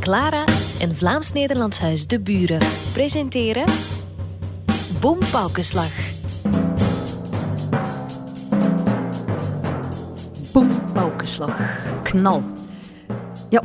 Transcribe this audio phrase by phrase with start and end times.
[0.00, 0.44] Clara
[0.80, 2.58] en Vlaams-Nederlands Huis De Buren
[2.92, 3.64] presenteren
[5.00, 5.90] Boom Paukenslag.
[10.52, 11.56] Boom, paukenslag.
[12.02, 12.42] Knal.
[13.48, 13.62] Ja,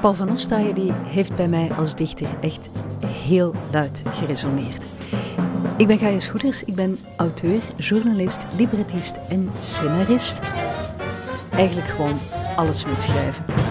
[0.00, 2.68] Paul van Ostaaien die heeft bij mij als dichter echt
[3.06, 4.84] heel luid geresoneerd.
[5.76, 10.40] Ik ben Gaia Schoeders, ik ben auteur, journalist, librettist en scenarist.
[11.50, 12.18] Eigenlijk gewoon
[12.56, 13.63] alles met schrijven.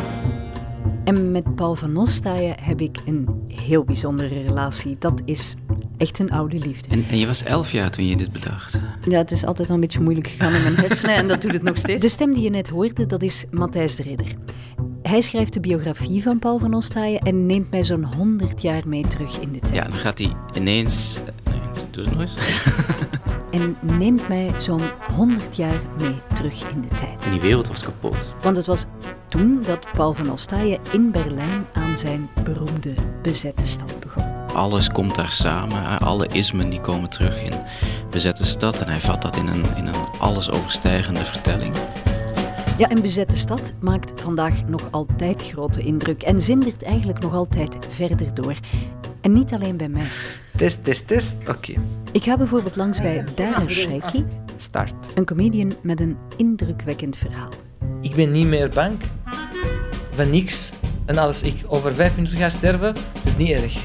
[1.04, 4.96] En met Paul van Ostaaien heb ik een heel bijzondere relatie.
[5.00, 5.56] Dat is
[5.98, 6.90] echt een oude liefde.
[6.90, 8.80] En, en je was elf jaar toen je dit bedacht.
[9.08, 11.54] Ja, het is altijd al een beetje moeilijk gegaan in mijn hersenen en dat doet
[11.54, 12.02] het nog steeds.
[12.02, 14.36] De stem die je net hoorde, dat is Matthijs de Ridder.
[15.02, 19.08] Hij schrijft de biografie van Paul van Ostaaien en neemt mij zo'n 100 jaar mee
[19.08, 19.74] terug in de tijd.
[19.74, 21.20] Ja, dan gaat hij ineens...
[21.94, 22.36] Doe het nog eens.
[23.52, 24.82] En neemt mij zo'n
[25.16, 27.24] 100 jaar mee terug in de tijd.
[27.24, 28.34] En die wereld was kapot.
[28.42, 28.86] Want het was
[29.28, 34.24] toen dat Paul van Ostaaien in Berlijn aan zijn beroemde bezette stad begon.
[34.54, 36.00] Alles komt daar samen.
[36.00, 37.54] Alle ismen die komen terug in
[38.10, 38.82] bezette stad.
[38.82, 41.76] En hij vat dat in een, in een alles overstijgende vertelling.
[42.78, 47.78] Ja, een bezette stad maakt vandaag nog altijd grote indruk en zindert eigenlijk nog altijd
[47.90, 48.56] verder door.
[49.22, 50.08] En niet alleen bij mij.
[50.56, 51.36] Test, test, test.
[51.50, 51.74] Oké,
[52.12, 54.26] Ik ga bijvoorbeeld langs bij Dara Shaiki,
[54.58, 54.94] start.
[55.16, 57.50] een comedian met een indrukwekkend verhaal.
[58.02, 58.98] Ik ben niet meer bang
[60.16, 60.74] van niks.
[61.06, 63.84] En als ik over vijf minuten ga sterven, is niet erg.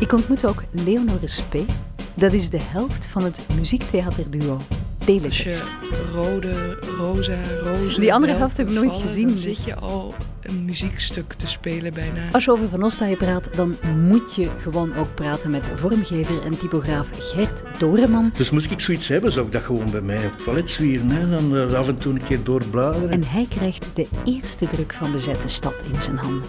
[0.00, 1.66] Ik ontmoet ook Leonore Spee.
[2.14, 4.60] Dat is de helft van het muziektheaterduo
[5.04, 5.66] Teletext.
[5.90, 8.00] je rode, roza, roze...
[8.00, 9.42] Die andere helft heb ik nooit vallen, gezien, Dan dus.
[9.42, 12.20] zit je al een muziekstuk te spelen bijna.
[12.32, 16.58] Als je over Van Ostaaien praat, dan moet je gewoon ook praten met vormgever en
[16.58, 18.32] typograaf Gert Doreman.
[18.36, 21.10] Dus moest ik zoiets hebben, zou ik dat gewoon bij mij op het toilet zwieren.
[21.10, 21.28] Hè?
[21.30, 23.10] Dan eh, af en toe een keer doorbladeren.
[23.10, 26.42] En hij krijgt de eerste druk van bezette stad in zijn handen.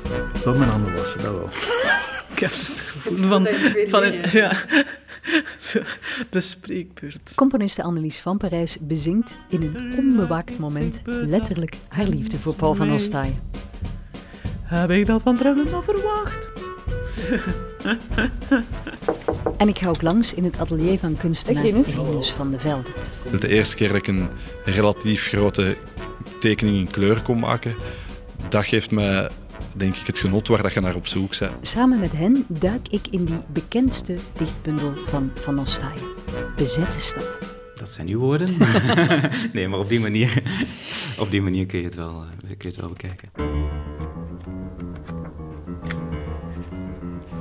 [0.44, 1.50] Wel mijn handen wassen, dat wel.
[2.34, 3.48] Ik heb het gevoel van,
[3.88, 4.58] van het, ja,
[6.30, 7.32] de spreekbeurt.
[7.36, 12.94] Componiste Annelies van Parijs bezingt in een onbewaakt moment letterlijk haar liefde voor Paul van
[12.94, 13.40] Ostaaien.
[14.62, 16.48] Heb ik dat van Drummen al verwacht?
[19.58, 22.90] En ik ga ook langs in het atelier van kunstenaar Rinus van de Velde.
[23.24, 24.30] Het is de eerste keer dat ik een
[24.66, 25.78] relatief grote
[26.40, 27.76] tekening in kleur kon maken.
[28.50, 29.30] Dat geeft mij,
[29.78, 31.68] denk ik, het genot waar dat je naar op zoek bent.
[31.68, 36.08] Samen met hen duik ik in die bekendste dichtbundel van Van Ostaaien.
[36.56, 37.38] Bezette stad.
[37.76, 38.50] Dat zijn uw woorden.
[39.54, 40.44] nee, maar op die manier,
[41.20, 43.30] op die manier kun, je het wel, eh, kun je het wel bekijken.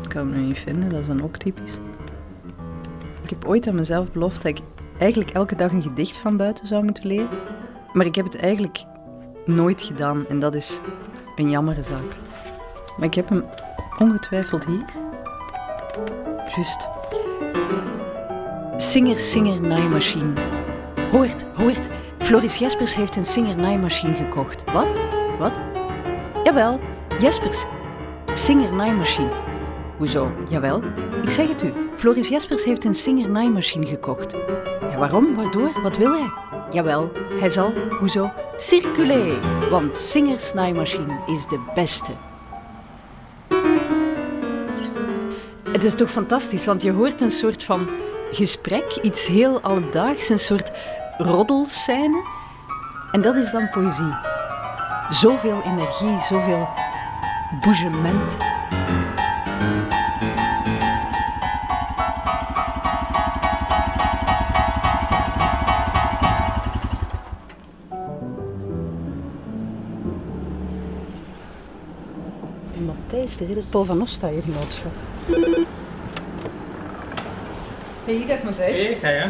[0.03, 1.79] Ik kan hem nu niet vinden, dat is dan ook typisch.
[3.23, 4.65] Ik heb ooit aan mezelf beloofd dat ik
[4.99, 7.29] eigenlijk elke dag een gedicht van buiten zou moeten leren.
[7.93, 8.85] Maar ik heb het eigenlijk
[9.47, 10.81] nooit gedaan en dat is
[11.43, 12.17] een jammere zaak.
[12.97, 13.45] Maar ik heb hem
[13.99, 14.85] ongetwijfeld hier.
[16.55, 16.89] Juist.
[18.77, 20.33] Singer Singer naaimachine.
[21.11, 21.89] Hoort, hoort.
[22.19, 24.73] Floris Jespers heeft een Singer naaimachine gekocht.
[24.73, 24.89] Wat?
[25.39, 25.59] Wat?
[26.45, 26.81] Jawel,
[27.21, 27.65] Jespers.
[28.33, 29.31] Singer naaimachine.
[29.97, 30.33] Hoezo?
[30.49, 30.83] Jawel.
[31.23, 31.73] Ik zeg het u.
[31.97, 34.33] Floris Jespers heeft een Singer naaimachine gekocht.
[34.91, 35.35] Ja, waarom?
[35.37, 35.71] Waardoor?
[35.83, 36.31] Wat wil hij?
[36.71, 38.31] Jawel, hij zal, hoezo?
[38.63, 39.71] Circuleren.
[39.71, 42.13] Want Singers naaimachine is de beste.
[45.73, 47.89] Het is toch fantastisch, want je hoort een soort van
[48.31, 50.71] gesprek, iets heel alledaags, een soort
[51.19, 52.23] roddelscène.
[53.13, 54.15] En dat is dan poëzie.
[55.09, 56.69] Zoveel energie, zoveel
[57.61, 58.37] bougement.
[73.23, 74.93] Ridder, Paul van Ostaaien genootschap.
[78.05, 78.79] Hey, dag Matthijs.
[78.79, 79.25] Hey, ga je?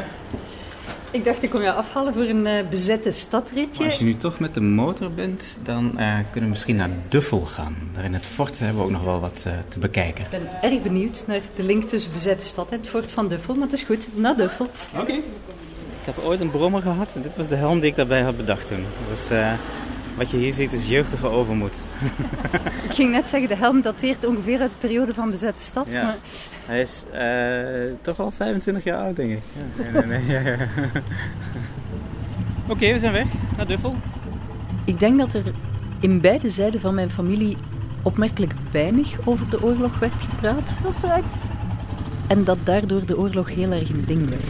[1.11, 3.85] Ik dacht, ik kom je afhalen voor een eh, bezette stadritje.
[3.85, 7.41] Als je nu toch met de motor bent, dan eh, kunnen we misschien naar Duffel
[7.41, 7.77] gaan.
[7.95, 10.25] Daar in het fort hebben we ook nog wel wat eh, te bekijken.
[10.25, 13.55] Ik ben erg benieuwd naar de link tussen bezette stad en het fort van Duffel,
[13.55, 14.71] maar het is goed, naar Duffel.
[14.97, 15.13] Oké.
[15.13, 18.37] Ik heb ooit een brommer gehad en dit was de helm die ik daarbij had
[18.37, 18.85] bedacht toen.
[19.09, 19.53] Dus eh,
[20.17, 21.83] wat je hier ziet is jeugdige overmoed.
[22.89, 26.03] Ik ging net zeggen, de helm dateert ongeveer uit de periode van bezette stad, Ja.
[26.03, 26.17] maar
[26.67, 29.41] Hij is eh, toch al 25 jaar oud, denk ik.
[29.93, 30.57] Ja, nee, nee, nee.
[32.69, 33.27] Oké, we zijn weg
[33.57, 33.97] naar Duffel.
[34.85, 35.43] Ik denk dat er
[36.01, 37.57] in beide zijden van mijn familie
[38.03, 40.73] opmerkelijk weinig over de oorlog werd gepraat.
[40.83, 41.33] Dat is echt.
[42.27, 44.45] En dat daardoor de oorlog heel erg een ding werd.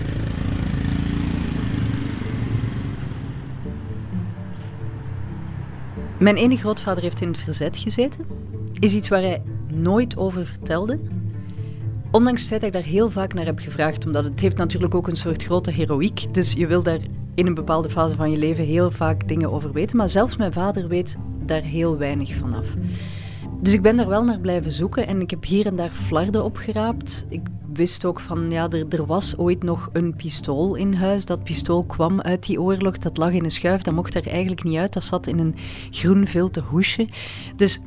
[6.23, 8.27] Mijn ene grootvader heeft in het verzet gezeten.
[8.79, 10.99] Is iets waar hij nooit over vertelde.
[12.11, 14.95] Ondanks het feit dat ik daar heel vaak naar heb gevraagd, omdat het heeft natuurlijk
[14.95, 16.35] ook een soort grote heroïek.
[16.35, 17.01] Dus je wil daar
[17.35, 19.97] in een bepaalde fase van je leven heel vaak dingen over weten.
[19.97, 21.17] Maar zelfs mijn vader weet
[21.47, 22.67] daar heel weinig van af.
[23.61, 26.45] Dus ik ben daar wel naar blijven zoeken en ik heb hier en daar flarden
[26.45, 27.27] opgeraapt.
[27.29, 27.43] Ik
[27.75, 31.25] wist ook van, ja, er, er, was ooit nog een pistool in huis.
[31.25, 34.63] Dat pistool kwam uit die oorlog, dat lag in een schuif, dat mocht er eigenlijk
[34.63, 34.93] niet uit.
[34.93, 35.55] Dat zat in een
[35.91, 37.09] groen vilten hoesje.
[37.57, 37.81] Dus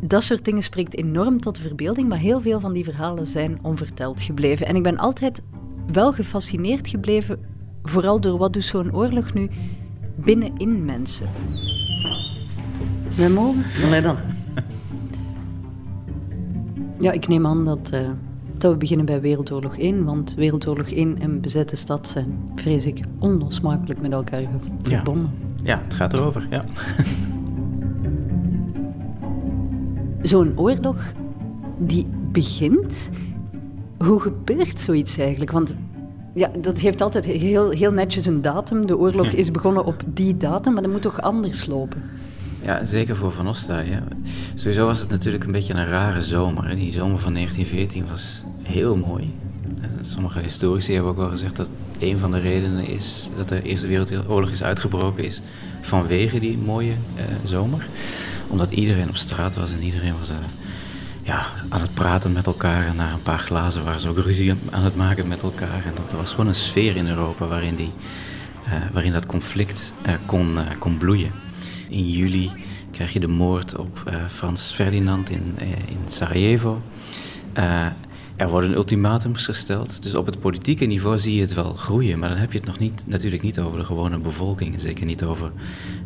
[0.00, 3.58] dat soort dingen spreekt enorm tot de verbeelding, maar heel veel van die verhalen zijn
[3.62, 4.66] onverteld gebleven.
[4.66, 5.42] En ik ben altijd
[5.92, 7.38] wel gefascineerd gebleven,
[7.82, 9.50] vooral door wat doet zo'n oorlog nu
[10.16, 11.26] binnenin mensen.
[13.16, 13.64] Wij mogen?
[13.84, 14.16] Allee dan.
[16.98, 18.10] Ja, ik neem aan dat, uh,
[18.60, 23.00] dat we beginnen bij Wereldoorlog 1, want Wereldoorlog 1 en bezette stad zijn, vrees ik,
[23.18, 24.42] onlosmakelijk met elkaar
[24.82, 25.30] verbonden.
[25.62, 26.64] Ja, ja het gaat erover, ja.
[30.20, 31.12] Zo'n oorlog
[31.78, 33.10] die begint,
[33.98, 35.50] hoe gebeurt zoiets eigenlijk?
[35.50, 35.76] Want
[36.34, 38.86] ja, dat heeft altijd heel, heel netjes een datum.
[38.86, 42.02] De oorlog is begonnen op die datum, maar dat moet toch anders lopen?
[42.66, 44.08] Ja, zeker voor Van Ostaaien.
[44.54, 46.76] Sowieso was het natuurlijk een beetje een rare zomer.
[46.76, 49.34] Die zomer van 1914 was heel mooi.
[50.00, 51.68] Sommige historici hebben ook wel gezegd dat
[51.98, 55.40] een van de redenen is dat de Eerste Wereldoorlog is uitgebroken is
[55.80, 57.88] vanwege die mooie eh, zomer.
[58.48, 60.36] Omdat iedereen op straat was en iedereen was uh,
[61.22, 62.86] ja, aan het praten met elkaar.
[62.86, 65.84] En na een paar glazen waren ze ook ruzie aan het maken met elkaar.
[65.84, 67.92] En dat was gewoon een sfeer in Europa waarin, die,
[68.66, 69.94] uh, waarin dat conflict
[70.26, 71.45] kon, kon bloeien.
[71.96, 72.50] In juli
[72.90, 76.82] krijg je de moord op uh, Frans Ferdinand in, uh, in Sarajevo.
[77.58, 77.86] Uh,
[78.36, 80.02] er worden ultimatums gesteld.
[80.02, 82.18] Dus op het politieke niveau zie je het wel groeien.
[82.18, 84.80] Maar dan heb je het nog niet, natuurlijk niet over de gewone bevolking.
[84.80, 85.52] Zeker niet over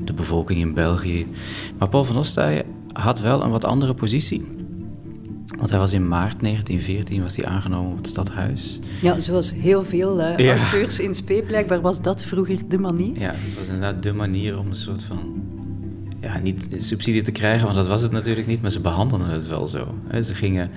[0.04, 1.26] de bevolking in België.
[1.78, 4.46] Maar Paul van Ostaaien had wel een wat andere positie.
[5.58, 8.78] Want hij was in maart 1914 was hij aangenomen op het stadhuis.
[9.02, 10.56] Ja, zoals heel veel uh, ja.
[10.56, 11.42] auteurs in spe.
[11.46, 13.18] Blijkbaar was dat vroeger de manier.
[13.18, 15.48] Ja, het was inderdaad de manier om een soort van
[16.20, 19.46] ja, niet subsidie te krijgen, want dat was het natuurlijk niet, maar ze behandelden het
[19.46, 19.94] wel zo.
[20.22, 20.70] Ze gingen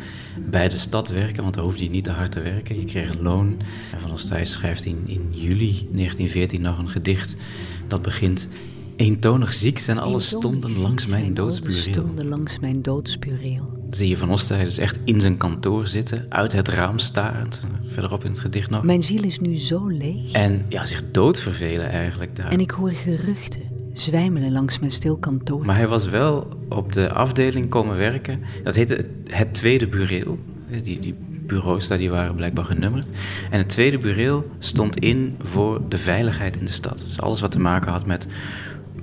[0.49, 2.79] bij de stad werken, want daar hoefde je niet te hard te werken.
[2.79, 3.57] Je kreeg een loon.
[3.91, 7.35] En Van Ostij schrijft in, in juli 1914 nog een gedicht
[7.87, 8.47] dat begint...
[8.95, 11.81] Eentonig ziek zijn alle stonden langs mijn doodsbureel.
[11.81, 13.81] stonden langs mijn doodsbureel.
[13.89, 18.23] Zie je Van Ostij dus echt in zijn kantoor zitten, uit het raam starend, verderop
[18.23, 18.83] in het gedicht nog.
[18.83, 20.31] Mijn ziel is nu zo leeg.
[20.31, 22.51] En ja, zich doodvervelen eigenlijk daar.
[22.51, 25.65] En ik hoor geruchten zwijmelen langs mijn stil kantoor.
[25.65, 28.39] Maar hij was wel op de afdeling komen werken.
[28.63, 30.39] Dat heette het, tweede bureel.
[30.83, 33.09] Die, die bureaus daar die waren blijkbaar genummerd.
[33.49, 37.03] En het tweede bureel stond in voor de veiligheid in de stad.
[37.05, 38.27] Dus alles wat te maken had met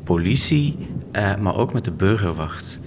[0.04, 0.76] politie,
[1.12, 2.81] eh, maar ook met de burgerwacht.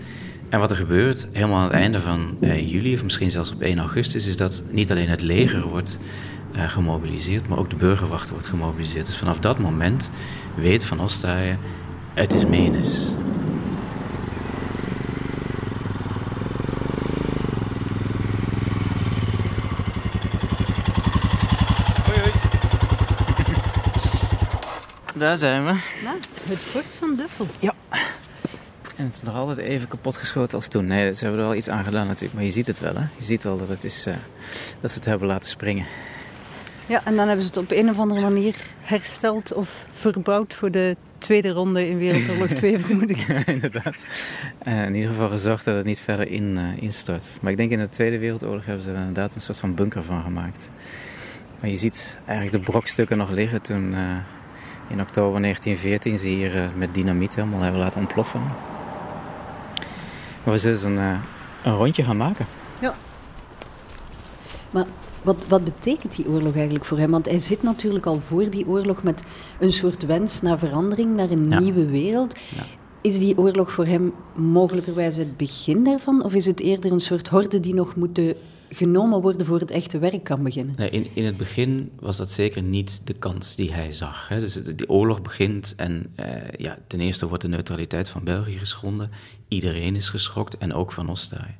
[0.49, 3.61] En wat er gebeurt, helemaal aan het einde van eh, juli, of misschien zelfs op
[3.61, 5.99] 1 augustus, is dat niet alleen het leger wordt
[6.55, 9.05] uh, gemobiliseerd, maar ook de burgerwacht wordt gemobiliseerd.
[9.05, 10.11] Dus vanaf dat moment
[10.55, 11.59] weet Van Ostaaien,
[12.13, 12.99] het is menens.
[22.05, 22.31] Hoi, hoi.
[25.25, 25.71] Daar zijn we.
[26.03, 27.45] Nou, het fort van Duffel.
[27.59, 27.73] Ja.
[28.95, 30.85] En het is nog altijd even kapotgeschoten als toen.
[30.85, 32.33] Nee, ze hebben er wel iets aan gedaan natuurlijk.
[32.33, 33.05] Maar je ziet het wel, hè.
[33.17, 34.13] Je ziet wel dat, het is, uh,
[34.81, 35.85] dat ze het hebben laten springen.
[36.85, 40.71] Ja, en dan hebben ze het op een of andere manier hersteld of verbouwd voor
[40.71, 43.17] de tweede ronde in Wereldoorlog 2, vermoed ik.
[43.17, 44.05] Ja, inderdaad.
[44.67, 47.37] Uh, in ieder geval gezorgd dat het niet verder in, uh, instort.
[47.41, 50.03] Maar ik denk in de Tweede Wereldoorlog hebben ze er inderdaad een soort van bunker
[50.03, 50.69] van gemaakt.
[51.59, 53.99] Maar je ziet eigenlijk de brokstukken nog liggen toen uh,
[54.89, 58.41] in oktober 1914 ze hier met dynamiet helemaal hebben laten ontploffen.
[60.43, 60.97] Maar we zullen dus een,
[61.63, 62.45] een rondje gaan maken.
[64.73, 64.85] Maar
[65.23, 67.11] wat, wat betekent die oorlog eigenlijk voor hem?
[67.11, 69.23] Want hij zit natuurlijk al voor die oorlog met
[69.59, 72.35] een soort wens naar verandering, naar een nieuwe wereld.
[72.55, 72.63] Ja.
[73.01, 76.23] Is die oorlog voor hem mogelijkerwijs het begin daarvan?
[76.23, 78.19] Of is het eerder een soort horde die nog moet
[78.69, 80.75] genomen worden voor het echte werk kan beginnen?
[80.77, 84.27] Nee, in, in het begin was dat zeker niet de kans die hij zag.
[84.27, 84.39] Hè.
[84.39, 86.25] Dus die oorlog begint en uh,
[86.57, 89.11] ja, ten eerste wordt de neutraliteit van België geschonden.
[89.47, 91.57] Iedereen is geschokt en ook Van Ostaaien.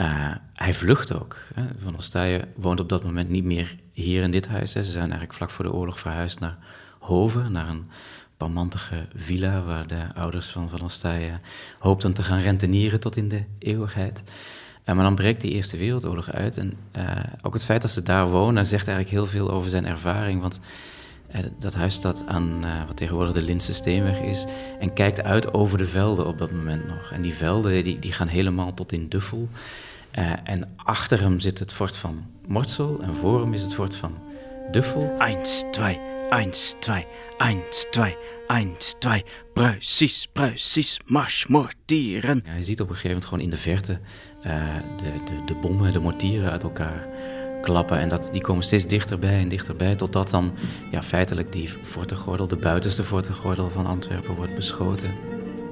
[0.00, 1.36] Uh, hij vlucht ook.
[1.54, 1.62] Hè.
[1.76, 4.74] Van Ostaaien woont op dat moment niet meer hier in dit huis.
[4.74, 4.84] Hè.
[4.84, 6.58] Ze zijn eigenlijk vlak voor de oorlog verhuisd naar
[6.98, 7.90] Hoven, naar een
[8.36, 11.40] parmantige villa waar de ouders van Van Ostaaien
[11.78, 14.22] hoopten te gaan rentenieren tot in de eeuwigheid.
[14.84, 17.10] Uh, maar dan breekt die Eerste Wereldoorlog uit en uh,
[17.42, 20.60] ook het feit dat ze daar wonen zegt eigenlijk heel veel over zijn ervaring, want
[20.60, 20.97] Eh,
[21.58, 24.44] dat huis staat aan uh, wat tegenwoordig de Linse Steenweg is
[24.80, 27.10] en kijkt uit over de velden op dat moment nog.
[27.12, 29.48] En die velden die, die gaan helemaal tot in Duffel.
[30.18, 33.96] Uh, en achter hem zit het fort van Mortsel en voor hem is het fort
[33.96, 34.18] van
[34.70, 35.14] Duffel.
[35.18, 35.38] 1,
[35.70, 37.06] 2, 1, 2,
[37.38, 38.16] 1, 2,
[38.48, 39.24] 1, 2.
[39.54, 41.00] Precies, precies.
[41.04, 42.42] Marsmortieren.
[42.44, 43.98] Ja, je ziet op een gegeven moment gewoon in de verte
[44.46, 47.08] uh, de, de, de bommen, de mortieren uit elkaar
[47.72, 47.98] klappen.
[47.98, 49.96] En dat, die komen steeds dichterbij en dichterbij.
[49.96, 50.52] Totdat dan
[50.90, 55.10] ja, feitelijk die fortengordel, de buitenste fortengordel van Antwerpen, wordt beschoten.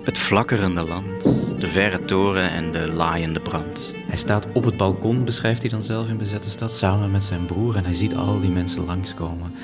[0.03, 1.23] Het flakkerende land,
[1.61, 3.95] de verre toren en de laaiende brand.
[4.09, 7.45] Hij staat op het balkon, beschrijft hij dan zelf in Bezette Stad, samen met zijn
[7.45, 7.77] broer.
[7.77, 9.55] En hij ziet al die mensen langskomen.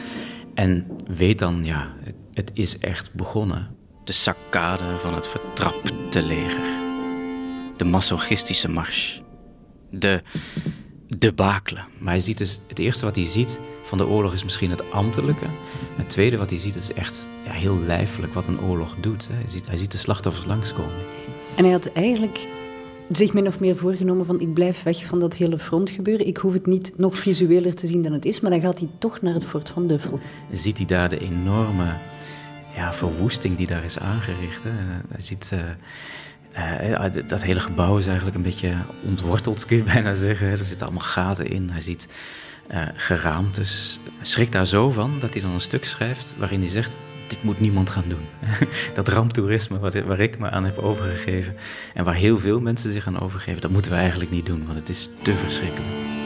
[0.55, 3.77] En weet dan, ja, het, het is echt begonnen.
[4.05, 6.81] De saccade van het vertrapte leger.
[7.77, 9.23] De masochistische mars.
[9.91, 10.23] De
[11.19, 11.85] debakelen.
[11.99, 14.90] Maar hij ziet dus, het eerste wat hij ziet van de oorlog is misschien het
[14.90, 15.47] ambtelijke.
[15.97, 19.28] Het tweede wat hij ziet is echt ja, heel lijfelijk wat een oorlog doet.
[19.33, 20.95] Hij ziet, hij ziet de slachtoffers langskomen.
[21.57, 22.49] En hij had eigenlijk
[23.09, 26.26] zich min of meer voorgenomen van ik blijf weg van dat hele frontgebeuren.
[26.26, 28.88] Ik hoef het niet nog visueler te zien dan het is, maar dan gaat hij
[28.99, 30.21] toch naar het fort van Duffel.
[30.52, 31.97] Ziet hij daar de enorme
[32.75, 34.62] ja, verwoesting die daar is aangericht.
[34.62, 34.71] Hè?
[35.09, 35.50] Hij ziet...
[35.54, 35.61] Uh,
[36.56, 40.47] uh, dat hele gebouw is eigenlijk een beetje ontworteld, kun je bijna zeggen.
[40.47, 41.71] Er zitten allemaal gaten in.
[41.71, 42.09] Hij ziet
[42.71, 43.99] uh, geraamtes.
[44.16, 46.97] Hij schrikt daar zo van dat hij dan een stuk schrijft waarin hij zegt:
[47.28, 48.26] Dit moet niemand gaan doen.
[48.94, 51.56] dat ramptoerisme waar, ik me aan heb overgegeven
[51.94, 54.78] en waar heel veel mensen zich aan overgeven, dat moeten we eigenlijk niet doen, want
[54.78, 56.22] het is te verschrikkelijk.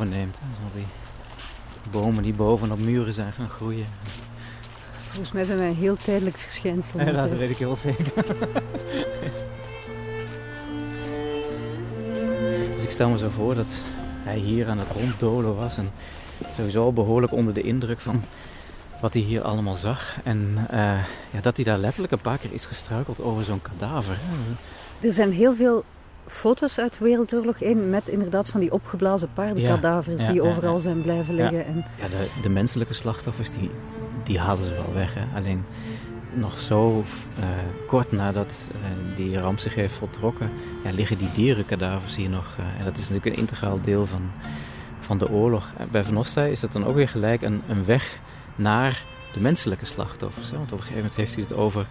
[0.00, 0.36] Overneemt.
[0.36, 0.86] Zo die
[1.90, 3.86] bomen die bovenop muren zijn gaan groeien.
[5.08, 7.00] Volgens mij zijn wij een heel tijdelijk verschijnsel.
[7.00, 8.12] Ja, dat weet ik heel zeker.
[12.74, 13.66] dus ik stel me zo voor dat
[14.22, 15.90] hij hier aan het ronddolen was en
[16.56, 18.22] sowieso behoorlijk onder de indruk van
[19.00, 20.16] wat hij hier allemaal zag.
[20.24, 24.18] En uh, ja, dat hij daar letterlijk een paar keer is gestruikeld over zo'n kadaver.
[25.00, 25.84] Er zijn heel veel
[26.26, 31.66] foto's uit Wereldoorlog 1 met inderdaad van die opgeblazen paardenkadavers die overal zijn blijven liggen.
[31.66, 31.84] En...
[31.98, 33.70] Ja, de, de, menselijke slachtoffers die,
[34.24, 35.14] die halen ze wel weg.
[35.14, 35.22] Hè.
[35.36, 35.64] Alleen
[36.34, 37.04] nog zo
[37.38, 37.44] uh,
[37.86, 40.50] kort nadat uh, die ramp zich heeft voltrokken,
[40.84, 42.56] ja, liggen die dierenkadavers hier nog.
[42.60, 44.30] Uh, en dat is natuurlijk een integraal deel van,
[45.00, 45.72] van de oorlog.
[45.90, 48.20] bij Van Ostij is dat dan ook weer gelijk een, een weg
[48.56, 50.50] naar de menselijke slachtoffers.
[50.50, 50.56] Hè.
[50.56, 51.86] Want op een gegeven moment heeft hij het over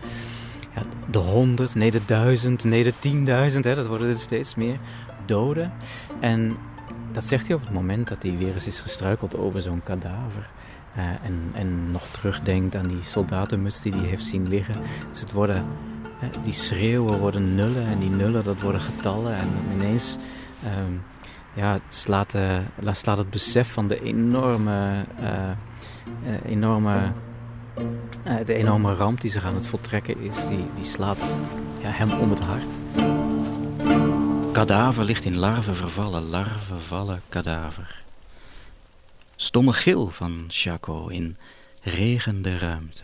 [1.10, 4.78] de honderd, nee de duizend, nee de tienduizend, hè, dat worden er steeds meer
[5.26, 5.72] doden.
[6.20, 6.58] En
[7.12, 10.50] dat zegt hij op het moment dat hij weer eens is gestruikeld over zo'n kadaver.
[10.98, 14.76] Uh, en, en nog terugdenkt aan die soldatenmuts die hij heeft zien liggen.
[15.12, 15.66] Dus het worden,
[16.24, 19.36] uh, die schreeuwen worden nullen en die nullen dat worden getallen.
[19.36, 20.18] En ineens
[20.66, 21.02] um,
[21.54, 22.58] ja, slaat, uh,
[22.92, 25.06] slaat het besef van de enorme,
[26.46, 27.12] enorme
[28.46, 31.40] de enorme ramp die zich aan het voltrekken is, die, die slaat
[31.82, 32.80] ja, hem om het hart.
[34.52, 38.04] Kadaver ligt in larven vervallen, larven vervallen kadaver.
[39.36, 41.38] Stomme gil van Chaco in
[41.82, 43.04] regende ruimte.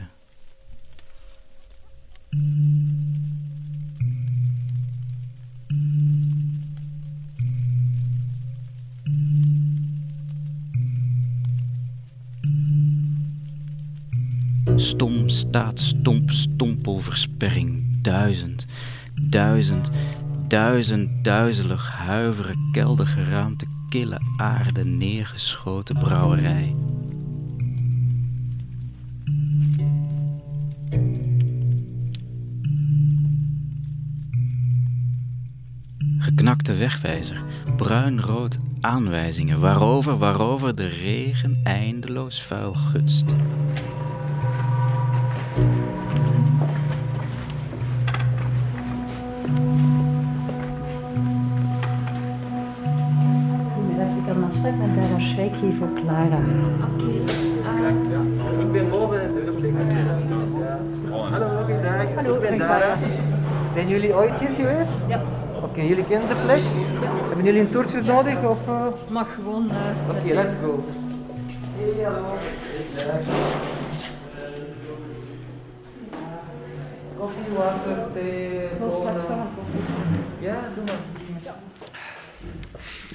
[14.75, 18.01] Stom staat stomp stompelversperring.
[18.01, 18.65] Duizend,
[19.29, 19.89] duizend,
[20.47, 26.75] duizend duizelig huiveren geraamte kille aarde neergeschoten brouwerij.
[36.17, 37.43] Geknakte wegwijzer,
[37.77, 43.35] bruinrood aanwijzingen, waarover, waarover de regen eindeloos vuil gutst.
[54.73, 56.39] Met Bella Sheikh hier voor Clara.
[56.93, 57.11] Oké.
[58.59, 59.19] Ik ben boven
[61.31, 62.15] Hallo, goedendag.
[62.15, 62.97] Hallo, ik ben Dara.
[63.73, 64.95] Zijn jullie ooit hier geweest?
[65.07, 65.21] Ja.
[65.61, 66.63] Oké, jullie kennen de plek?
[67.01, 67.09] Ja.
[67.27, 68.43] Hebben jullie een toertje nodig?
[68.43, 68.85] Of, uh...
[69.09, 69.65] Mag gewoon.
[69.65, 70.83] Uh, Oké, let's go.
[71.77, 72.25] Hey, hallo.
[77.17, 78.63] Koffie, water, thee.
[78.63, 79.81] Ik wil straks wel een koffie.
[80.39, 81.14] Ja, doe maar.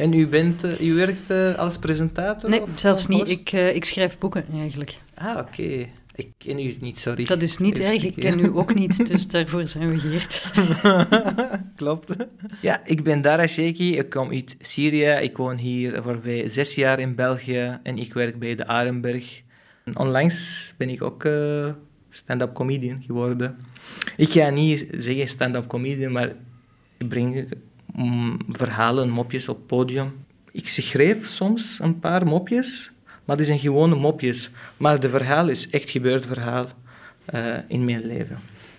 [0.01, 2.51] En u, bent, eh, u werkt eh, als presentator?
[2.51, 3.29] Nee, of- zelfs niet.
[3.29, 4.99] Ik, eh, ik schrijf boeken eigenlijk.
[5.15, 5.87] Ah, oké.
[6.15, 7.25] Ik ken u niet, sorry.
[7.25, 10.27] Dat is niet erg, ik, ken u ook niet, dus daarvoor zijn we hier.
[11.77, 12.17] Klopt.
[12.61, 13.97] Ja, ik ben Dara Sheikhi.
[13.97, 15.19] Ik kom uit Syrië.
[15.23, 19.43] Ik woon hier voorbij zes jaar in België en ik werk bij de Arenberg.
[19.85, 21.29] En onlangs ben ik ook
[22.11, 23.59] stand-up comedian geworden.
[24.17, 26.33] Ik ga niet zeggen stand-up comedian, maar
[26.99, 27.49] ik breng
[28.49, 30.25] verhalen, mopjes op podium.
[30.53, 32.91] Ik schreef soms een paar mopjes,
[33.25, 34.51] maar die zijn gewone mopjes.
[34.77, 36.67] Maar de verhaal is echt gebeurd verhaal
[37.25, 38.39] eh, in mijn leven.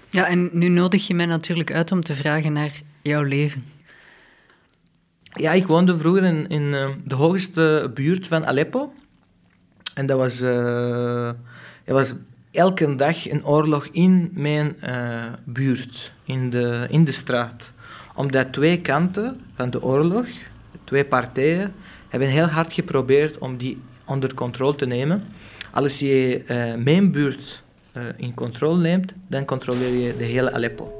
[0.09, 3.63] Ja, en nu nodig je mij natuurlijk uit om te vragen naar jouw leven.
[5.33, 8.93] Ja, ik woonde vroeger in, in eh, de hoogste buurt van Aleppo.
[9.93, 11.35] En dat was, er
[11.85, 12.13] was
[12.51, 14.75] elke dag een oorlog in mijn
[15.45, 17.71] buurt, in de, in de straat.
[18.15, 20.25] Omdat twee kanten van de oorlog,
[20.83, 21.73] twee partijen,
[22.09, 25.23] hebben heel hard geprobeerd om die onder controle te nemen.
[25.71, 30.91] Als je eh, mijn buurt eh, in controle neemt, dan controleer je de hele Aleppo.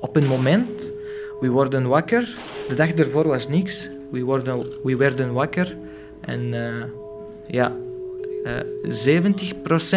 [0.00, 0.92] Op een moment,
[1.40, 2.34] we worden wakker.
[2.68, 3.88] De dag ervoor was niks.
[4.10, 5.76] We, worden, we werden wakker.
[6.20, 6.84] En eh,
[7.46, 7.76] ja,
[8.44, 8.52] eh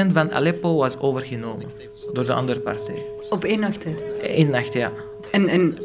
[0.07, 1.65] 70% van Aleppo was overgenomen
[2.13, 3.05] door de andere partij.
[3.29, 4.03] Op één nacht tijd.
[4.21, 4.91] Eén nacht, ja.
[5.31, 5.77] En, en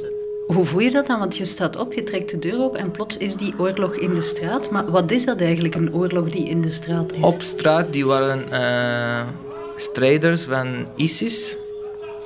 [0.46, 1.18] hoe voel je dat dan?
[1.18, 4.14] Want je staat op, je trekt de deur op en plots is die oorlog in
[4.14, 4.70] de straat.
[4.70, 7.22] Maar wat is dat eigenlijk, een oorlog die in de straat is?
[7.22, 9.26] Op straat die waren eh,
[9.76, 11.56] strijders van ISIS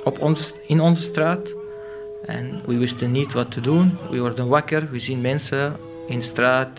[0.03, 1.55] op onze, in onze straat.
[2.25, 3.97] En we wisten niet wat te doen.
[4.09, 5.75] We worden wakker, we zien mensen
[6.07, 6.69] in de straat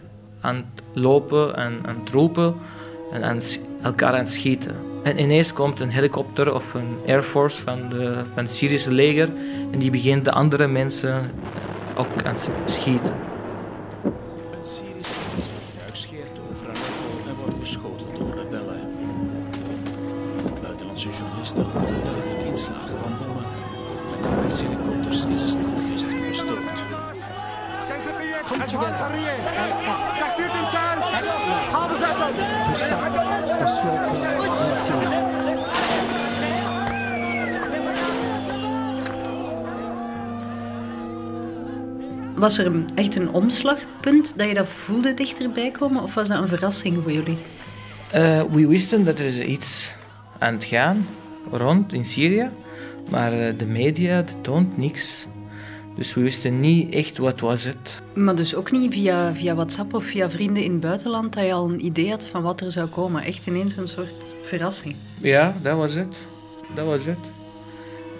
[0.40, 2.54] aan het lopen en aan het roepen
[3.12, 3.40] en aan
[3.82, 4.76] elkaar aan het schieten.
[5.08, 9.28] En ineens komt een helikopter of een Air Force van, de, van het Syrische leger
[9.70, 11.30] en die begint de andere mensen
[11.96, 13.14] ook aan het schieten.
[14.04, 14.12] Een
[14.62, 18.80] Syrisch vliegtuig scheert over Aleppo en wordt beschoten door rebellen.
[20.62, 21.66] Buitenlandse journalisten
[42.38, 46.02] Was er een- echt een omslagpunt dat je dat voelde dichterbij komen?
[46.02, 47.36] Of was dat een verrassing voor jullie?
[48.10, 49.94] Eh, we wisten dat er iets
[50.38, 51.06] aan het gaan
[51.50, 52.50] rond in Syrië,
[53.10, 55.26] maar eh, de media toont niks.
[55.96, 58.02] Dus we wisten niet echt wat was het.
[58.14, 61.52] Maar dus ook niet via, via WhatsApp of via vrienden in het buitenland dat je
[61.52, 63.22] al een idee had van wat er zou komen.
[63.22, 64.94] Echt ineens een soort verrassing.
[65.20, 66.16] Ja, dat was het.
[66.74, 67.18] Dat was het.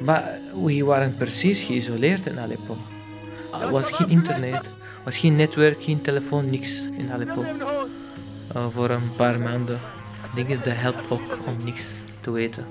[0.05, 2.77] Maar we waren precies geïsoleerd in Aleppo.
[3.53, 7.45] Er was geen internet, er was geen netwerk, geen telefoon, niks in Aleppo.
[8.55, 9.81] Eh, voor een paar maanden.
[10.25, 11.87] Ik denk dat dat helpt ook om niks
[12.21, 12.67] te weten.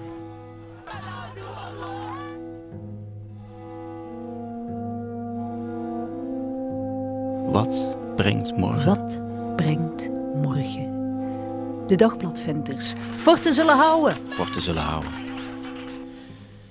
[7.51, 8.85] Wat brengt morgen?
[8.85, 9.21] Wat
[9.55, 10.95] brengt morgen?
[11.87, 12.93] De dagbladventers.
[13.15, 14.17] Forten zullen houden.
[14.27, 15.26] Forten zullen houden.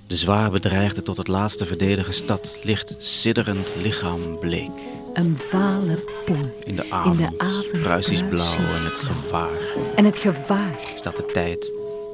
[0.07, 4.71] De zwaar bedreigde tot het laatste verdedigen stad ligt sidderend lichaam bleek.
[5.13, 6.57] Een vale poel.
[6.63, 9.75] In de avond, avond Pruisisch blauw en het gevaar.
[9.95, 11.71] En het gevaar Staat de tijd,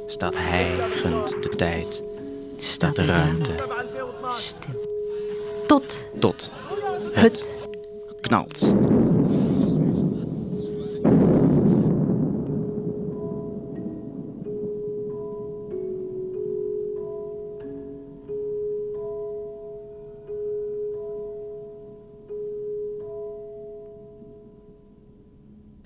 [0.07, 2.03] staat hijgend de tijd,
[2.57, 3.53] staat de ruimte.
[4.31, 4.81] stil.
[5.67, 6.49] Tot Tot
[7.13, 7.57] het het
[8.21, 8.59] knalt.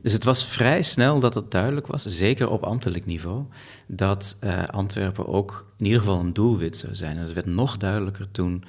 [0.08, 3.44] Dus het was vrij snel dat het duidelijk was, zeker op ambtelijk niveau,
[3.88, 7.18] dat eh, Antwerpen ook in ieder geval een doelwit zou zijn.
[7.18, 8.64] En het werd nog duidelijker toen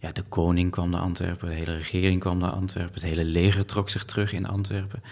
[0.00, 3.66] ja, de koning kwam naar Antwerpen, de hele regering kwam naar Antwerpen, het hele leger
[3.66, 5.02] trok zich terug in Antwerpen.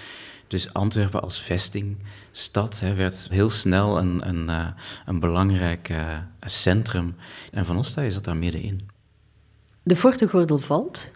[0.46, 4.66] Dus Antwerpen als vestingstad hè, werd heel snel een, een, eh,
[5.06, 7.14] een belangrijk eh, centrum.
[7.52, 8.88] En Van Ostaaien zat daar middenin.
[9.82, 11.10] De Fortengordel valt.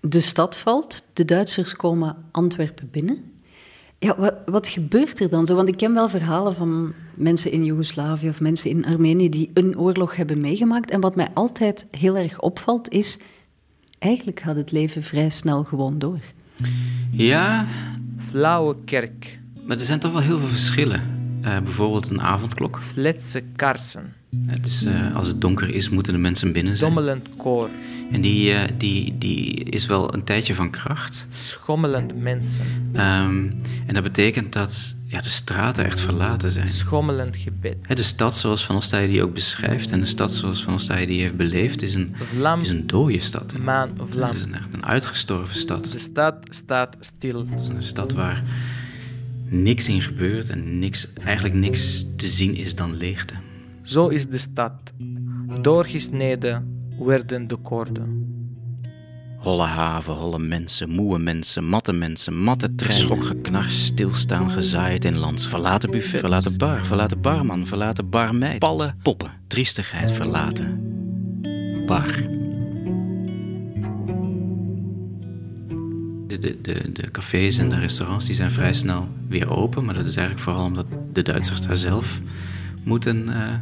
[0.00, 1.04] De stad valt.
[1.12, 3.29] De Duitsers komen Antwerpen binnen.
[4.02, 5.54] Ja, wat, wat gebeurt er dan zo?
[5.54, 9.78] Want ik ken wel verhalen van mensen in Joegoslavië of mensen in Armenië die een
[9.78, 10.90] oorlog hebben meegemaakt.
[10.90, 13.18] En wat mij altijd heel erg opvalt is,
[13.98, 16.20] eigenlijk gaat het leven vrij snel gewoon door.
[17.10, 17.66] Ja,
[18.28, 19.38] Flauwe kerk.
[19.66, 21.19] maar er zijn toch wel heel veel verschillen.
[21.42, 22.80] Eh, bijvoorbeeld een avondklok.
[22.92, 24.12] Fletse karsen.
[24.30, 26.94] Uh, dus uh, als het donker is, moeten de mensen binnen zijn.
[26.94, 27.68] Dommelend koor.
[28.10, 31.28] En die, die, die is wel een tijdje van kracht.
[31.32, 32.64] Schommelend mensen.
[32.92, 36.68] Um, en dat betekent dat ja, de straten echt verlaten zijn.
[36.68, 37.76] Schommelend gebed.
[37.88, 41.20] De stad zoals Van Ostaaij die ook beschrijft en de stad zoals Van Ostaaij die
[41.20, 43.58] heeft beleefd is een, Vlam, is een dode stad.
[43.58, 44.28] Maan vlam.
[44.28, 45.92] Het is een, echt een uitgestorven stad.
[45.92, 47.46] De stad staat stil.
[47.50, 48.42] Het is een stad waar
[49.50, 53.34] niks in gebeurt en niks, eigenlijk niks te zien is dan leegte.
[53.82, 54.92] Zo is de stad.
[55.62, 58.28] Doorgesneden werden de koorden.
[59.38, 63.00] Holle haven, holle mensen, moe mensen, matte mensen, matte treinen.
[63.00, 65.46] Schok, geknars, stilstaan, gezaaid in lands.
[65.46, 68.58] Verlaten buffet, verlaten bar, verlaten barman, verlaten barmeid.
[68.58, 70.88] Pallen, poppen, triestigheid, verlaten.
[71.86, 72.39] Bar.
[76.38, 80.06] De, de, de, cafés en de restaurants die zijn vrij snel weer open, maar dat
[80.06, 82.20] is eigenlijk vooral omdat de Duitsers daar zelf
[82.84, 83.54] moeten uh,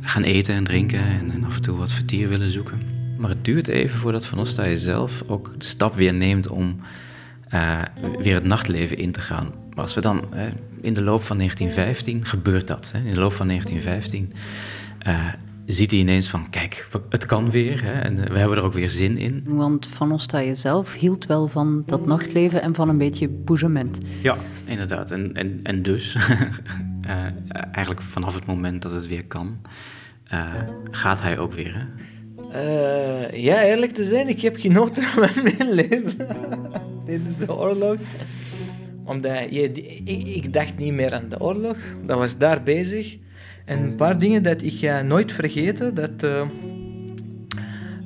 [0.00, 2.80] gaan eten en drinken en, en, af en toe wat vertier willen zoeken.
[3.18, 6.80] Maar het duurt even voordat Van Ostaaij zelf ook de stap weer neemt om
[7.54, 7.82] uh,
[8.18, 9.52] weer het nachtleven in te gaan.
[9.74, 10.42] Maar als we dan uh,
[10.80, 12.92] in de loop van 1915 gebeurt dat.
[12.92, 14.32] Hè, in de loop van 1915
[15.66, 18.90] ziet hij ineens van, kijk, het kan weer hè, en we hebben er ook weer
[18.90, 19.42] zin in.
[19.46, 23.98] Want Van Ostaaije zelf hield wel van dat nachtleven en van een beetje boezement.
[24.22, 25.10] Ja, inderdaad.
[25.10, 26.40] En, en, en dus, uh,
[27.72, 29.60] eigenlijk vanaf het moment dat het weer kan,
[30.32, 30.54] uh,
[30.90, 31.74] gaat hij ook weer.
[31.74, 31.84] Hè?
[32.54, 36.16] Uh, ja, eerlijk te zijn, ik heb genoten van mijn leven
[37.06, 37.96] tijdens de oorlog.
[39.04, 39.72] Omdat je,
[40.04, 43.16] ik, ik dacht niet meer aan de oorlog, dat was daar bezig.
[43.64, 46.42] En een paar dingen dat ik ga nooit vergeten, dat uh,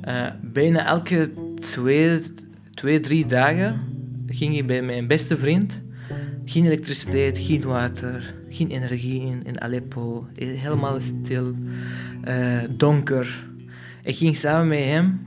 [0.08, 2.20] uh, bijna elke twee,
[2.70, 3.80] twee, drie dagen
[4.26, 5.80] ging ik bij mijn beste vriend.
[6.44, 10.26] Geen elektriciteit, geen water, geen energie in, in Aleppo.
[10.34, 11.54] Helemaal stil,
[12.70, 13.46] donker.
[14.02, 15.26] Ik ging samen met hem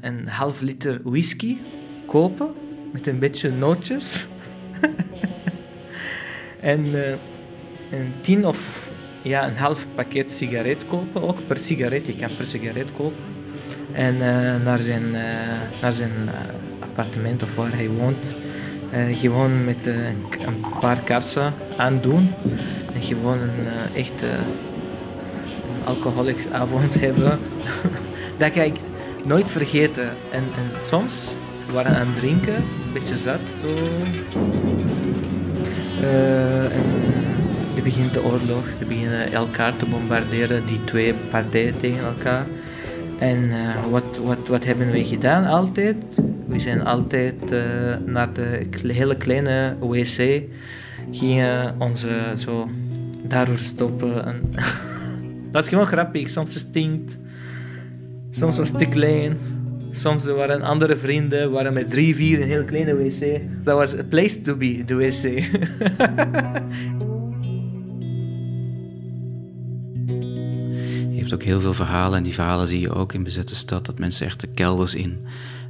[0.00, 1.56] een half liter whisky
[2.06, 2.48] kopen
[2.92, 4.26] met een beetje nootjes.
[6.60, 6.92] en
[7.90, 8.90] een tien of
[9.22, 12.06] ja, een half pakket sigaret kopen, ook per sigaret.
[12.06, 13.24] Je kan per sigaret kopen.
[13.92, 15.22] En uh, naar zijn, uh,
[15.80, 16.32] naar zijn uh,
[16.78, 18.34] appartement of waar hij woont,
[19.12, 22.32] gewoon met een paar kaarsen aandoen.
[22.94, 27.38] En gewoon een echt een alcoholisch avond hebben.
[28.38, 28.76] dat ga ik
[29.24, 30.08] nooit vergeten.
[30.32, 31.34] En, en soms
[31.72, 33.40] waren aan het drinken, een beetje zat.
[33.60, 33.66] Zo.
[36.70, 36.99] en,
[37.80, 42.46] er begint de oorlog, er beginnen elkaar te bombarderen, die twee partijen tegen elkaar.
[43.18, 45.96] En uh, wat, wat, wat hebben we gedaan altijd?
[46.46, 47.60] We zijn altijd uh,
[48.06, 50.42] naar de hele kleine wc,
[51.10, 52.70] gingen onze zo
[53.22, 54.24] daardoor stoppen.
[54.24, 54.40] En
[55.52, 57.16] dat is gewoon grappig, soms stinkt,
[58.30, 59.38] soms was het te klein.
[59.92, 63.40] Soms waren andere vrienden, waren met drie, vier, een heel kleine wc.
[63.64, 65.44] Dat was a place to be, de wc.
[71.34, 72.18] ook heel veel verhalen.
[72.18, 73.86] En die verhalen zie je ook in bezette stad.
[73.86, 75.26] Dat mensen echt de kelders in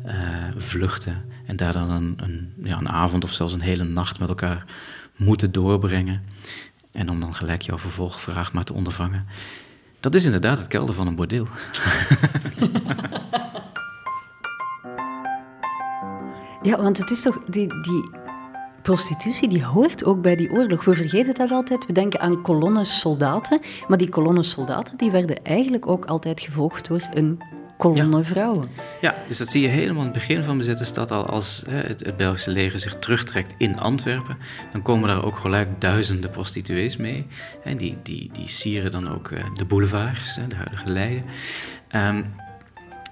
[0.06, 0.14] uh,
[0.56, 1.24] vluchten.
[1.46, 4.64] En daar dan een, een, ja, een avond of zelfs een hele nacht met elkaar
[5.16, 6.22] moeten doorbrengen.
[6.92, 9.26] En om dan gelijk jouw vervolgvraag maar te ondervangen.
[10.00, 11.46] Dat is inderdaad het kelder van een bordeel.
[16.68, 18.10] ja, want het is toch die, die
[18.82, 20.84] prostitutie die hoort ook bij die oorlog.
[20.84, 21.86] We vergeten dat altijd.
[21.86, 23.60] We denken aan kolonnes soldaten.
[23.88, 27.40] Maar die kolonnes soldaten die werden eigenlijk ook altijd gevolgd door een
[27.80, 28.24] kolonne ja.
[28.24, 28.64] vrouwen.
[29.00, 31.26] Ja, dus dat zie je helemaal in het begin van bezette stad al.
[31.26, 34.36] Als hè, het, het, Belgische leger zich terugtrekt in Antwerpen,
[34.72, 37.26] dan komen daar ook gelijk duizenden prostituees mee.
[37.64, 41.24] En die, die, die sieren dan ook uh, de boulevards, de huidige Leiden.
[41.90, 42.34] Um,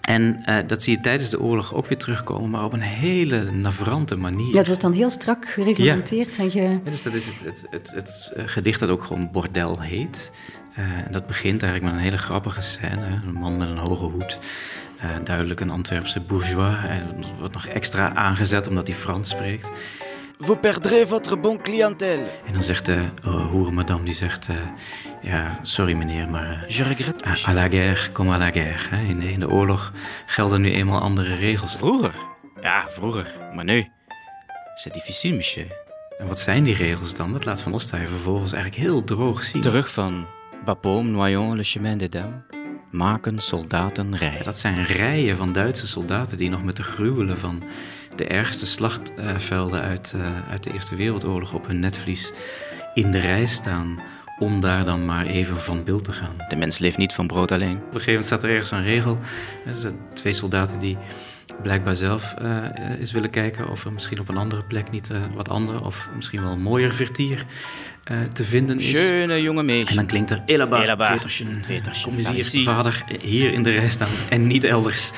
[0.09, 3.51] en uh, dat zie je tijdens de oorlog ook weer terugkomen, maar op een hele
[3.51, 4.53] navrante manier.
[4.53, 6.37] Ja, het wordt dan heel strak gereglementeerd.
[6.37, 6.43] Ja.
[6.43, 6.63] En je...
[6.63, 10.33] ja, dus dat is het, het, het, het, gedicht dat ook gewoon Bordel heet.
[10.79, 13.21] Uh, en dat begint eigenlijk met een hele grappige scène.
[13.27, 14.39] Een man met een hoge hoed.
[15.05, 16.77] Uh, duidelijk een Antwerpse bourgeois.
[16.89, 19.71] En dat wordt nog extra aangezet omdat hij Frans spreekt.
[20.39, 22.27] Vous perdrez votre bon clientèle.
[22.47, 24.49] En dan zegt de uh, hoerenmadame, die zegt...
[24.49, 24.57] Uh,
[25.23, 26.65] ja, sorry meneer, maar...
[26.69, 28.87] Uh, Je regrette, à, à la guerre, comme à la guerre.
[28.91, 29.03] Hè?
[29.03, 29.93] In, de, in de oorlog
[30.27, 31.77] gelden nu eenmaal andere regels.
[31.77, 32.15] Vroeger?
[32.63, 33.35] Ja, vroeger.
[33.55, 33.87] Maar nu?
[34.75, 35.67] C'est difficile, monsieur.
[36.19, 37.33] En wat zijn die regels dan?
[37.33, 39.61] Dat laat Van Ostaaij vervolgens eigenlijk heel droog zien.
[39.61, 40.27] Terug van
[40.65, 42.43] Bapaume, Noyon, Le Chemin des Dames.
[42.91, 44.39] Maken soldaten rijden.
[44.39, 47.63] Ja, dat zijn rijen van Duitse soldaten die nog met de gruwelen van
[48.19, 52.33] de ergste slagvelden uit, uh, uit de Eerste Wereldoorlog op hun netvlies
[52.95, 54.01] in de rij staan
[54.39, 56.35] om daar dan maar even van beeld te gaan.
[56.49, 57.77] De mens leeft niet van brood alleen.
[57.77, 59.19] Op een gegeven moment staat er ergens een regel.
[59.67, 60.97] Er zijn twee soldaten die
[61.63, 62.65] blijkbaar zelf uh,
[62.99, 66.09] eens willen kijken of er misschien op een andere plek niet uh, wat ander of
[66.17, 67.45] misschien wel een mooier vertier
[68.13, 68.89] uh, te vinden is.
[68.89, 69.89] Schöne jonge meisje.
[69.89, 71.13] En dan klinkt er Elaba, Elaba.
[71.13, 72.09] Veterschen, Veterschen.
[72.09, 75.13] Kom eens hier, vader, hier in de rij staan en niet elders.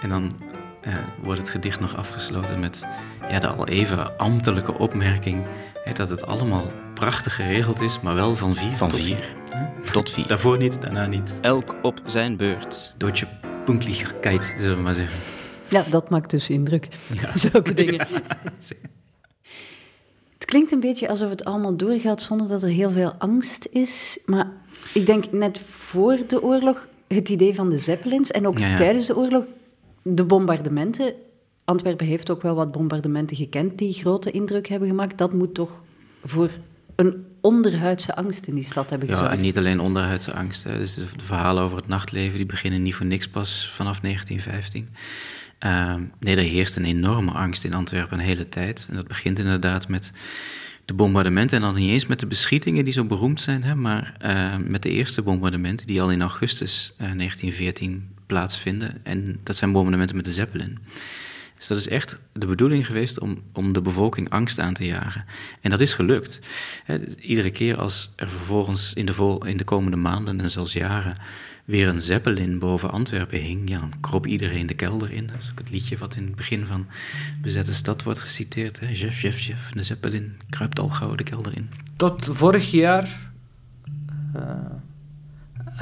[0.00, 0.30] en dan
[1.22, 2.84] wordt het gedicht nog afgesloten met
[3.30, 5.46] ja, de al even ambtelijke opmerking
[5.84, 9.16] hè, dat het allemaal prachtig geregeld is, maar wel van vier van tot vier.
[9.16, 9.92] vier.
[9.92, 10.26] Tot vier.
[10.26, 11.38] Daarvoor niet, daarna niet.
[11.40, 12.94] Elk op zijn beurt.
[12.96, 13.26] Deutsche
[13.64, 15.18] Punktlichkeit, zullen we maar zeggen.
[15.68, 16.88] Ja, dat maakt dus indruk.
[17.14, 17.36] Ja.
[17.50, 18.06] Zulke dingen.
[20.38, 24.18] Het klinkt een beetje alsof het allemaal doorgaat zonder dat er heel veel angst is.
[24.26, 24.52] Maar
[24.94, 29.16] ik denk net voor de oorlog het idee van de Zeppelins en ook tijdens de
[29.16, 29.44] oorlog
[30.02, 31.14] de bombardementen.
[31.64, 35.18] Antwerpen heeft ook wel wat bombardementen gekend die grote indruk hebben gemaakt.
[35.18, 35.82] Dat moet toch
[36.24, 36.50] voor
[36.96, 39.30] een onderhuidse angst in die stad hebben gezorgd.
[39.30, 40.64] Ja, en niet alleen onderhuidse angst.
[40.64, 40.78] Hè.
[40.78, 44.88] Dus de, verhalen over het nachtleven die beginnen niet voor niks pas vanaf 1915.
[45.60, 48.86] Uh, nee, er heerst een enorme angst in Antwerpen een hele tijd.
[48.90, 50.12] En dat begint inderdaad met
[50.84, 51.56] de bombardementen.
[51.56, 54.82] En dan niet eens met de beschietingen die zo beroemd zijn, hè, maar uh, met
[54.82, 59.00] de eerste bombardementen die al in augustus uh, eh, 1914 plaatsvinden.
[59.02, 60.78] En dat zijn bombardementen met de Zeppelin.
[61.62, 65.24] Dus dat is echt de bedoeling geweest om, om de bevolking angst aan te jagen.
[65.60, 66.40] En dat is gelukt.
[67.20, 71.14] iedere keer als er vervolgens in de, vol, in de komende maanden en zelfs jaren
[71.64, 75.26] weer een zeppelin boven Antwerpen hing, ja, dan kroop iedereen de kelder in.
[75.26, 76.86] Dat is ook het liedje wat in het begin van
[77.40, 78.80] Bezette Stad wordt geciteerd.
[78.80, 78.86] Hè?
[78.86, 81.70] Jeff, Jeff, Jeff, de zeppelin kruipt al gauw de kelder in.
[81.96, 83.30] Tot vorig jaar
[84.36, 84.42] uh,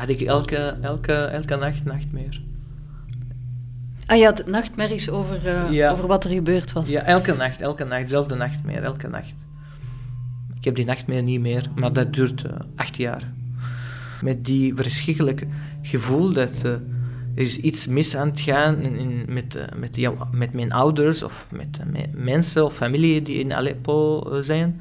[0.01, 2.49] had ik elke, elke, elke nacht nachtmerrie.
[4.07, 6.89] Ah, je had nachtmerries over, uh, over wat er gebeurd was.
[6.89, 9.35] Ja, elke nacht, elke nacht, dezelfde nachtmerrie, elke nacht.
[10.57, 13.33] Ik heb die nachtmerrie niet meer, maar dat duurt uh, acht jaar.
[14.23, 15.47] Met die verschrikkelijke
[15.83, 16.81] gevoel dat uh, er
[17.35, 21.49] is iets mis aan het gaan in, in, met, met, jou, met mijn ouders of
[21.51, 24.81] met, met, mensen of familie die in Aleppo zijn.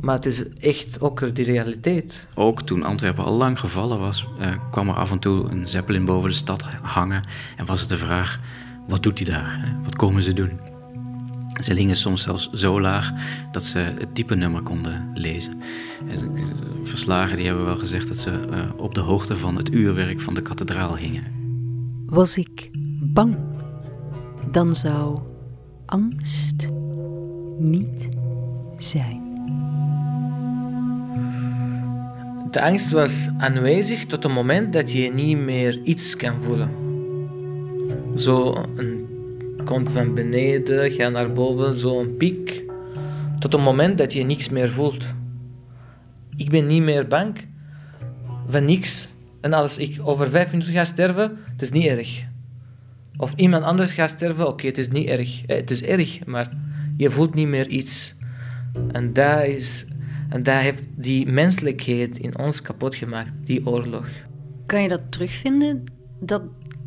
[0.00, 2.26] Maar het is echt ook de realiteit.
[2.34, 6.04] Ook toen Antwerpen al lang gevallen was, uh, kwam er af en toe een zeppelin
[6.04, 7.22] boven de stad hangen.
[7.56, 8.40] En was het de vraag,
[8.88, 9.58] wat doet hij daar?
[9.60, 9.82] Hè?
[9.82, 10.60] Wat komen ze doen?
[11.62, 13.12] Ze hingen soms zelfs zo laag
[13.52, 15.62] dat ze het type nummer konden lezen.
[16.82, 20.34] Verslagen die hebben wel gezegd dat ze uh, op de hoogte van het uurwerk van
[20.34, 21.24] de kathedraal hingen.
[22.06, 23.36] Was ik bang,
[24.50, 25.18] dan zou
[25.86, 26.68] angst
[27.58, 28.08] niet
[28.76, 29.27] zijn.
[32.50, 36.70] De angst was aanwezig tot het moment dat je niet meer iets kan voelen.
[38.16, 39.06] Zo een
[39.64, 42.62] komt van beneden, ga naar boven, zo een piek.
[43.38, 45.04] Tot het moment dat je niks meer voelt.
[46.36, 47.36] Ik ben niet meer bang
[48.48, 49.08] van niks.
[49.40, 52.24] En als ik over vijf minuten ga sterven, het is niet erg.
[53.16, 55.44] Of iemand anders gaat sterven, oké, het is niet erg.
[55.46, 56.48] Eh, het is erg, maar
[56.96, 58.16] je voelt niet meer iets.
[58.92, 59.84] En dat is
[60.28, 64.08] en dat heeft die menselijkheid in ons kapot gemaakt, die oorlog.
[64.66, 65.84] Kan je dat terugvinden?
[66.20, 66.42] Dat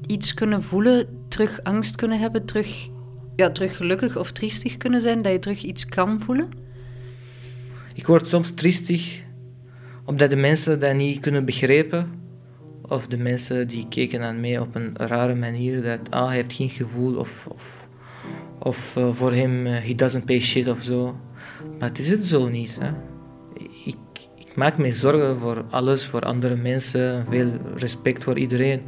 [0.08, 2.90] iets kunnen voelen, terug angst kunnen hebben, terug,
[3.36, 6.50] ja, terug gelukkig of triestig kunnen zijn, dat je terug iets kan voelen?
[7.94, 9.24] Ik word soms triestig,
[10.06, 12.20] omdat de mensen dat niet kunnen begrijpen.
[12.82, 16.54] Of de mensen die keken naar mij op een rare manier, dat ah, hij heeft
[16.54, 17.88] geen gevoel of, of,
[18.60, 21.20] of uh, voor hem, uh, he doesn't pay shit of zo.
[21.80, 22.78] Maar het is het zo niet.
[22.80, 22.92] Hè?
[24.52, 28.82] Ik maak me zorgen voor alles, voor andere mensen, veel respect voor iedereen.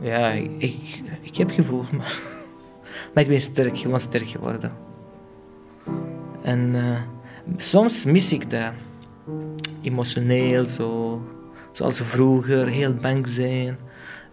[0.00, 2.20] Ja, ik, ik heb gevoel, maar,
[3.14, 4.72] maar ik ben sterk, gewoon sterk geworden.
[6.42, 7.00] En uh,
[7.56, 8.72] soms mis ik dat.
[9.82, 11.20] Emotioneel, zo,
[11.72, 13.78] zoals vroeger, heel bang zijn,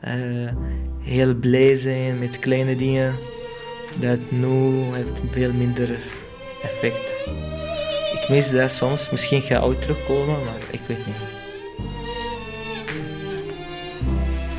[0.08, 0.52] uh,
[1.00, 3.14] heel blij zijn met kleine dingen.
[4.00, 4.48] Dat nu
[4.94, 5.90] heeft veel minder
[6.64, 7.16] effect
[8.32, 9.10] mis dat soms.
[9.10, 11.16] Misschien gaat ooit terugkomen, maar ik weet niet.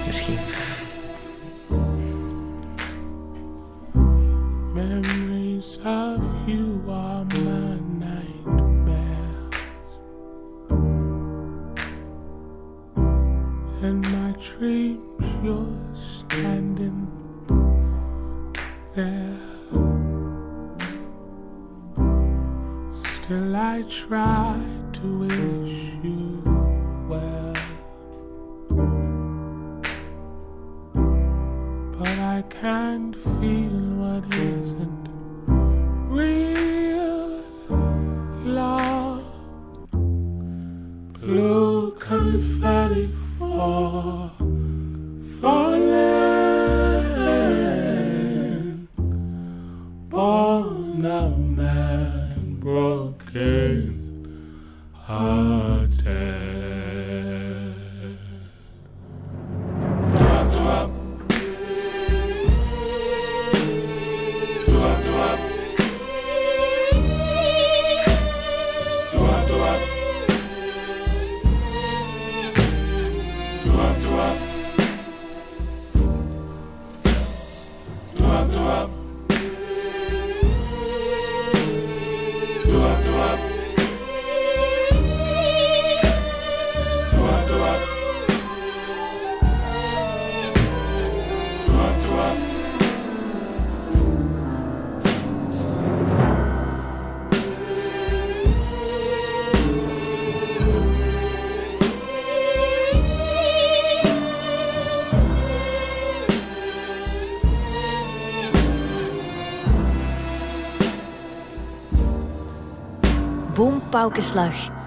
[0.06, 0.38] Misschien.
[4.74, 9.56] Memories of you are my nightmares
[13.82, 15.66] And my dreams you're
[16.26, 17.08] standing
[18.94, 19.51] there
[23.32, 24.60] Till I try
[24.92, 26.42] to wish you
[27.08, 27.54] well.
[31.98, 35.08] But I can't feel what isn't
[36.10, 37.42] real
[38.44, 39.24] love.
[41.22, 43.06] Blue confetti
[43.38, 44.30] fall,
[45.40, 46.02] falling.
[50.10, 52.12] Born a man
[53.32, 56.02] broken hearted.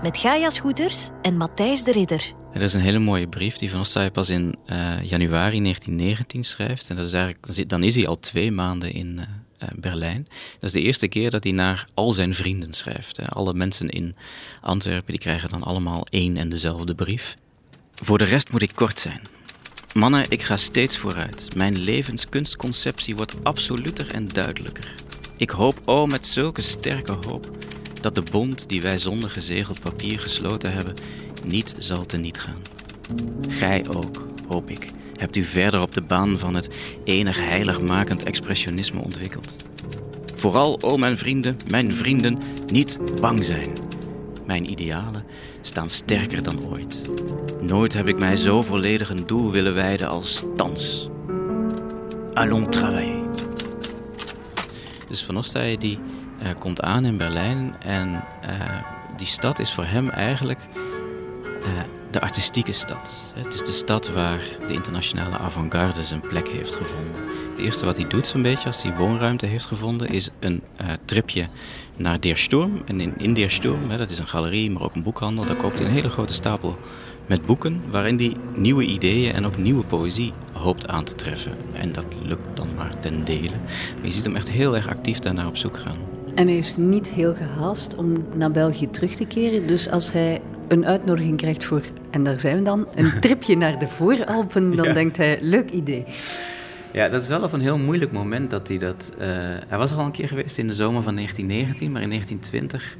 [0.01, 2.34] Met Gaia Scooters en Matthijs de Ridder.
[2.54, 6.89] Er is een hele mooie brief die Van Ostaaij pas in eh, januari 1919 schrijft.
[6.89, 9.25] En dat is eigenlijk, dan is hij al twee maanden in eh,
[9.58, 10.28] eh, Berlijn.
[10.60, 13.17] Dat is de eerste keer dat hij naar al zijn vrienden schrijft.
[13.17, 13.25] hè.
[13.25, 14.15] Alle mensen in
[14.62, 17.36] Antwerpen die krijgen dan allemaal één en dezelfde brief.
[17.93, 19.21] Voor de rest moet ik kort zijn.
[19.93, 21.56] Mannen, ik ga steeds vooruit.
[21.56, 24.93] Mijn levenskunstconceptie wordt absoluter en duidelijker.
[25.38, 27.49] Ik hoop, oh met zulke sterke hoop,
[28.06, 30.94] dat de bond die wij zonder gezegeld papier gesloten hebben,
[31.46, 32.62] niet zal teniet gaan.
[33.50, 36.70] Gij ook, hoop ik, hebt u verder op de baan van het
[37.04, 39.56] enig heiligmakend expressionisme ontwikkeld.
[40.36, 42.38] Vooral, o mijn vrienden, mijn vrienden,
[42.68, 43.74] niet bang zijn.
[44.46, 45.26] Mijn idealen
[45.62, 47.02] staan sterker dan ooit.
[47.62, 51.10] Nooit heb ik mij zo volledig een doel willen wijden als thans.
[52.34, 53.24] Allons travailler.
[55.08, 55.44] Dus Van
[55.80, 56.00] die
[56.39, 58.60] eh, komt aan in Berlijn en eh,
[59.17, 60.60] die stad is voor hem eigenlijk
[61.63, 61.69] eh,
[62.12, 63.34] de artistieke stad.
[63.36, 67.21] Het is de stad waar de internationale avant-garde zijn plek heeft gevonden.
[67.50, 70.63] Het eerste wat hij doet zo'n beetje als hij woonruimte heeft gevonden is een
[71.06, 71.48] tripje
[71.98, 72.82] naar Der Sturm.
[72.86, 73.50] En in, in
[73.88, 76.34] hè, dat is een galerie, maar ook een boekhandel, daar koopt hij een hele grote
[76.34, 76.78] stapel
[77.26, 81.52] met boeken waarin hij nieuwe ideeën en ook nieuwe poëzie hoopt aan te treffen.
[81.74, 83.56] En dat lukt dan maar ten dele.
[83.95, 86.14] Maar je ziet hem echt heel erg actief daarnaar op zoek gaan.
[86.36, 89.67] En hij is niet heel gehaast om naar België terug te keren.
[89.67, 93.80] Dus als hij een uitnodiging krijgt voor, en daar zijn we dan, een tripje naar
[93.80, 94.93] de Vooralpen, dan Ja.
[94.93, 96.06] denkt hij, leuk idee.
[96.91, 99.12] Ja, dat is wel op een heel moeilijk moment dat hij dat...
[99.17, 99.28] eh,
[99.67, 102.98] hij was er al een keer geweest in de zomer van 1919, maar in 1920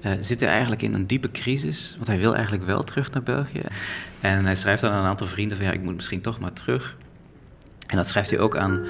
[0.00, 1.92] eh, zit hij eigenlijk in een diepe crisis.
[1.96, 3.62] Want hij wil eigenlijk wel terug naar België.
[4.20, 6.96] En hij schrijft aan een aantal vrienden van ja, ik moet misschien toch maar terug.
[7.86, 8.80] En dat schrijft hij ook aan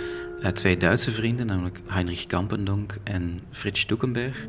[0.50, 4.42] twee Duitse vrienden, namelijk Heinrich Kampendonk en Frits Stuckenberg.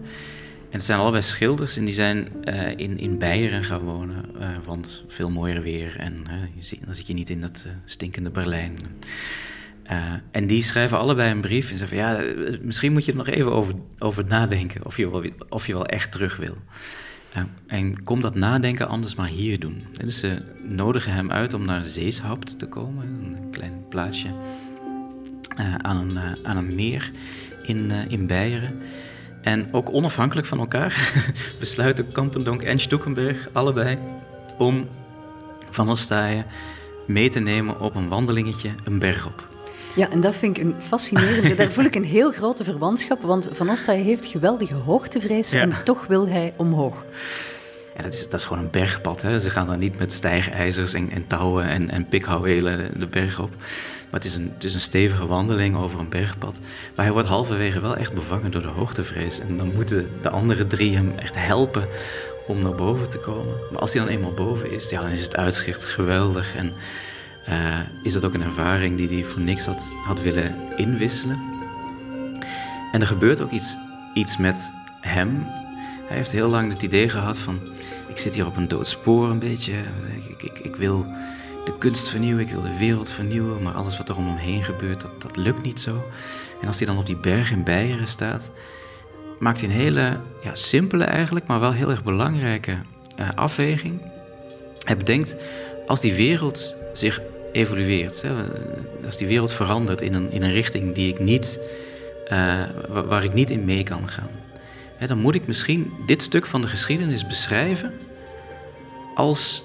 [0.70, 4.50] En het zijn allebei schilders en die zijn eh, in, in Beieren gaan wonen, eh,
[4.66, 5.96] want veel mooier weer.
[6.00, 8.78] En eh, je dan zit je niet in dat eh, stinkende Berlijn.
[9.84, 13.12] Eh, en die schrijven allebei een brief en zeggen van ja, eh, misschien moet je
[13.12, 16.58] er nog even over, over nadenken of je, wel, of je wel echt terug wil.
[17.34, 19.84] Eh, en kom dat nadenken anders maar hier doen.
[20.00, 24.34] En dus ze nodigen hem uit om naar Zeeshapt te komen, een klein plaatsje eh,
[25.82, 27.12] aan, een, eh, aan een meer
[27.64, 28.82] in, eh, in Beieren.
[29.42, 31.14] En ook onafhankelijk van elkaar
[31.60, 33.98] besluiten Kampendonk en Stuckenberg allebei
[34.58, 34.88] om
[35.70, 36.46] Van Ostaaien
[37.08, 39.52] mee te nemen op een wandelingetje een berg op.
[39.96, 41.56] Ja, en dat vind ik een fascinerende.
[41.56, 45.62] Daar voel ik een heel grote verwantschap, want Van Ostaaij heeft geweldige hoogtevrees Ja.
[45.62, 47.06] en toch wil hij omhoog.
[47.96, 49.22] Ja, dat is, dat is gewoon een bergpad.
[49.22, 49.40] Hè?
[49.40, 53.56] Ze gaan daar niet met stijgijzers en, en touwen en, en pikhouwelen de berg op.
[54.14, 56.60] Maar het is, een, het is een stevige wandeling over een bergpad.
[56.96, 59.40] Maar hij wordt halverwege wel echt bevangen door de hoogtevrees.
[59.40, 61.88] En dan moeten de andere drie hem echt helpen
[62.48, 63.56] om naar boven te komen.
[63.72, 66.56] Maar als hij dan eenmaal boven is, ja, dan is het uitzicht geweldig.
[66.56, 66.74] En
[67.46, 69.66] eh, is dat ook een ervaring die hij voor niks
[70.06, 71.40] had, willen inwisselen.
[72.92, 73.76] En er gebeurt ook iets,
[74.14, 75.46] iets met hem.
[76.08, 77.60] Hij heeft heel lang het idee gehad van...
[78.08, 79.74] ik zit hier op een dood spoor een beetje.
[80.28, 81.06] Ik, ik, ik wil
[81.66, 83.62] de kunst vernieuwen, ik wil de wereld vernieuwen...
[83.62, 86.04] maar alles wat er om hem heen gebeurt, dat, dat lukt niet zo.
[86.62, 88.52] En als hij dan op die berg in Beieren staat...
[89.40, 92.78] maakt hij een hele ja, simpele eigenlijk, maar wel heel erg belangrijke
[93.16, 94.02] eh, afweging.
[94.84, 95.36] Hij bedenkt,
[95.88, 98.22] als die wereld zich evolueert...
[98.22, 98.30] Hè,
[99.06, 101.60] als die wereld verandert in een, in een richting die ik niet,
[102.28, 104.30] eh, wa- waar ik niet in mee kan gaan...
[105.08, 107.94] dan moet ik misschien dit stuk van de geschiedenis beschrijven
[109.16, 109.64] als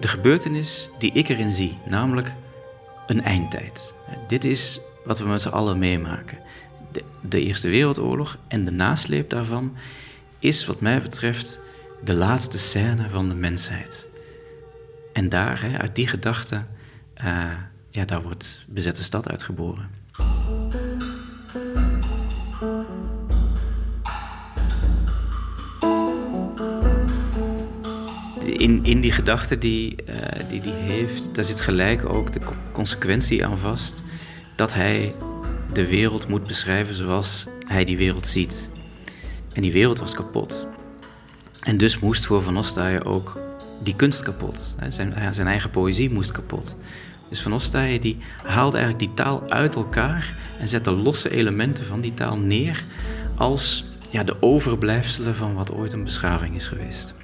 [0.00, 2.34] de gebeurtenis die ik erin zie, namelijk
[3.06, 3.94] een eindtijd.
[4.26, 6.38] Dit is wat we met z'n allen meemaken.
[7.20, 9.76] De, Eerste Wereldoorlog en de nasleep daarvan
[10.38, 11.60] is wat mij betreft
[12.04, 14.08] de laatste scène van de mensheid.
[15.12, 16.64] En daar, uit die gedachte,
[17.24, 17.50] uh,
[17.90, 19.90] ja, daar wordt Bezette Stad uitgeboren.
[28.56, 30.14] In, in die gedachte die, uh,
[30.48, 32.40] die die heeft, daar zit gelijk ook de
[32.72, 34.02] consequentie aan vast
[34.54, 35.14] dat hij
[35.72, 38.70] de wereld moet beschrijven zoals hij die wereld ziet.
[39.52, 40.66] En die wereld was kapot.
[41.62, 43.38] En dus moest voor Van Ostaaien ook
[43.82, 44.76] die kunst kapot.
[44.88, 46.76] Zijn, zijn eigen poëzie moest kapot.
[47.28, 51.84] Dus Van Ostaaien die haalt eigenlijk die taal uit elkaar en zet de losse elementen
[51.84, 52.84] van die taal neer
[53.36, 57.14] als ja, de overblijfselen van wat ooit een beschaving is geweest.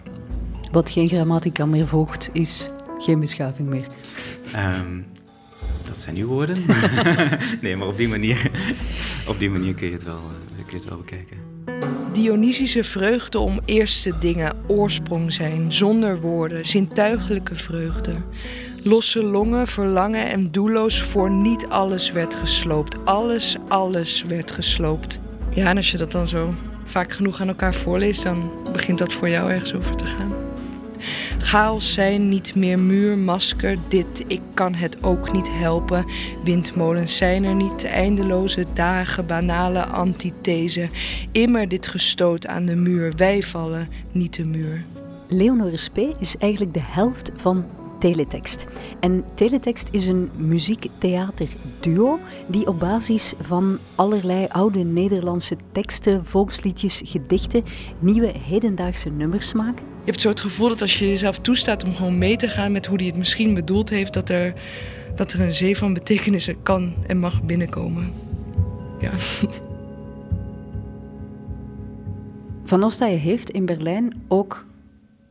[0.75, 3.87] Wat geen grammatica meer volgt, is geen beschaving meer.
[4.57, 5.07] Um,
[5.87, 6.57] dat zijn uw woorden.
[7.61, 8.51] nee, maar op die manier,
[9.29, 11.37] op die manier kun, je het wel, eh, kun je het wel bekijken.
[12.13, 18.15] Dionysische vreugde om eerste dingen, oorsprong zijn, zonder woorden, zintuigelijke vreugde.
[18.83, 23.05] Losse longen, verlangen en doelloos voor niet alles werd gesloopt.
[23.05, 25.21] Alles, alles werd gesloopt.
[25.51, 26.55] Ja, en als je dat dan zo
[26.85, 30.44] vaak genoeg aan elkaar voorleest, dan begint dat voor jou ergens over te gaan.
[31.39, 36.05] Chaos zijn, niet meer muur, masker, dit, ik kan het ook niet helpen.
[36.45, 40.89] Windmolens zijn er niet, eindeloze dagen, banale antithese.
[41.33, 44.85] Immer dit gestoot aan de muur, wij vallen, niet de muur.
[45.29, 47.65] Leonore Spee is eigenlijk de helft van
[47.99, 48.67] Teletext.
[49.01, 57.65] En Teletext is een muziektheaterduo die op basis van allerlei oude Nederlandse teksten, volksliedjes, gedichten
[57.99, 59.94] nieuwe hedendaagse nummers maken.
[60.05, 62.73] Je hebt zo het gevoel dat als je jezelf toestaat om gewoon mee te gaan
[62.73, 64.55] met hoe hij het misschien bedoeld heeft, dat er,
[65.15, 68.13] dat er een zee van betekenissen kan en mag binnenkomen.
[69.01, 69.11] Ja.
[72.65, 74.67] Van Ostaaien heeft in Berlijn ook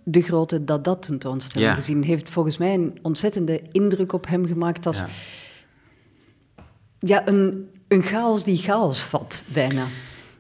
[0.04, 1.76] de grote Dada tentoonstelling ja.
[1.76, 2.04] gezien.
[2.04, 5.08] Heeft volgens mij een ontzettende indruk op hem gemaakt als ja.
[7.00, 9.86] ja een, een chaos die chaos vat, bijna.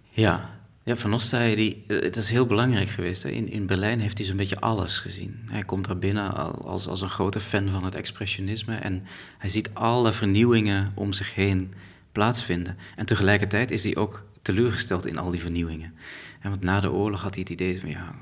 [0.09, 0.52] Ja,
[0.83, 3.23] ja, Van Ostaaien, die, eh, het is heel belangrijk geweest.
[3.23, 3.29] Hè.
[3.29, 5.39] In, in Berlijn heeft hij zo'n beetje alles gezien.
[5.45, 9.03] Hij komt daar binnen als, als een grote fan van het expressionisme en
[9.37, 11.73] hij ziet alle vernieuwingen om zich heen
[12.11, 12.77] plaatsvinden.
[12.95, 15.93] En tegelijkertijd is hij ook teleurgesteld in al die vernieuwingen.
[16.39, 18.15] En want na de oorlog had hij het idee van, ja,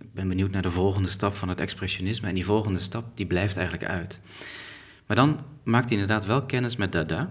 [0.00, 3.26] ik ben benieuwd naar de volgende stap van het expressionisme en die volgende stap, die
[3.26, 4.20] blijft eigenlijk uit.
[5.06, 7.28] Maar dan maakt hij inderdaad wel kennis met Dada.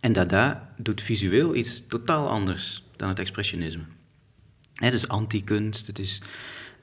[0.00, 3.82] En Dada doet visueel iets totaal anders dan het expressionisme.
[4.74, 6.20] Het is anti-kunst, het is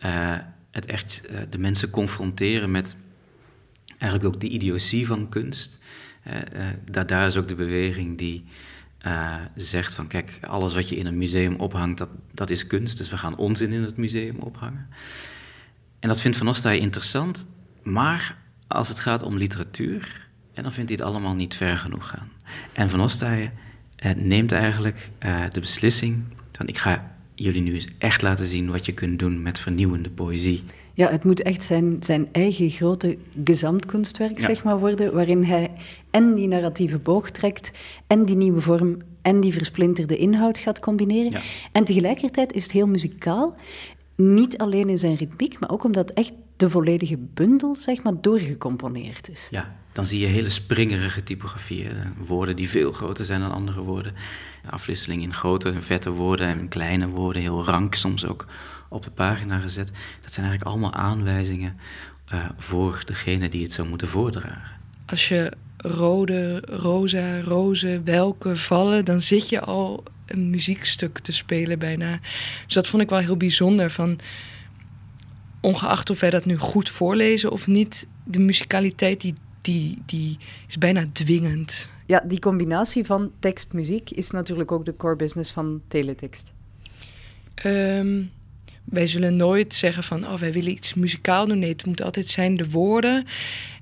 [0.06, 0.38] uh,
[0.72, 2.96] het echt uh, de mensen confronteren met
[3.98, 5.80] eigenlijk ook de idiotie van kunst.
[6.28, 8.44] Uh, daar, is ook de beweging die
[9.56, 13.10] zegt van kijk, alles wat je in een museum ophangt, dat, dat is kunst, dus
[13.10, 14.88] we gaan onzin in het museum ophangen.
[16.00, 17.48] En dat vindt Van Ostaaien interessant,
[17.84, 22.08] maar als het gaat om literatuur, en dan vindt hij het allemaal niet ver genoeg
[22.08, 22.32] gaan.
[22.74, 23.54] En Van Ostaaien
[24.16, 28.86] neemt eigenlijk uh, de beslissing van ik ga jullie nu eens echt laten zien wat
[28.86, 30.64] je kunt doen met vernieuwende poëzie.
[30.94, 35.72] Ja, het moet echt zijn, zijn eigen grote gezamtkunstwerk zeg maar, worden, waarin hij
[36.12, 37.72] en die narratieve boog trekt,
[38.08, 41.32] en die nieuwe vorm, en die versplinterde inhoud gaat combineren.
[41.32, 41.40] Ja.
[41.72, 43.56] En tegelijkertijd is het heel muzikaal,
[44.16, 49.30] niet alleen in zijn ritmiek, maar ook omdat echt de volledige bundel zeg maar, doorgecomponeerd
[49.30, 49.48] is.
[49.52, 51.92] Ja, dan zie je hele springerige typografieën.
[52.18, 54.14] Woorden die veel groter zijn dan andere woorden.
[54.70, 58.48] Afwisseling in grote en vette woorden en kleine woorden, heel rank soms ook
[58.90, 59.92] op de pagina gezet.
[60.22, 61.78] Dat zijn eigenlijk allemaal aanwijzingen
[62.34, 64.80] uh, voor degene die het zou moeten voordragen.
[65.06, 71.80] Als je rode, roza, roze, welke vallen, dan zit je al een muziekstuk te spelen
[71.80, 72.20] bijna.
[72.66, 73.92] Dus dat vond ik wel heel bijzonder.
[73.92, 74.20] Van,
[75.62, 80.38] ongeacht of wij dat nu goed voorlezen of niet, de muzikaliteit die die, die
[80.68, 81.90] is bijna dwingend.
[82.06, 86.52] Ja, die combinatie van tekst-muziek is natuurlijk ook de core business van teletext.
[87.66, 88.32] Um,
[88.84, 91.60] wij zullen nooit zeggen van, oh, wij willen iets muzikaal doen.
[91.60, 93.26] Nee, het moet altijd zijn de woorden.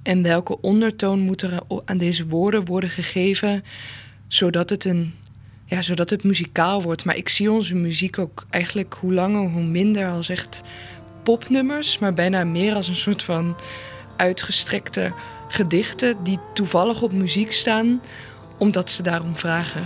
[0.03, 3.63] En welke ondertoon moet er aan deze woorden worden gegeven,
[4.27, 5.13] zodat het een
[5.65, 7.05] ja, zodat het muzikaal wordt.
[7.05, 10.61] Maar ik zie onze muziek ook eigenlijk hoe langer, hoe minder als echt
[11.29, 13.55] popnummers, maar bijna meer als een soort van
[14.15, 15.11] uitgestrekte
[15.47, 18.01] gedichten die toevallig op muziek staan,
[18.57, 19.85] omdat ze daarom vragen.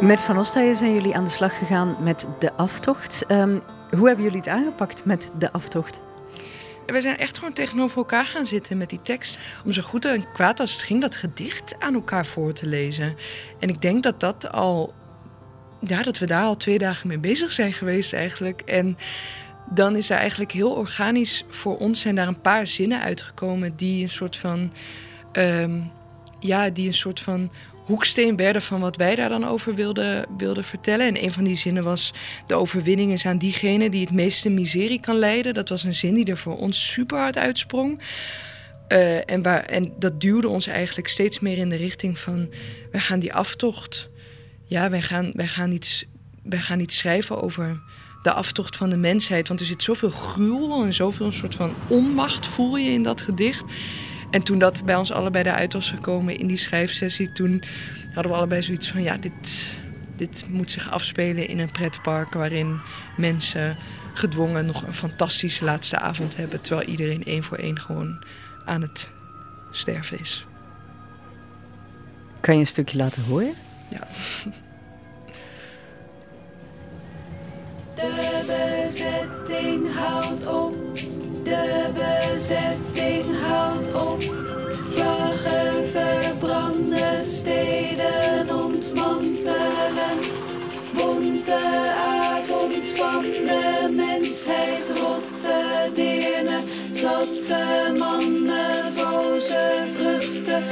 [0.00, 3.24] Met Van Ostijen zijn jullie aan de slag gegaan met de aftocht.
[3.26, 3.56] Ehm,
[3.90, 6.00] hoe hebben jullie het aangepakt met de aftocht?
[6.86, 9.38] We zijn echt gewoon tegenover elkaar gaan zitten met die tekst.
[9.64, 13.16] Om zo goed en kwaad als het ging, dat gedicht aan elkaar voor te lezen.
[13.58, 14.94] En ik denk dat dat al.
[15.80, 18.60] Ja, dat we daar al twee dagen mee bezig zijn geweest eigenlijk.
[18.60, 18.98] En
[19.70, 24.02] dan is er eigenlijk heel organisch voor ons zijn daar een paar zinnen uitgekomen die
[24.02, 24.72] een soort van.
[25.32, 25.90] Um,
[26.40, 27.50] ja, die een soort van
[27.88, 31.06] hoeksteen werden van wat wij daar dan over wilden, wilden vertellen.
[31.06, 32.12] En een van die zinnen was:
[32.46, 35.54] De overwinning is aan diegene die het meeste miserie kan leiden.
[35.54, 38.00] Dat was een zin die er voor ons super hard uitsprong.
[38.88, 42.48] Uh, en, waar, en dat duwde ons eigenlijk steeds meer in de richting van:
[42.90, 44.08] wij gaan die aftocht.
[44.64, 46.04] Ja, wij gaan, wij gaan, iets,
[46.42, 47.80] wij gaan iets schrijven over
[48.22, 49.48] de aftocht van de mensheid.
[49.48, 53.22] Want er zit zoveel gruwel en zoveel een soort van onmacht voel je in dat
[53.22, 53.64] gedicht.
[54.30, 57.62] En toen dat bij ons allebei eruit was gekomen in die schrijfsessie, toen
[58.12, 59.78] hadden we allebei zoiets van: ja, dit,
[60.16, 62.80] dit moet zich afspelen in een pretpark waarin
[63.16, 63.76] mensen
[64.14, 68.24] gedwongen nog een fantastische laatste avond hebben, terwijl iedereen één voor één gewoon
[68.64, 69.12] aan het
[69.70, 70.46] sterven is.
[72.40, 73.54] Kan je een stukje laten horen?
[73.88, 74.06] Ja.
[77.94, 81.07] De bezetting houdt op.
[81.48, 84.22] De bezetting houdt op.
[84.88, 90.18] Vlaggen verbranden, steden ontmantelen.
[90.94, 100.64] Bonte avond van de mensheid, rotte deerne, zatte mannen, voze vruchten,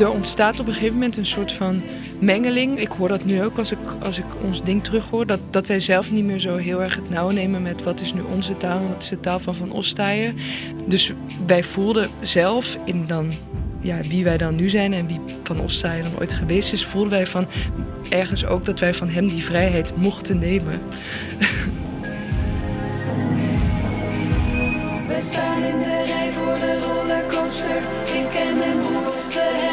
[0.00, 1.82] Er ontstaat op een gegeven moment een soort van
[2.18, 2.78] mengeling.
[2.78, 5.26] Ik hoor dat nu ook als ik, als ik ons ding terughoor.
[5.26, 8.12] Dat, dat wij zelf niet meer zo heel erg het nauw nemen met wat is
[8.12, 10.36] nu onze taal en wat is de taal van Van Ostaaien.
[10.86, 11.12] Dus
[11.46, 13.32] wij voelden zelf in dan
[13.80, 17.10] ja, wie wij dan nu zijn en wie Van Ostaaien dan ooit geweest is, voelden
[17.10, 17.46] wij van
[18.08, 20.80] ergens ook dat wij van hem die vrijheid mochten nemen.
[25.08, 27.82] We staan in de rij voor de rollercoaster.
[28.04, 28.89] Ik en mijn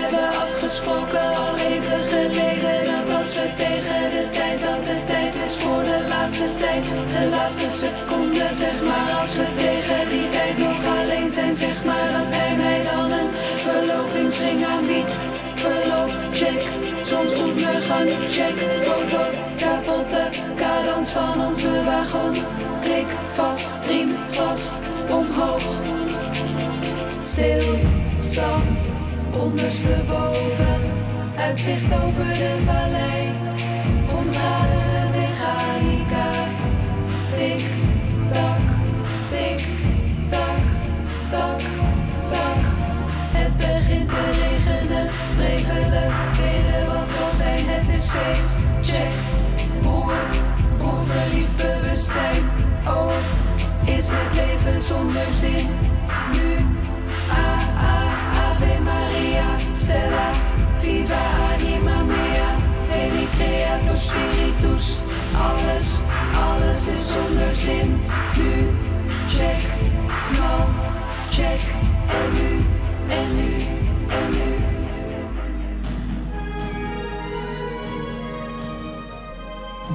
[0.09, 2.85] hebben afgesproken al even geleden.
[2.85, 6.83] Dat als we tegen de tijd, dat het tijd is voor de laatste tijd.
[7.19, 9.11] De laatste seconde, zeg maar.
[9.19, 12.11] Als we tegen die tijd nog alleen zijn, zeg maar.
[12.11, 13.29] Dat hij mij dan een
[13.67, 15.19] verlovingsring aanbiedt.
[15.53, 16.61] Verloofd, check.
[17.01, 18.57] Zonsondergang, check.
[18.85, 19.21] Foto,
[19.55, 22.33] kapotte cadans van onze wagon.
[22.81, 24.79] Klik vast, riem vast,
[25.09, 25.63] omhoog.
[27.21, 28.79] Stilstand,
[29.39, 30.81] ondersteboven.
[31.35, 33.31] Uitzicht over de vallei.
[34.17, 36.29] Ontradende mechanica.
[37.33, 37.63] Tik,
[38.31, 38.65] tak,
[39.29, 39.65] tik,
[40.29, 40.63] tak,
[41.29, 41.59] tak,
[42.29, 42.61] tak.
[43.31, 45.09] Het begint te regenen.
[45.35, 47.59] Prevelen, bidden wat zal zijn.
[47.65, 48.57] Het is feest.
[48.81, 49.15] Check,
[49.81, 50.13] broer,
[50.77, 52.43] broer verliest bewustzijn.
[52.87, 53.11] Oh,
[53.85, 55.65] is het leven zonder zin?
[56.31, 56.65] Nu,
[57.31, 58.06] a, a, ave Maria,
[59.87, 60.31] Stella,
[60.79, 62.59] viva anima mea,
[62.89, 65.01] veni creator spiritus.
[65.33, 66.01] Alles,
[66.35, 67.99] alles is zonder zin.
[68.37, 68.67] Nu,
[69.29, 69.61] check,
[70.37, 70.61] nou,
[71.29, 71.61] check,
[72.07, 72.65] en nu,
[73.07, 73.55] en nu,
[74.09, 74.55] en nu.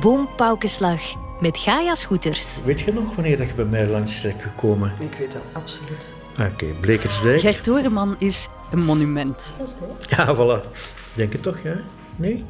[0.00, 1.00] Boom Paukenslag
[1.40, 2.60] met Gaia Scooters.
[2.64, 4.92] Weet je nog wanneer dat je bij mij langs bent gekomen?
[4.98, 6.08] Ik weet dat, absoluut.
[6.52, 7.40] Oké, Blekersdijk.
[7.40, 9.54] Gert Doreman is een monument.
[10.00, 10.66] Ja, voilà.
[11.14, 11.76] Denk het toch, ja?
[12.16, 12.44] Nee?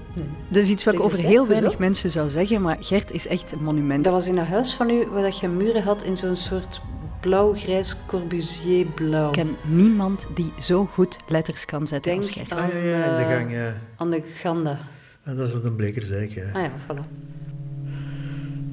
[0.49, 3.53] Dat is iets wat ik over heel weinig mensen zou zeggen, maar Gert is echt
[3.53, 4.05] een monument.
[4.05, 6.81] Dat was in een huis van u waar dat je muren had in zo'n soort
[7.21, 9.27] blauw-grijs Corbusier-blauw.
[9.27, 12.53] Ik ken niemand die zo goed letters kan zetten Denk als Gert.
[12.53, 13.75] aan, Ah, ja, ja, in de eh, gang, ja.
[13.97, 14.79] aan de Ganda.
[15.23, 16.45] En dat is op een Blekersdijk, ja.
[16.53, 17.05] Ah ja, voilà.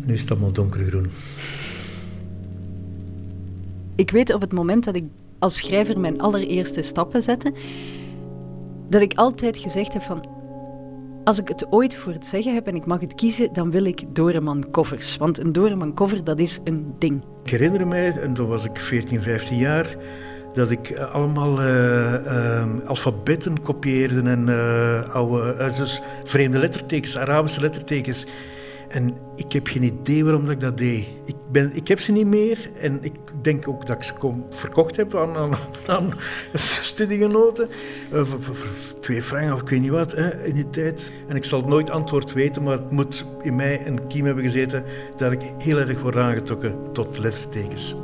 [0.06, 1.12] Nu is het allemaal donkergroen.
[3.95, 5.04] Ik weet op het moment dat ik
[5.40, 7.54] als schrijver mijn allereerste stappen zette,
[8.90, 10.26] dat ik altijd gezegd heb van,
[11.24, 13.86] als ik het ooit voor het zeggen heb en ik mag het kiezen, dan wil
[13.86, 15.18] ik Doreman covers.
[15.18, 17.24] Want een Doreman cover, dat is een ding.
[17.44, 19.98] Ik herinner mij, en toen was ik 14, 15 jaar,
[20.54, 27.18] dat ik eh, allemaal eh, ehm, alfabetten kopieerde en eh, oude, eh, dus vreemde lettertekens,
[27.18, 28.26] Arabische lettertekens.
[28.90, 31.08] En ik heb geen idee waarom dat ik dat deed.
[31.26, 34.46] Ik, ben, ik heb ze niet meer en ik denk ook dat ik ze kom,
[34.50, 35.56] verkocht heb aan,
[35.88, 36.14] aan,
[36.54, 37.70] studiegenoten.
[38.14, 38.56] Uh, voor,
[39.00, 41.12] twee frank of ik weet niet wat hè, in die tijd.
[41.28, 44.84] En ik zal nooit antwoord weten, maar het moet in mij een kiem hebben gezeten
[45.18, 47.96] dat ik heel erg word aangetrokken tot lettertekens.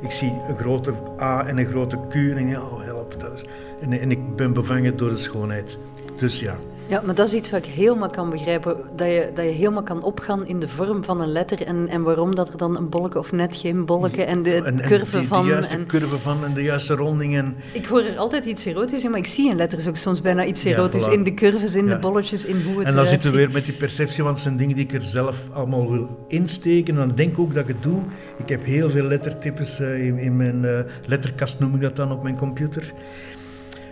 [0.00, 3.20] Ik zie een grote A en een grote Q en ik denk, oh help.
[3.20, 3.44] Dat is,
[3.80, 5.78] en, en ik ben bevangen door de schoonheid.
[6.16, 6.56] Dus ja.
[6.90, 8.76] Ja, maar dat is iets wat ik helemaal kan begrijpen.
[8.96, 12.02] Dat je, dat je helemaal kan opgaan in de vorm van een letter en, en
[12.02, 15.18] waarom dat er dan een bolke of net geen bolke en de en, en curve
[15.18, 15.44] die, van...
[15.44, 17.36] De juiste en, curve van en de juiste ronding.
[17.36, 17.56] En...
[17.72, 20.44] Ik hoor er altijd iets erotisch in, maar ik zie in letters ook soms bijna
[20.44, 21.08] iets Ja, erotisch.
[21.08, 21.12] voilà.
[21.12, 21.94] in de curves, in Ja.
[21.94, 24.44] de bolletjes, in hoe het En dan zitten we weer met die perceptie, want het
[24.44, 26.94] zijn dingen die ik er zelf allemaal wil insteken.
[26.98, 28.00] En dan denk ik ook dat ik het doe.
[28.38, 32.12] Ik heb heel veel lettertypes eh, in, in mijn eh, letterkast, noem ik dat dan,
[32.12, 32.92] op mijn computer.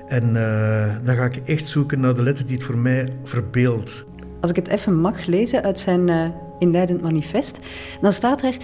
[0.09, 4.07] En eh, dan ga ik echt zoeken naar de letter die het voor mij verbeeldt.
[4.41, 6.29] Als ik het even mag lezen uit zijn eh,
[6.59, 7.61] inleidend manifest,
[8.01, 8.57] dan staat er: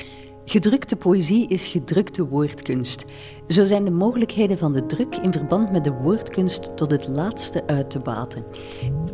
[0.47, 3.07] Gedrukte poëzie is gedrukte woordkunst.
[3.49, 7.67] Zo zijn de mogelijkheden van de druk in verband met de woordkunst tot het laatste
[7.67, 8.45] uit te baten.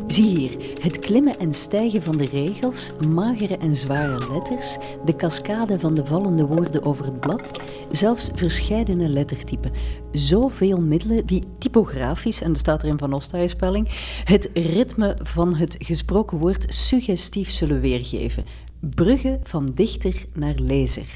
[0.06, 5.80] Zie hier het klimmen en stijgen van de regels, magere en zware letters, de cascade
[5.80, 7.60] van de vallende woorden over het blad,
[7.90, 9.72] zelfs verscheidene lettertypen.
[10.12, 13.88] Zoveel middelen die typografisch, en dat staat er in Van Ostaaien-spelling,
[14.24, 18.44] het ritme van het gesproken woord suggestief zullen weergeven.
[18.80, 21.14] Bruggen van dichter naar lezer.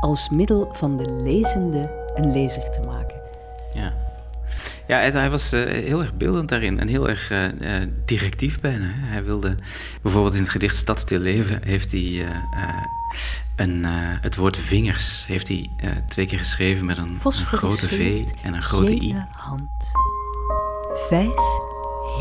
[0.00, 3.20] Als middel van de lezende een lezer te maken.
[3.74, 3.94] Ja.
[4.86, 8.60] Ja, hij- hij was eh, heel erg beeldend daarin en heel erg eh, eh, directief
[8.60, 8.84] bijna.
[8.86, 9.06] hè.
[9.06, 9.54] Hij wilde
[10.02, 12.26] bijvoorbeeld in het gedicht Stad stil leven heeft hij
[13.56, 13.84] een,
[14.20, 15.70] het woord vingers heeft hij
[16.08, 19.14] twee keer geschreven met een, een grote V en een grote I.
[19.36, 19.70] Hand.
[21.08, 21.34] Vijf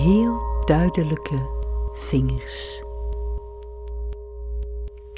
[0.04, 1.50] heel duidelijke
[1.94, 2.84] vingers.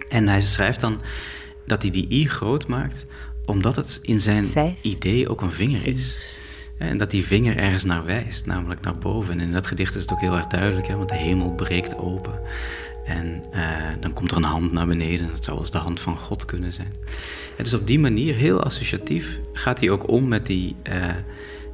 [0.10, 1.02] En hij schrijft dan
[1.66, 3.06] dat hij die I groot maakt,
[3.46, 4.50] omdat het in zijn
[4.82, 6.36] idee ook een vinger is.
[6.78, 9.34] En dat die vinger ergens naar wijst, namelijk naar boven.
[9.34, 11.98] En in dat gedicht is het ook heel erg duidelijk, hè, want de hemel breekt
[11.98, 12.40] open.
[13.06, 13.62] En eh,
[14.00, 15.28] dan komt er een hand naar beneden.
[15.28, 16.92] Dat zou als de hand van God kunnen zijn.
[17.58, 21.16] En dus op die manier, heel associatief, gaat hij ook om met die, eh,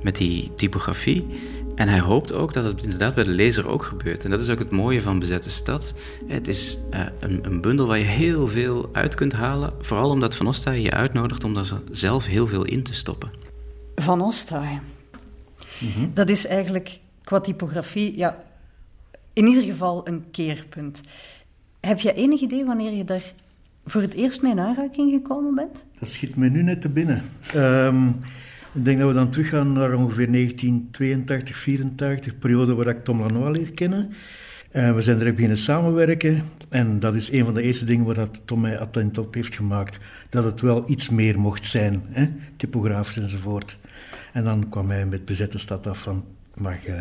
[0.01, 1.25] met die typografie.
[1.75, 4.23] En hij hoopt ook dat het inderdaad bij de lezer ook gebeurt.
[4.23, 5.93] En dat is ook het mooie van Bezette Stad.
[6.27, 9.73] Het is eh, een, een bundel waar je heel veel uit kunt halen.
[9.79, 13.31] Vooral omdat Van Ostaaien je uitnodigt om daar zelf heel veel in te stoppen.
[13.95, 14.81] Van Ostaaien.
[16.13, 18.43] Dat is eigenlijk qua typografie, ja,
[19.33, 21.01] in ieder geval een keerpunt.
[21.79, 23.33] Heb je enig idee wanneer je daar
[23.85, 25.83] voor het eerst mee in aanraking gekomen bent?
[25.99, 27.23] Dat schiet me nu net te binnen.
[27.53, 28.07] Ehm,
[28.73, 33.57] ik denk dat we dan teruggaan naar ongeveer 1982, 84, periode waar ik Tom Lanois
[33.57, 34.13] leer kennen.
[34.71, 36.43] En we zijn direct beginnen samenwerken.
[36.69, 39.55] En dat is een van de eerste dingen waar dat Tom mij attent op heeft
[39.55, 39.99] gemaakt.
[40.29, 42.27] Dat het wel iets meer mocht zijn, hè?
[42.57, 43.79] typografisch enzovoort.
[44.33, 46.95] En dan kwam hij met bezette stad af van, het mag, eh,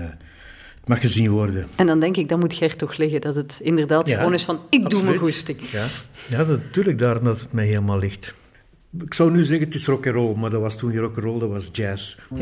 [0.80, 1.66] het mag gezien worden.
[1.76, 4.44] En dan denk ik, dan moet Gert toch liggen dat het inderdaad Ja, gewoon is
[4.44, 5.58] van, ik doe mijn goesting.
[5.70, 5.86] Ja,
[6.28, 8.34] ja dat, natuurlijk, daarom dat het mij helemaal ligt.
[8.98, 11.16] Ik zou nu zeggen, het is rock and roll, maar dat was toen niet rock
[11.16, 12.16] and roll, dat was jazz.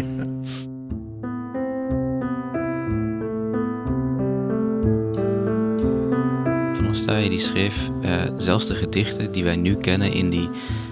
[6.77, 10.49] Van Ostaaien die schreef eh, zelfs de gedichten die wij nu kennen in die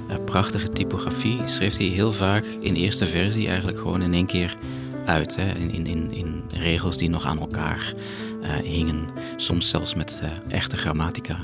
[0.09, 4.57] eh, prachtige typografie, schreef hij heel vaak in eerste versie eigenlijk gewoon in één keer
[5.05, 5.37] uit.
[5.37, 5.53] Hè?
[5.53, 7.95] In, in, in, regels die nog aan elkaar
[8.43, 11.39] eh, hingen, soms zelfs met echte grammatica.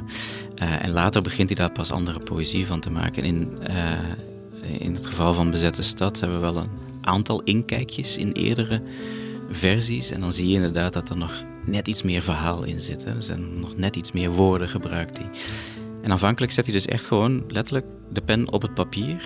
[0.55, 3.23] Eh, en later begint hij daar pas andere poëzie van te maken.
[3.23, 3.99] En in, eh,
[4.79, 8.83] in het geval van Bezette Stad hebben we wel een aantal inkijkjes in eerdere
[9.51, 10.11] versies.
[10.11, 13.05] En dan zie je inderdaad dat er nog net iets meer verhaal in zit.
[13.05, 13.15] Hè.
[13.15, 15.17] Er zijn nog net iets meer woorden gebruikt.
[15.17, 15.27] Die...
[16.03, 19.23] En aanvankelijk zet hij dus echt gewoon letterlijk de pen op het papier.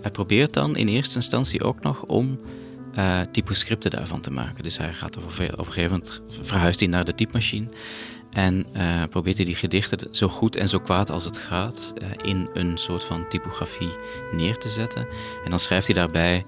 [0.00, 2.38] Hij probeert dan in eerste instantie ook nog om
[2.94, 4.62] eh typoscripten daarvan te maken.
[4.62, 7.66] Dus hij gaat een op een gegeven moment verhuist hij naar de typemachine.
[8.38, 12.30] En eh, probeert hij die gedichten zo goed en zo kwaad als het gaat eh,
[12.30, 13.90] in een soort van typografie
[14.32, 15.06] neer te zetten.
[15.44, 16.44] En dan schrijft hij daarbij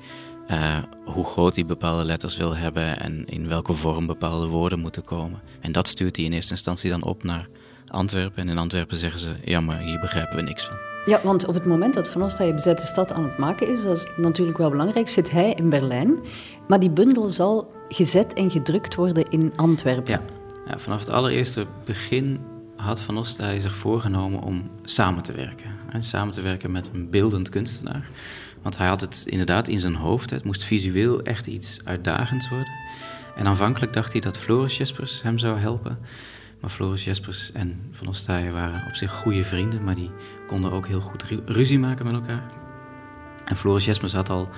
[0.47, 5.05] eh, hoe groot hij bepaalde letters wil hebben en in welke vorm bepaalde woorden moeten
[5.05, 5.41] komen.
[5.61, 7.49] En dat stuurt hij in eerste instantie dan op naar
[7.86, 8.43] Antwerpen.
[8.43, 10.76] En in Antwerpen zeggen ze, ja maar hier begrijpen we niks van.
[11.07, 13.97] Ja, want op het moment dat Van Ostaaien bezette stad aan het maken is, dat
[13.97, 16.18] is natuurlijk wel belangrijk, zit hij in Berlijn.
[16.68, 20.12] Maar die bundel zal gezet en gedrukt worden in Antwerpen.
[20.12, 20.39] Ja.
[20.77, 22.41] Vanaf het allereerste begin
[22.77, 25.71] had Van Ostaaien zich voorgenomen om samen te werken.
[25.91, 28.09] En samen te werken met een beeldend kunstenaar.
[28.62, 30.31] Want hij had het inderdaad in zijn hoofd.
[30.31, 32.73] Het moest visueel echt iets uitdagends worden.
[33.37, 35.99] En aanvankelijk dacht hij dat Floris Jespers hem zou helpen.
[36.61, 40.11] Maar Floris Jespers en Van Ostaaien waren op zich goede vrienden, maar die
[40.47, 42.43] konden ook heel goed ruzie maken met elkaar.
[43.45, 44.49] En Floris Jespers had al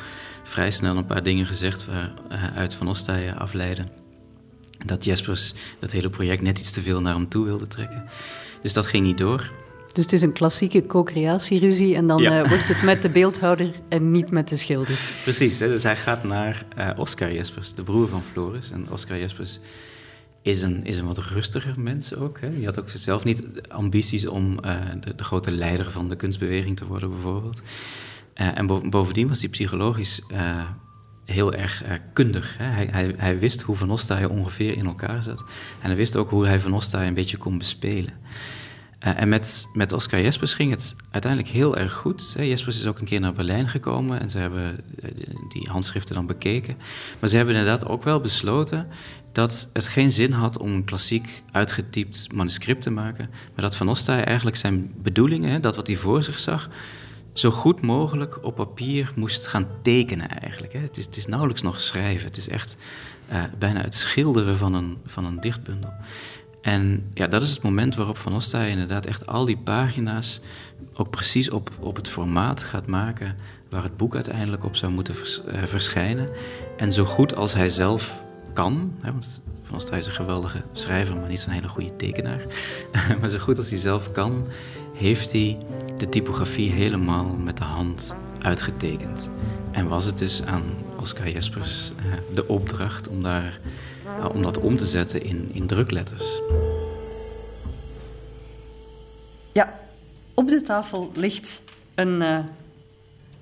[0.43, 4.02] vrij snel een paar dingen gezegd waaruit Van Ostaaien afleiden
[4.85, 8.05] dat Jespers dat hele project net iets te veel naar hem toe wilde trekken.
[8.63, 9.51] Dus dat ging niet door.
[9.93, 14.11] Dus het is een klassieke co-creatieruzie en dan eh, wordt het met de beeldhouder en
[14.11, 14.99] niet met de schilder.
[15.23, 15.69] Precies, hè?
[15.69, 18.71] dus hij gaat naar uh, Oscar Jespers, de broer van Floris.
[18.71, 19.59] En Oscar Jespers
[20.43, 22.41] is een, is een wat rustiger mens ook.
[22.41, 22.51] Hè?
[22.51, 26.77] Die had ook zelf niet ambities om uh, de, de, grote leider van de kunstbeweging
[26.77, 27.63] te worden, bijvoorbeeld.
[28.35, 30.23] en bovendien was hij psychologisch
[31.33, 32.55] heel erg kundig.
[32.59, 32.65] Hè?
[32.65, 35.45] Hij, hij, hij, wist hoe Van Ostaaien ongeveer in elkaar zat.
[35.81, 38.13] En hij wist ook hoe hij Van Ostaaien een beetje kon bespelen.
[39.07, 42.35] Uh, en met, met Oscar Jespers ging het uiteindelijk heel erg goed.
[42.37, 42.43] Hè.
[42.43, 45.11] Jespers is ook een keer naar Berlijn gekomen en ze hebben eh,
[45.49, 46.77] die handschriften dan bekeken.
[47.21, 48.87] Maar ze hebben inderdaad ook wel besloten
[49.33, 53.31] dat het geen zin had om een klassiek uitgetypt manuscript te maken.
[53.55, 56.69] Maar dat Van Ostaaien eigenlijk zijn bedoelingen, dat wat hij voor zich zag,
[57.33, 60.73] zo goed mogelijk op papier moest gaan tekenen eigenlijk.
[60.73, 60.79] Hè.
[60.79, 62.77] Het, is, het is nauwelijks nog schrijven, het is echt
[63.33, 65.93] uh, bijna het schilderen van een, van een dichtbundel.
[66.63, 70.41] En ja, dat is het moment waarop Van Ostaaien inderdaad echt al die pagina's
[70.95, 73.37] ook precies op, op het formaat gaat maken
[73.69, 76.29] waar het boek uiteindelijk op zou moeten eh, verschijnen.
[76.77, 78.23] En zo goed als hij zelf
[78.53, 82.41] kan, hè, want Van Ostaaien is een geweldige schrijver, maar niet zo'n hele goede tekenaar.
[83.21, 84.47] maar zo goed als hij zelf kan,
[84.93, 85.59] heeft hij
[85.99, 89.31] de typografie helemaal met de hand uitgetekend.
[89.71, 90.63] En was het dus aan
[91.01, 93.61] Oscar Jespers uh, de opdracht om daar
[94.33, 96.41] om dat om te zetten in, in drukletters.
[99.53, 99.81] Ja,
[100.35, 101.61] op de tafel ligt
[101.95, 102.39] een uh,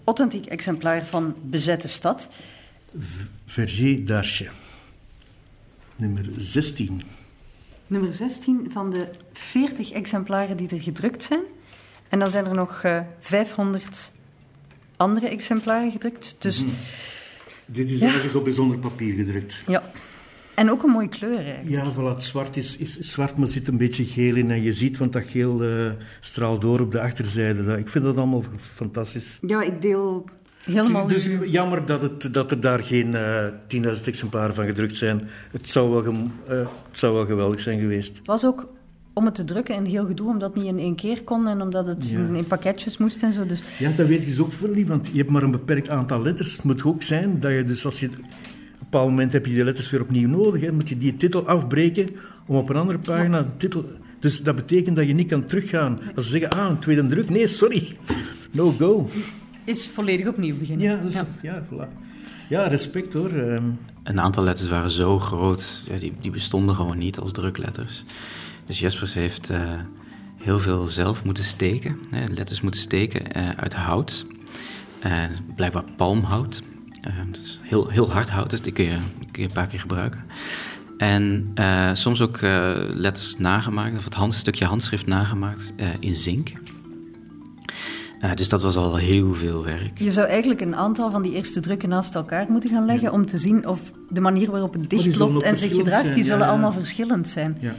[0.04, 2.28] authentiek exemplaar van Bezette Stad.
[3.46, 4.48] Verger d'Arche,
[5.96, 7.02] nummer 16.
[7.90, 11.40] Nummer 16 van de 40 exemplaren die er gedrukt zijn.
[12.08, 14.12] En dan zijn er nog uh, eh, 500
[14.96, 16.36] andere exemplaren gedrukt.
[16.38, 16.70] Dus, mm
[17.66, 18.14] Dit is ja.
[18.14, 19.62] ergens op bijzonder papier gedrukt.
[19.66, 19.90] Ja.
[20.54, 21.68] En ook een mooie kleur eigenlijk.
[21.68, 24.50] Ja, voilà, het zwart is, is zwart, maar er zit een beetje geel in.
[24.50, 27.64] En je ziet, want dat geel uh, straalt door op de achterzijde.
[27.64, 29.38] Dat, ik vind dat allemaal fantastisch.
[29.46, 30.24] Ja, ik deel
[30.64, 31.06] helemaal...
[31.06, 33.52] Dus jammer dat, het, dat er daar geen uh, eh,
[33.98, 35.28] 10.000 exemplaren van gedrukt zijn.
[35.50, 38.16] Het zou, wel uh, het zou wel geweldig zijn geweest.
[38.16, 38.68] Het was ook
[39.12, 41.62] om het te drukken en heel gedoe, omdat het niet in één keer kon en
[41.62, 43.46] omdat het in, pakketjes moest en zo.
[43.46, 43.62] Dus...
[43.78, 46.22] Ja, dat weet je dus ook veel niet, want je hebt maar een beperkt aantal
[46.22, 46.52] letters.
[46.52, 48.24] Het moet ook zijn dat je dus als je een
[48.78, 50.60] bepaald moment heb je die letters weer opnieuw nodig.
[50.60, 50.72] Hè.
[50.72, 52.08] Moet je die titel afbreken
[52.46, 53.84] om op een andere pagina de titel...
[54.18, 55.98] Dus dat betekent dat je niet kan teruggaan.
[56.14, 57.30] Als ze zeggen, ah, een tweede druk.
[57.30, 57.96] Nee, sorry.
[58.50, 59.08] No go.
[59.70, 60.86] Is volledig opnieuw beginnen.
[60.86, 61.26] Ja, dus, ja.
[61.42, 61.88] ja, voilà.
[62.48, 63.32] ja, respect hoor.
[63.32, 63.64] Ehm.
[64.02, 68.04] Een aantal letters waren zo groot, ja, die, die bestonden gewoon niet als drukletters.
[68.66, 69.72] Dus Jespers heeft uh,
[70.36, 74.26] heel veel zelf moeten steken, hè, letters moeten steken uh, uit hout.
[75.06, 75.24] Uh,
[75.56, 76.62] blijkbaar palmhout.
[77.08, 78.96] Uh, dat is heel, heel hard hout, dus die kun je,
[79.30, 80.24] kun je een paar keer gebruiken.
[80.98, 86.52] En uh, soms ook uh, letters nagemaakt, of het hand, stukje handschrift nagemaakt in zink.
[88.34, 89.98] Dus dat was al heel veel werk.
[89.98, 93.08] Je zou eigenlijk een aantal van die eerste drukken naast elkaar moeten gaan leggen...
[93.08, 93.14] Ja.
[93.14, 96.02] om te zien of de manier waarop het dicht loopt en zich gedraagt...
[96.02, 97.56] Zijn, die zullen ja, allemaal verschillend zijn.
[97.60, 97.74] Ja.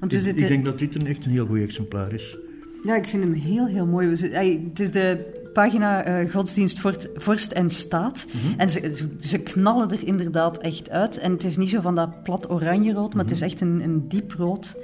[0.00, 2.36] Want ik, ik denk dat dit een echt een heel goed exemplaar is.
[2.84, 4.08] Ja, ik vind hem heel, heel mooi.
[4.08, 6.80] Het is de pagina uh, Godsdienst,
[7.14, 8.26] Vorst en Staat.
[8.32, 8.58] Mm -hmm.
[8.58, 11.18] En ze, ze, knallen er inderdaad echt uit.
[11.18, 13.48] En het is niet zo van dat plat oranje-rood, maar het is mhm.
[13.48, 14.76] echt een, een diep rood.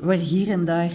[0.00, 0.90] Waar hier en daar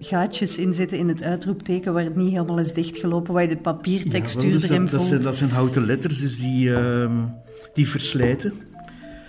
[0.00, 3.56] gaatjes in zitten in het uitroepteken, waar het niet helemaal is dichtgelopen, waar je de
[3.56, 7.22] papiertextuur ja, dus erin dat, dat, zijn, dat zijn houten letters, dus die, uh,
[7.74, 8.52] die verslijten.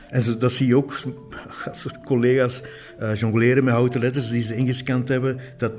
[0.09, 0.93] En zo, dat zie je ook
[1.65, 2.61] als collega's
[3.01, 5.39] uh, jongleren met houten letters die ze ingescand hebben.
[5.57, 5.71] Dat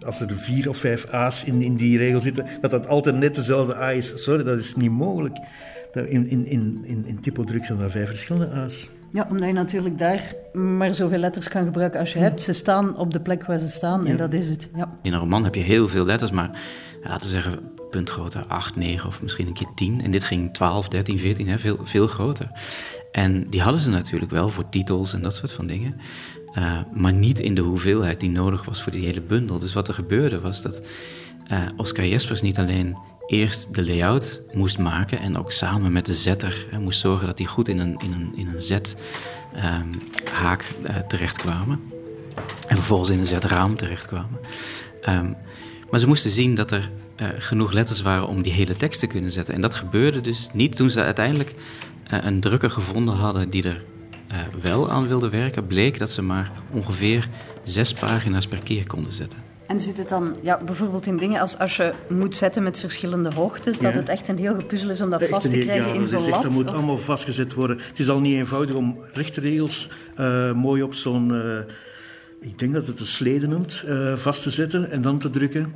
[0.00, 3.34] als er vier of vijf A's in, in die regel zitten, dat dat altijd net
[3.34, 4.22] dezelfde A is.
[4.22, 5.36] Sorry, dat is niet mogelijk.
[5.92, 8.88] In, in, in, in, in typodruk zijn er vijf verschillende A's.
[9.12, 12.42] Ja, omdat je natuurlijk daar maar zoveel letters kan gebruiken als je hebt.
[12.42, 14.68] Ze staan op de plek waar ze staan en dat is het.
[14.76, 14.88] Ja.
[15.02, 16.60] In een roman heb je heel veel letters, maar
[17.02, 17.58] laten we zeggen
[17.90, 20.00] puntgrootte 8, 9 of misschien een keer 10.
[20.02, 22.50] En dit ging 12, 13, 14, hè, veel, veel groter.
[23.12, 25.96] En die hadden ze natuurlijk wel voor titels en dat soort van dingen.
[26.58, 29.58] Uh, maar niet in de hoeveelheid die nodig was voor die hele bundel.
[29.58, 30.82] Dus wat er gebeurde was dat
[31.52, 32.96] uh, Oscar Jespers niet alleen
[33.28, 37.46] eerst de layout moest maken en ook samen met de zetter moest zorgen dat die
[37.46, 38.94] goed in een, in een, in een zethaak
[40.82, 41.80] uh, terechtkwamen.
[42.68, 44.38] En vervolgens in een zetraam terechtkwamen.
[45.08, 45.36] Um,
[45.90, 46.90] maar ze moesten zien dat er
[47.38, 49.54] genoeg letters waren om die hele tekst te kunnen zetten.
[49.54, 51.54] En dat gebeurde dus niet toen ze uiteindelijk
[52.04, 53.84] een drukker gevonden hadden die er
[54.28, 57.28] eh, wel aan wilden werken, bleek dat ze maar ongeveer
[57.62, 59.47] zes pagina's per keer konden zetten.
[59.68, 63.30] En zit het dan ja, bijvoorbeeld in dingen als als je moet zetten met verschillende
[63.34, 65.88] hoogtes, dat het echt een heel gepuzzel is om dat Echt vast te heel- krijgen
[65.88, 66.42] ja, in is zo'n lat?
[66.42, 67.78] Dat moet Of- allemaal vastgezet worden.
[67.88, 69.40] Het is al niet eenvoudig om rechte
[70.16, 71.58] eh, mooi op zo'n, eh,
[72.40, 75.74] ik denk dat het een slede noemt, eh, vast te zetten en dan te drukken.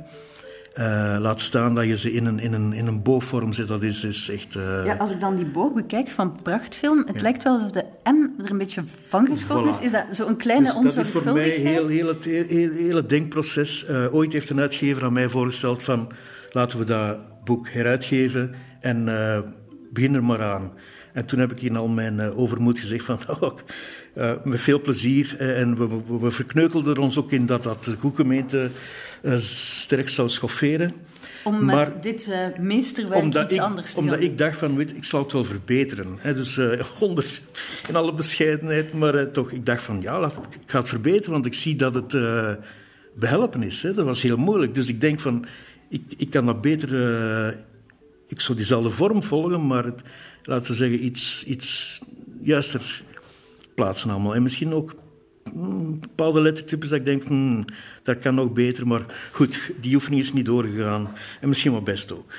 [0.73, 3.83] Eh, laat staan dat je ze in een, in een, in een boogvorm zet, dat
[3.83, 4.55] is, is echt...
[4.55, 7.21] eh, Ja, als ik dan die boog bekijk van Prachtfilm, het Ja.
[7.21, 9.79] lijkt wel alsof de M er een beetje van geschoten is.
[9.79, 9.83] Voilà.
[9.83, 12.95] Is dat zo'n kleine dus dat is voor mij heel, heel het heel, heel, heel
[12.95, 13.85] het denkproces.
[13.85, 16.11] Eh, ooit heeft een uitgever aan mij voorgesteld van
[16.51, 19.05] laten we dat boek heruitgeven en
[19.91, 20.71] begin er maar aan.
[21.13, 23.53] En toen heb ik in al mijn overmoed gezegd van oh,
[24.43, 25.35] met veel plezier.
[25.39, 28.69] en we, we, we verkneukelden er ons ook in dat dat de goedgemeente eh,
[29.37, 30.93] sterk zou schofferen.
[31.43, 34.75] Om met Maar- dit eh, meesterwerk iets ik, anders te omdat gaan ik dacht van,
[34.75, 36.15] weet, ik zal het wel verbeteren.
[36.17, 37.39] Hè, dus eh onder,
[37.87, 41.31] in alle bescheidenheid, maar eh, toch, ik dacht van, ja, laat, ik ga het verbeteren,
[41.31, 42.51] want ik zie dat het eh,
[43.15, 43.83] behelpen is.
[43.83, 43.93] Hè.
[43.93, 44.75] Dat was heel moeilijk.
[44.75, 45.45] Dus ik denk van,
[45.89, 47.57] ik, ik kan dat beter, eh,
[48.27, 50.01] ik zou diezelfde vorm volgen, maar het,
[50.43, 51.99] laten we zeggen, iets, iets
[52.41, 53.03] juister
[53.75, 54.35] plaatsen allemaal.
[54.35, 54.95] En misschien ook
[55.99, 57.65] bepaalde lettertypes dat ik denk, hmm,
[58.03, 58.87] dat kan nog beter.
[58.87, 61.09] Maar goed, die oefening is niet doorgegaan.
[61.41, 62.33] En misschien wel best ook.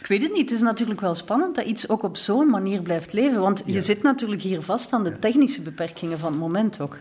[0.00, 0.50] Ik weet het niet.
[0.50, 3.40] Het is natuurlijk wel spannend dat iets ook op zo'n manier blijft leven.
[3.40, 6.98] Want je zit natuurlijk hier vast aan de technische beperkingen van het moment ook.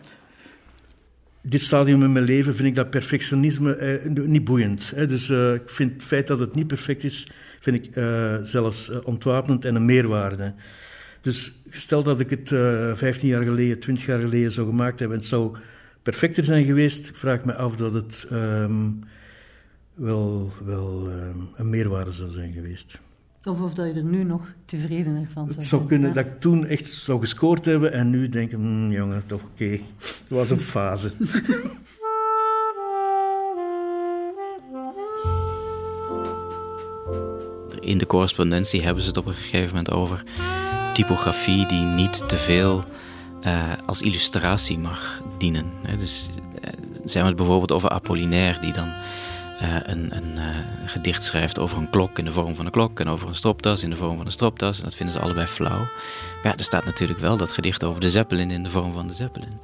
[1.41, 4.91] dit stadium in mijn leven vind ik dat perfectionisme eh, niet boeiend.
[4.95, 5.05] Hè.
[5.05, 7.27] Dus eh, ik vind het feit dat het niet perfect is,
[7.59, 10.53] vind ik eh, zelfs eh, ontwapenend en een meerwaarde.
[11.21, 15.17] Dus stel dat ik het eh 15 jaar geleden, 20 jaar geleden zou gemaakt hebben
[15.17, 15.57] en het zou
[16.03, 18.91] perfecter zijn geweest, ik vraag me af dat het ehm,
[19.93, 22.99] wel, wel ehm, een meerwaarde zou zijn geweest.
[23.43, 25.87] Of of dat je er nu nog tevredener van zou Het zou zijn.
[25.87, 26.15] kunnen Ja.
[26.15, 29.79] dat ik toen echt zou gescoord hebben en nu denk ik, hmm, jongen, toch oké.
[29.97, 31.11] Het was een fase.
[37.79, 40.23] In de correspondentie hebben ze het op een gegeven moment over
[40.93, 42.83] typografie die niet te veel
[43.41, 45.71] eh, als illustratie mag dienen.
[45.97, 46.29] Dus
[46.61, 46.69] eh,
[47.05, 48.91] ze hebben het bijvoorbeeld over Apollinaire, die dan
[49.59, 50.39] eh, een, een
[50.85, 53.83] gedicht schrijft over een klok in de vorm van een klok en over een stropdas
[53.83, 54.77] in de vorm van een stropdas.
[54.77, 55.79] En dat vinden ze allebei flauw.
[55.79, 59.07] Maar ja, er staat natuurlijk wel dat gedicht over de Zeppelin in de vorm van
[59.07, 59.59] de Zeppelin.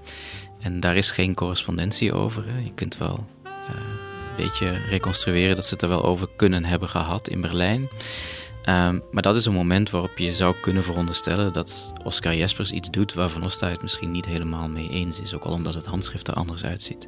[0.59, 2.43] En daar is geen correspondentie over.
[2.47, 2.57] Hè.
[2.57, 7.28] Je kunt wel een beetje reconstrueren dat ze het er wel over kunnen hebben gehad
[7.28, 7.89] in Berlijn.
[8.66, 12.89] Ehm, maar dat is een moment waarop je zou kunnen veronderstellen dat Oscar Jespers iets
[12.89, 15.34] doet waar Van Osta het misschien niet helemaal mee eens is.
[15.34, 17.07] Ook al omdat het handschrift er anders uitziet.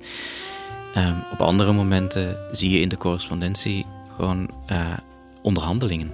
[0.94, 3.86] Ehm, op andere momenten zie je in de correspondentie
[4.16, 4.98] gewoon eh,
[5.42, 6.12] onderhandelingen.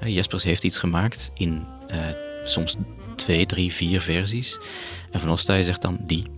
[0.00, 1.98] Eh, Jespers heeft iets gemaakt in eh,
[2.44, 2.76] soms
[3.16, 4.58] twee, drie, vier versies.
[5.10, 6.37] En Van Ostaaij zegt dan die.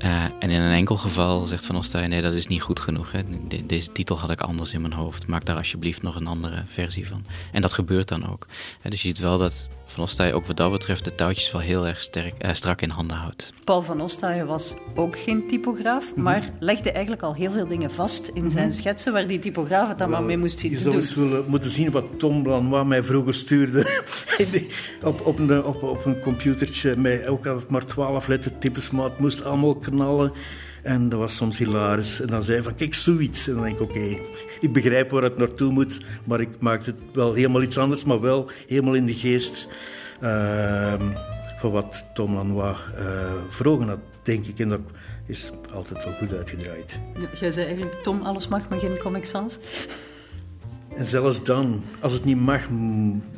[0.00, 3.12] Eh, en in een enkel geval zegt Van Ostaaij, nee, dat is niet goed genoeg.
[3.12, 3.20] Hè.
[3.48, 5.26] De- deze titel had ik anders in mijn hoofd.
[5.26, 7.24] Maak daar alsjeblieft nog een andere versie van.
[7.52, 8.46] En dat gebeurt dan ook.
[8.80, 11.60] Hè, dus je ziet wel dat Van Ostaaij ook wat dat betreft de touwtjes wel
[11.60, 13.52] heel erg sterk, eh, strak in handen houdt.
[13.64, 16.22] Paul van Ostaaien was ook geen typograaf, Mhm.
[16.22, 19.98] maar legde eigenlijk al heel veel dingen vast in zijn schetsen, waar die typograaf het
[19.98, 21.00] dan maar mee moest Je zien te zou doen.
[21.02, 24.02] eens willen moeten zien wat Tom Lanois mij vroeger stuurde.
[25.02, 26.96] op, op, een, op, op een computertje.
[26.96, 29.74] Met ook altijd maar twaalf lettertypes, maar het moest allemaal
[30.82, 32.20] En dat was soms hilarisch.
[32.20, 33.48] En dan zei hij van, kijk, zoiets.
[33.48, 34.18] En dan denk ik, oké,
[34.60, 36.00] ik begrijp waar het naartoe moet.
[36.24, 39.68] Maar ik maak het wel helemaal iets anders, maar wel helemaal in de geest
[40.20, 41.02] ehm,
[41.60, 42.78] van wat Tom Lanois
[43.48, 44.58] voor ogen had, denk ik.
[44.58, 44.80] En dat
[45.26, 47.00] is altijd wel goed uitgedraaid.
[47.18, 49.58] Ja, Jij zei eigenlijk, Tom, alles mag, maar geen Comic Sans.
[50.96, 52.68] En zelfs dan, als het niet mag,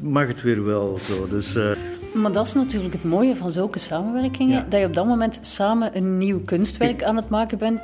[0.01, 0.99] mag het weer wel.
[0.99, 1.29] Zo.
[1.29, 1.71] Dus, eh,
[2.15, 5.97] Maar dat is natuurlijk het mooie van zulke samenwerkingen, dat je op dat moment samen
[5.97, 7.81] een nieuw kunstwerk aan het maken bent.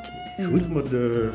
[0.51, 1.31] goed, maar de...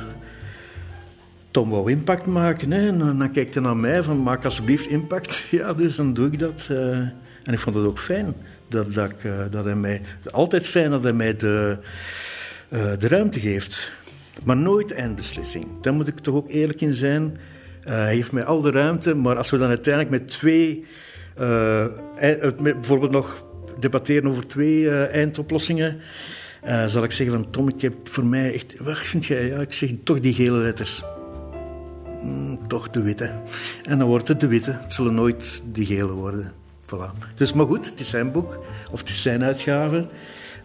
[1.51, 2.71] Tom wou impact maken.
[2.71, 2.87] Hè?
[2.87, 5.45] En dan, kijkt hij naar mij van, maak alsjeblieft impact.
[5.51, 6.67] Ja, dus dan doe ik dat.
[6.69, 6.97] eh.
[7.43, 8.33] en ik vond het ook fijn
[8.67, 10.01] dat, dat, ik, eh, dat hij mij...
[10.31, 11.77] Altijd fijn dat hij mij de,
[12.69, 13.91] de ruimte geeft.
[14.43, 15.67] Maar nooit eindbeslissing.
[15.81, 17.37] Daar moet ik toch ook eerlijk in zijn.
[17.85, 20.85] Eh, hij heeft mij al de ruimte, maar als we dan uiteindelijk met twee...
[21.35, 21.85] eh,
[22.61, 23.45] bijvoorbeeld nog
[23.79, 25.99] debatteren over twee eh, eindoplossingen...
[26.87, 28.75] zal ik zeggen van Tom, ik heb voor mij echt...
[28.79, 29.47] Wat vind jij?
[29.47, 31.03] Ja, ik zeg toch die gele letters.
[32.23, 33.31] Mm, toch de witte.
[33.83, 34.71] En dan wordt het de witte.
[34.71, 36.51] Het zullen nooit de gele worden.
[36.85, 37.35] Voilà.
[37.35, 38.59] Dus, maar goed, het is zijn boek.
[38.91, 40.07] Of het is zijn uitgave.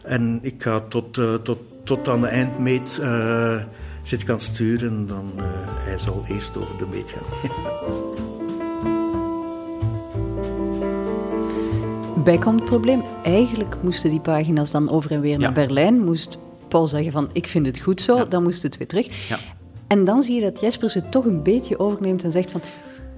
[0.02, 2.98] En ik ga tot, tot, tot aan de eindmeet...
[3.02, 3.56] eh,
[4.08, 4.88] zit ik aan het sturen.
[4.88, 7.24] En dan eh, hij zal eerst over de meet gaan.
[12.24, 13.02] bijkomend probleem.
[13.22, 16.04] Eigenlijk moesten die pagina's dan over en weer naar Berlijn.
[16.04, 16.38] Moest
[16.68, 18.28] Paul zeggen van, ik vind het goed zo.
[18.28, 19.28] Dan moest het weer terug.
[19.28, 19.38] Ja.
[19.86, 22.60] En dan zie je dat Jesper ze toch een beetje overneemt en zegt van...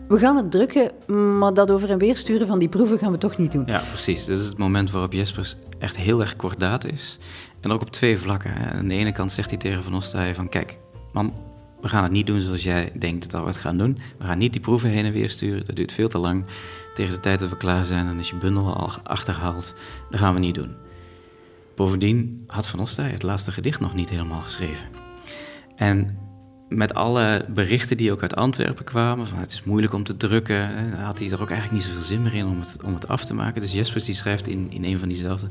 [0.08, 0.90] We gaan het drukken,
[1.38, 3.62] maar dat over en weer sturen van die proeven gaan we toch niet doen.
[3.66, 4.24] Ja, precies.
[4.24, 7.18] Dit is het moment waarop Jespers echt heel erg kordaat is.
[7.60, 8.52] En ook op twee vlakken.
[8.52, 8.70] Hè.
[8.70, 10.48] Aan de ene kant zegt hij tegen Van Ostaaien van...
[10.48, 10.78] Kijk,
[11.12, 11.32] man,
[11.80, 13.98] we gaan het niet doen zoals jij denkt dat we het gaan doen.
[14.18, 15.66] We gaan niet die proeven heen en weer sturen.
[15.66, 16.44] Dat duurt veel te lang.
[16.94, 19.74] Tegen de tijd dat we klaar zijn, dan is je bundel al achterhaald.
[20.10, 20.74] Dat gaan we niet doen.
[21.74, 24.88] Bovendien had Van Ostaaien het laatste gedicht nog niet helemaal geschreven.
[25.76, 26.18] En
[26.68, 30.92] met alle berichten die ook uit Antwerpen kwamen, van het is moeilijk om te drukken,
[30.92, 33.24] had hij er ook eigenlijk niet zoveel zin meer in om het, om het af
[33.24, 33.60] te maken.
[33.60, 35.48] Dus Jespers die schrijft in, in een van diezelfde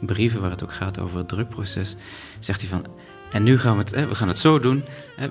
[0.00, 1.96] brieven waar het ook gaat over het drukproces,
[2.38, 2.86] zegt hij van,
[3.32, 4.84] en nu gaan we het, we gaan het zo doen,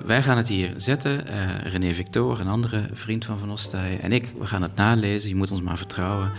[0.04, 4.12] wij gaan het hier zetten, uh, René Victor, een andere vriend van Van Ostaaien, en
[4.12, 6.32] ik, we gaan het nalezen, je moet ons maar vertrouwen.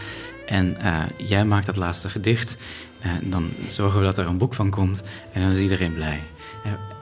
[0.48, 2.58] En uh, jij maakt dat laatste gedicht,
[3.00, 6.20] en dan zorgen we dat er een boek van komt, en dan is iedereen blij.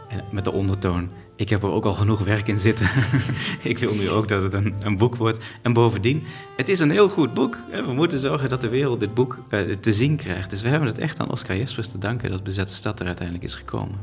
[0.10, 2.90] En met de ondertoon, ik heb er ook al genoeg werk in zitten.
[3.64, 5.44] ik wil nu ook dat het een, een, boek wordt.
[5.62, 6.24] En bovendien,
[6.58, 7.58] het is een heel goed boek.
[7.86, 9.40] We moeten zorgen dat de wereld dit boek
[9.80, 10.50] te zien krijgt.
[10.50, 13.46] Dus we hebben het echt aan Oscar Jespers te danken dat Bezette Stad er uiteindelijk
[13.46, 14.00] is gekomen.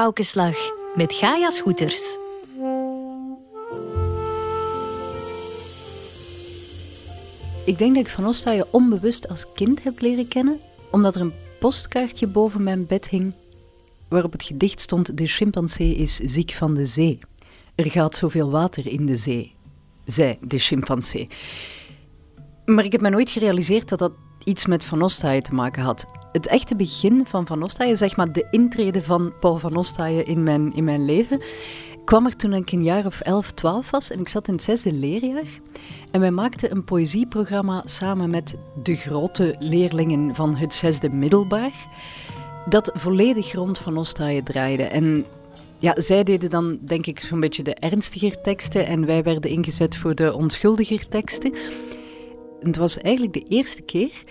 [0.00, 0.56] Boompaukenslag
[0.94, 2.16] met Gaia Scooters.
[7.64, 11.32] Ik denk dat ik Van Ostaaien onbewust als kind heb leren kennen, omdat er een
[11.58, 13.34] postkaartje boven mijn bed hing
[14.08, 17.18] waarop het gedicht stond: De chimpansee is ziek van de zee.
[17.74, 19.54] Er gaat zoveel water in de zee,
[20.06, 21.28] zei de chimpansee.
[22.64, 24.12] Maar ik heb me nooit gerealiseerd dat dat
[24.44, 26.19] iets met Van Ostaaien te maken had.
[26.32, 30.42] Het echte begin van Van Ostaaien, zeg maar de intrede van Paul Van Ostaaien in
[30.42, 31.42] mijn, in mijn leven,
[32.04, 34.62] kwam er toen ik een jaar of 11, 12 was en ik zat in het
[34.62, 35.60] zesde leerjaar.
[36.10, 41.88] En wij maakten een poëzieprogramma samen met de grote leerlingen van het zesde middelbaar,
[42.68, 44.82] dat volledig rond Van Ostaaien draaide.
[44.82, 45.24] En
[45.78, 49.96] ja, zij deden dan denk ik zo'n beetje de ernstiger teksten en wij werden ingezet
[49.96, 51.54] voor de onschuldiger teksten.
[52.60, 54.24] En het was eigenlijk de eerste keer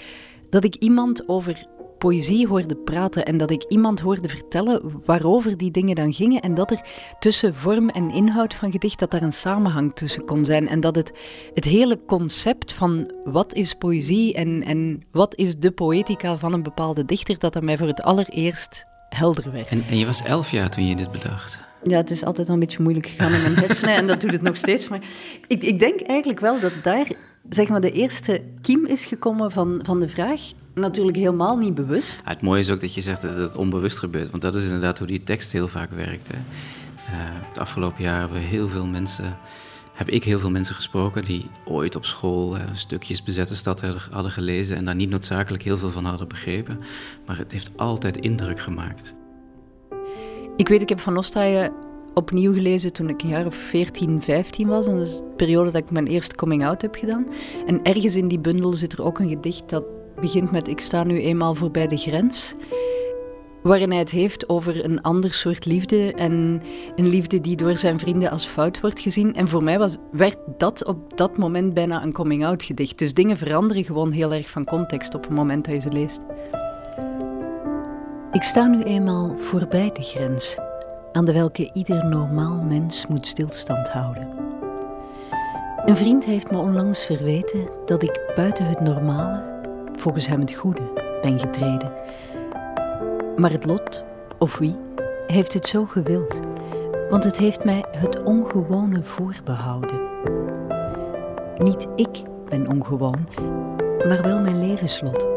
[0.49, 1.67] dat ik iemand over
[1.99, 6.53] poëzie hoorde praten en dat ik iemand hoorde vertellen waarover die dingen dan gingen en
[6.53, 6.81] dat er
[7.19, 10.95] tussen vorm en inhoud van gedicht dat daar een samenhang tussen kon zijn en dat
[10.95, 11.11] het,
[11.53, 16.63] het hele concept van wat is poëzie en, en wat is de poëtica van een
[16.63, 19.69] bepaalde dichter, dat dat mij voor het allereerst helder werd.
[19.69, 21.59] En, en je was elf jaar toen je dit bedacht?
[21.83, 24.31] Ja, het is altijd wel een beetje moeilijk gegaan in mijn hersenen en dat doet
[24.31, 24.87] het nog steeds.
[24.87, 24.99] Maar
[25.47, 27.07] ik, ik denk eigenlijk wel dat daar
[27.49, 30.41] zeg maar, de eerste kiem is gekomen van, van de vraag.
[30.73, 32.21] Natuurlijk helemaal niet bewust.
[32.23, 34.29] het mooie is ook dat je zegt dat het onbewust gebeurt.
[34.29, 36.27] Want dat is inderdaad hoe die tekst heel vaak werkt.
[36.27, 36.37] Hè.
[36.37, 37.15] Uh,
[37.47, 39.37] het afgelopen jaar hebben we heel veel mensen,
[39.93, 44.31] heb ik heel veel mensen gesproken die ooit op school uh, stukjes bezette stad hadden
[44.31, 46.79] gelezen en daar niet noodzakelijk heel veel van hadden begrepen.
[47.25, 49.15] Maar het heeft altijd indruk gemaakt.
[50.55, 51.73] Ik weet, ik heb Van Ostaaien
[52.13, 54.87] opnieuw gelezen toen ik een jaar of 14, 15 was.
[54.87, 57.27] En dat is de periode dat ik mijn eerste coming-out heb gedaan.
[57.65, 59.83] En ergens in die bundel zit er ook een gedicht dat
[60.19, 62.55] begint met Ik sta nu eenmaal voorbij de grens.
[63.63, 66.61] Waarin hij het heeft over een ander soort liefde en
[66.95, 69.35] een liefde die door zijn vrienden als fout wordt gezien.
[69.35, 72.99] En voor mij was, werd dat op dat moment bijna een coming-out gedicht.
[72.99, 76.21] Dus dingen veranderen gewoon heel erg van context op het moment dat je ze leest.
[78.31, 80.57] Ik sta nu eenmaal voorbij de grens,
[81.11, 84.27] aan de welke ieder normaal mens moet stilstand houden.
[85.85, 89.58] Een vriend heeft me onlangs verweten dat ik buiten het normale,
[89.99, 90.91] volgens hem het goede,
[91.21, 91.91] ben getreden.
[93.35, 94.03] Maar het lot,
[94.37, 94.75] of wie,
[95.27, 96.39] heeft het zo gewild,
[97.09, 100.07] want het heeft mij het ongewone voorbehouden.
[101.57, 103.27] Niet ik ben ongewoon,
[104.07, 105.27] maar wel mijn levenslot.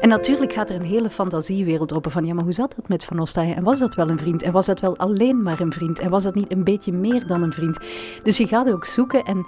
[0.00, 3.04] En natuurlijk gaat er een hele fantasiewereld open van, ja, maar hoe zat dat met
[3.04, 3.56] Van Ostaaien?
[3.56, 4.42] En was dat wel een vriend?
[4.42, 5.98] En was dat wel alleen maar een vriend?
[5.98, 7.78] En was dat niet een beetje meer dan een vriend?
[8.22, 9.46] Dus je gaat ook zoeken en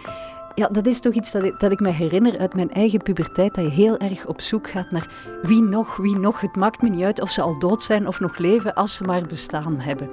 [0.60, 3.54] ja, dat is toch iets dat ik, dat ik me herinner uit mijn eigen puberteit,
[3.54, 5.08] dat je heel erg op zoek gaat naar
[5.42, 6.40] wie nog, wie nog.
[6.40, 9.04] Het maakt me niet uit of ze al dood zijn of nog leven, als ze
[9.04, 10.10] maar bestaan hebben.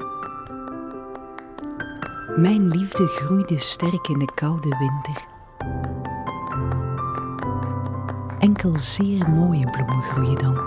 [2.36, 5.26] Mijn liefde groeide sterk in de koude winter.
[8.40, 10.60] Enkel zeer mooie bloemen groeien dan.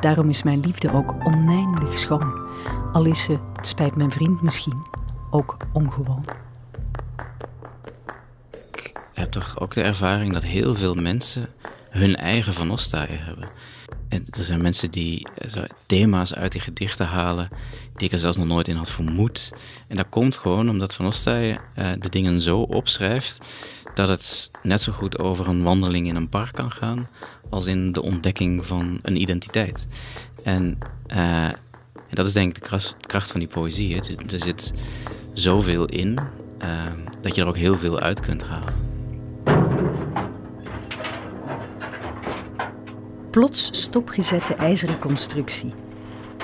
[0.00, 2.40] Daarom is mijn liefde ook oneindig schoon,
[2.92, 4.82] al is ze, het spijt mijn vriend misschien,
[5.30, 6.24] ook ongewoon.
[9.30, 11.48] Toch ook de ervaring dat heel veel mensen
[11.90, 13.48] hun eigen Van Ostaaien hebben.
[14.08, 17.48] En er zijn mensen die eh, zo thema's uit die gedichten halen
[17.94, 19.52] die ik er zelfs nog nooit in had vermoed.
[19.88, 23.52] En dat komt gewoon omdat Van Ostaaien uh, de dingen zo opschrijft
[23.94, 27.08] dat het net zo goed over een wandeling in een park kan gaan
[27.50, 29.86] als in de ontdekking van een identiteit.
[30.44, 31.54] En, uh, en
[32.10, 33.94] dat is denk ik de kracht, van die poëzie.
[33.94, 34.00] Hè.
[34.32, 34.72] Er zit
[35.34, 36.18] zoveel in
[37.20, 38.91] dat je er ook heel veel uit kunt halen.
[43.32, 45.72] Plots stopgezette ijzeren constructie.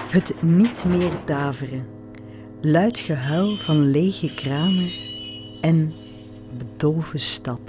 [0.00, 1.86] Het niet meer daveren.
[2.60, 4.88] Luid gehuil van lege kramen
[5.60, 5.92] en
[6.58, 7.60] bedolven stad.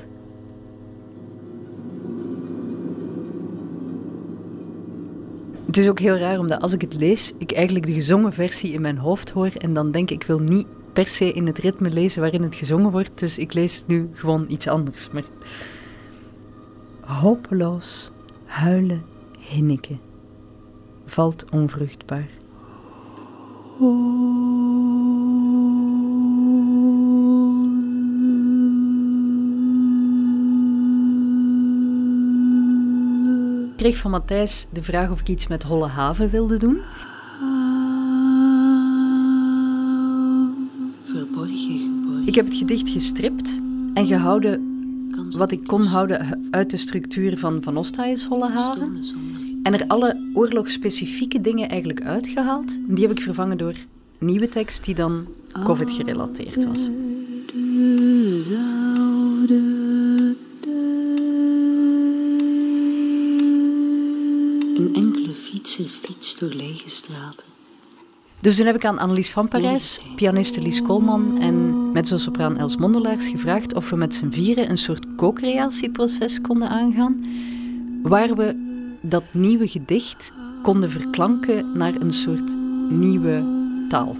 [5.65, 8.73] Het is ook heel raar, omdat als ik het lees, ik eigenlijk de gezongen versie
[8.73, 11.57] in mijn hoofd hoor en dan denk ik, ik wil niet per se in het
[11.57, 15.09] ritme lezen waarin het gezongen wordt, dus ik lees nu gewoon iets anders.
[15.11, 15.23] Maar...
[17.01, 18.11] Hopeloos,
[18.49, 19.03] huilen,
[19.39, 19.99] hinniken,
[21.05, 22.27] valt onvruchtbaar.
[33.69, 36.79] Ik kreeg van Matthijs de vraag of ik iets met Holle Haven wilde doen.
[41.03, 43.61] Verborgen Ik heb het gedicht gestript
[43.93, 44.78] en gehouden
[45.37, 49.03] wat ik kon houden uit de structuur van Van Ostaaij's Holle Haven.
[49.63, 52.77] En er alle oorlogsspecifieke dingen eigenlijk uitgehaald.
[52.87, 53.75] Die heb ik vervangen door
[54.19, 55.27] nieuwe tekst die dan
[55.63, 56.89] COVID gerelateerd was.
[64.75, 67.45] Een enkele fietser fietst door lege straten.
[68.39, 73.27] Dus toen heb ik aan Annelies van Parijs, pianiste Lies Koolman en mezzo-sopraan Els Mondelaars
[73.27, 77.23] gevraagd of we met z'n vieren een soort co-creatieproces konden aangaan,
[78.03, 78.55] waar we
[79.01, 82.55] dat nieuwe gedicht konden verklanken naar een soort
[82.89, 83.43] nieuwe
[83.89, 84.15] taal.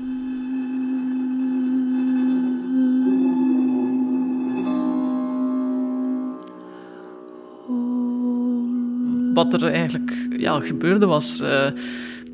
[9.33, 11.41] Wat er eigenlijk ja, gebeurde was.
[11.41, 11.65] Uh,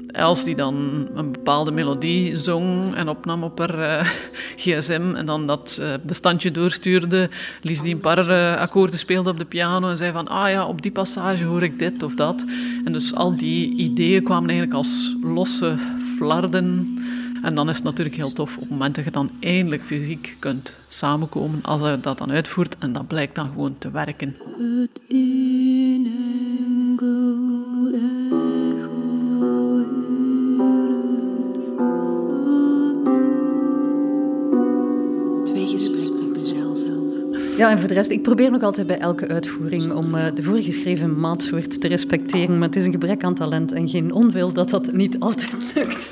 [0.07, 4.09] Els die dan een bepaalde melodie zong en opnam op haar uh,
[4.55, 7.29] gsm en dan dat uh, bestandje doorstuurde.
[7.61, 10.65] Lies die een paar uh, akkoorden speelde op de piano en zei van ah ja,
[10.65, 12.45] op die passage hoor ik dit of dat.
[12.85, 15.75] En dus al die ideeën kwamen eigenlijk als losse
[16.17, 16.97] flarden.
[17.41, 20.35] En dan is het natuurlijk heel tof op het moment dat je dan eindelijk fysiek
[20.39, 24.35] kunt samenkomen als je dat dan uitvoert en dat blijkt dan gewoon te werken.
[37.57, 40.43] Ja, en voor de rest, ik probeer nog altijd bij elke uitvoering om uh, de
[40.43, 44.69] voorgeschreven maatsoort te respecteren, maar het is een gebrek aan talent en geen onwil dat
[44.69, 46.09] dat niet altijd lukt.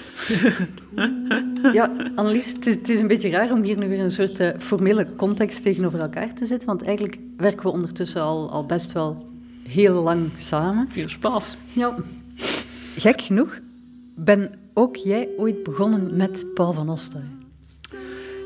[1.78, 4.39] ja, Annelies, het is, het is, een beetje raar om hier nu weer een soort
[4.39, 8.91] uh, formele context tegenover elkaar te zetten, want eigenlijk werken we ondertussen al, al best
[8.91, 9.26] wel
[9.68, 10.88] heel lang samen.
[10.91, 11.58] Veel spaas.
[11.74, 11.96] Ja.
[12.96, 13.60] Gek genoeg
[14.16, 17.43] ben ook jij ooit begonnen met Paul van Ostaaij.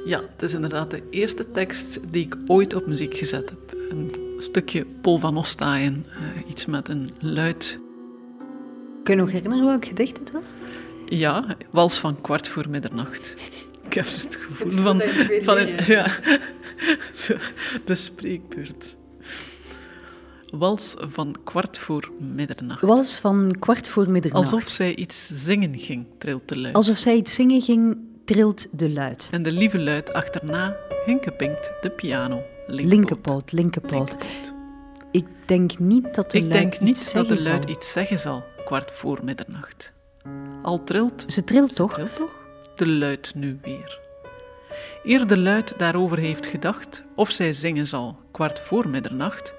[0.08, 3.76] Ja, het is inderdaad de eerste tekst die ik ooit op muziek gezet heb.
[3.90, 7.80] Een stukje Paul van Ostaaien, uh, iets met een luid.
[9.04, 10.50] Kun je nog herinneren welk gedicht het was?
[11.06, 13.36] Ja, Wals van kwart voor middernacht.
[13.88, 15.02] Ik heb dus het gevoel het van,
[15.44, 16.12] van een, ja,
[17.86, 18.98] de spreekbeurt.
[20.50, 22.82] Wals van kwart voor middernacht.
[22.82, 24.54] Wals van kwart voor middernacht.
[24.54, 26.76] Alsof zij iets zingen ging, trilt de luid.
[26.76, 27.98] Alsof zij iets zingen ging,
[28.28, 29.28] trilt de luid.
[29.32, 30.76] En de lieve luid achterna
[31.06, 32.42] hinkepinkt de piano.
[32.66, 34.18] Linkerpoot, linkerpoot.
[35.12, 37.74] Ik denk niet dat de Ik luid denk niet iets dat de zeggen luid zal.
[37.76, 39.94] iets zeggen zal, kwart voor middernacht.
[40.62, 41.26] Al trilt...
[41.28, 41.94] Ze trilt toch?
[41.94, 42.32] trilt toch?
[42.76, 44.00] De luid nu weer.
[45.04, 49.54] Eer de luid daarover heeft gedacht of zij zingen zal, kwart voor middernacht,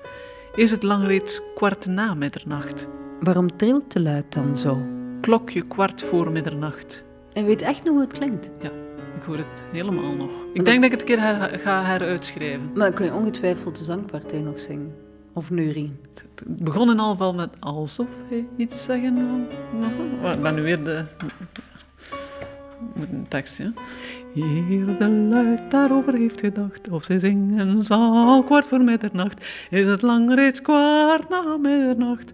[0.55, 2.89] is het lang reeds kwart na middernacht.
[3.21, 4.87] Waarom trilt de luid dan zo?
[5.21, 7.07] Klokje kwart voor middernacht.
[7.33, 8.51] En weet echt nog hoe het klinkt?
[8.61, 8.71] Ja,
[9.17, 10.31] ik hoor het helemaal nog.
[10.53, 12.71] Ik denk dat ik het een keer her, ga heruitschrijven.
[12.75, 14.95] Maar dan kun je ongetwijfeld de zangpartij nog zingen.
[15.33, 15.99] Of neurien.
[16.15, 20.33] Het begon in al met alsof hij iets zeggen wil.
[20.33, 21.05] Ik ben nu weer de...
[22.95, 23.73] Moet een tekst, ja.
[24.33, 30.03] Hier de luid daarover heeft gedacht, of zij zingen zal kwart voor middernacht, is het
[30.03, 32.33] lang reeds kwart na middernacht.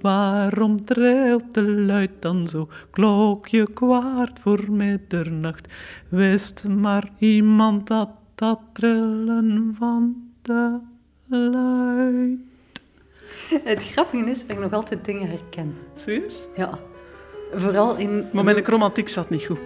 [0.00, 5.72] Waarom trilt de luid dan zo, klokje kwart voor middernacht?
[6.08, 10.78] Wist maar iemand dat dat trillen van de
[11.26, 12.38] luid.
[13.64, 15.74] Het grappige is dat ik nog altijd dingen herken.
[15.94, 16.48] Serieus?
[16.56, 16.78] Ja.
[17.54, 18.24] Vooral in...
[18.32, 19.58] Maar mijn romantiek zat niet goed.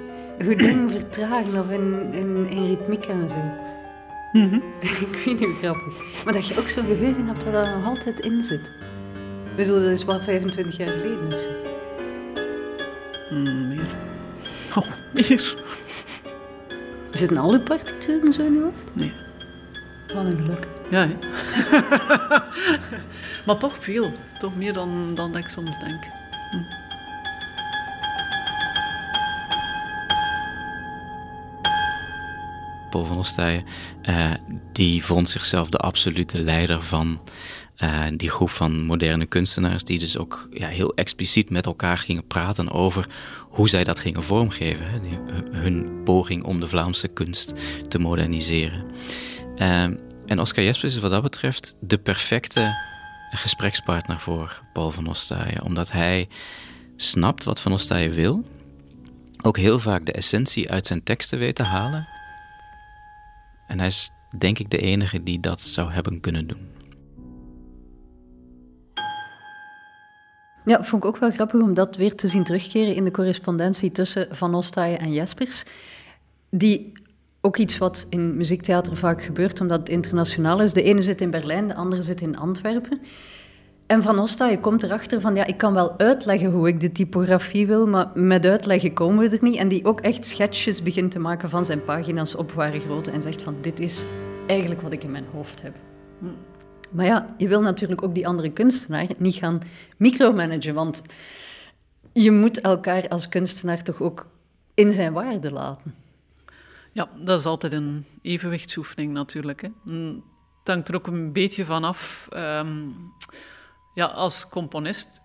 [0.45, 3.69] Hoe dingen vertragen of in, in, in ritmiek en zo.
[4.33, 4.55] Mhm.
[4.81, 6.25] ik weet niet hoe grappig.
[6.25, 8.73] Maar dat je ook zo'n geheugen hebt waar dat nog altijd in zit.
[9.61, 11.51] Dus dat is wel 25 jaar geleden of zo.
[13.29, 13.95] Hmm, meer.
[14.77, 15.65] Oh, meer.
[17.11, 18.95] Zitten al uw partituren zo in uw hoofd?
[18.95, 19.13] Nee.
[20.15, 20.69] Wat een geluk.
[20.91, 21.17] Ja, hè.
[23.47, 24.13] maar toch veel.
[24.39, 26.05] Toch meer dan, dan ik soms denk.
[26.51, 26.63] Hm.
[32.91, 33.65] Paul van Ostaaien,
[34.03, 34.33] eh,
[34.73, 37.21] die vond zichzelf de absolute leider van
[37.81, 42.27] eh, die groep van moderne kunstenaars, die dus ook ja, heel expliciet met elkaar gingen
[42.27, 43.07] praten over
[43.49, 44.85] hoe zij dat gingen vormgeven.
[45.51, 47.55] Hun poging om de Vlaamse kunst
[47.89, 48.85] te moderniseren.
[49.57, 49.83] Eh,
[50.27, 52.77] en Oscar Jespers is wat dat betreft de perfecte
[53.31, 56.29] gesprekspartner voor Paul van Ostaaien, omdat hij
[56.97, 58.45] snapt wat Van Ostaaien wil,
[59.43, 62.09] ook heel vaak de essentie uit zijn teksten weet te halen.
[63.67, 66.70] En hij is denk ik de enige die dat zou hebben kunnen doen.
[70.65, 73.93] Ja, vond ik ook wel grappig om dat weer te zien terugkeren in de correspondentie
[73.93, 75.65] tussen Van Ostaaien en Jespers.
[76.51, 76.93] Die
[77.41, 80.73] ook iets wat in muziektheater vaak gebeurt, omdat het internationaal is.
[80.73, 83.01] De ene zit in Berlijn, de andere zit in Antwerpen.
[83.87, 87.67] En Van Ostaaien komt erachter van, ja, ik kan wel uitleggen hoe ik de typografie
[87.67, 89.57] wil, maar met uitleggen komen we er niet.
[89.57, 93.23] En die ook echt schetsjes begint te maken van zijn pagina's op ware grootte en
[93.23, 94.05] zegt van, dit is
[94.47, 95.75] eigenlijk wat ik in mijn hoofd heb.
[96.91, 99.61] Maar ja, je wil natuurlijk ook die andere kunstenaar niet gaan
[99.97, 101.03] micromanagen, want
[102.13, 104.29] je moet elkaar als kunstenaar toch ook
[104.75, 105.95] in zijn waarde laten.
[106.93, 109.63] Ja, dat is altijd een evenwichtsoefening natuurlijk.
[109.63, 109.93] Hè.
[110.59, 112.27] Het hangt er ook een beetje van af.
[112.31, 112.89] Ehm,
[113.95, 115.21] ja, als componist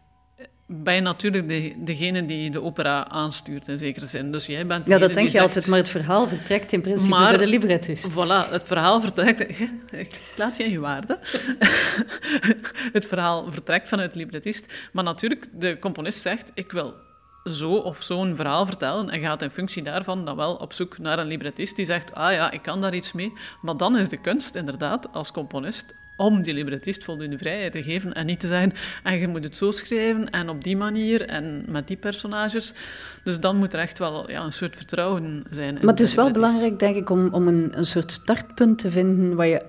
[0.68, 4.32] ben je natuurlijk de, degene die de opera aanstuurt in zekere zin.
[4.32, 7.10] Dus jij bent ja, dat denk je zegt, altijd, maar het verhaal vertrekt in principe
[7.10, 8.12] Maar- bij de librettist.
[8.12, 9.40] Voilà, het verhaal vertrekt...
[9.92, 11.20] Ik laat je in je waarde.
[12.98, 14.74] het verhaal vertrekt vanuit de librettist.
[14.92, 16.94] Maar natuurlijk, de componist zegt, ik wil
[17.44, 21.20] zo of zo'n verhaal vertellen en gaat in functie daarvan dan wel op zoek naar
[21.20, 23.34] een librettist die zegt, ah ja, ik kan daar iets mee.
[23.62, 28.14] Maar dan is de kunst inderdaad, als componist, om die librettist voldoende vrijheid te geven
[28.14, 28.72] en niet te zeggen,
[29.04, 32.74] en je moet het zo schrijven en op die manier en met die personages.
[33.24, 35.74] Dus dan moet er echt wel ja, een soort vertrouwen zijn.
[35.74, 39.36] Maar het is wel belangrijk, denk ik, om, om een, een soort startpunt te vinden
[39.36, 39.66] waar je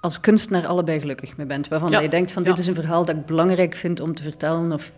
[0.00, 1.68] als kunstenaar allebei gelukkig mee bent.
[1.68, 2.48] Waarvan Ja, je denkt van, ja.
[2.48, 4.72] dit is een verhaal dat ik belangrijk vind om te vertellen.
[4.72, 4.92] Of,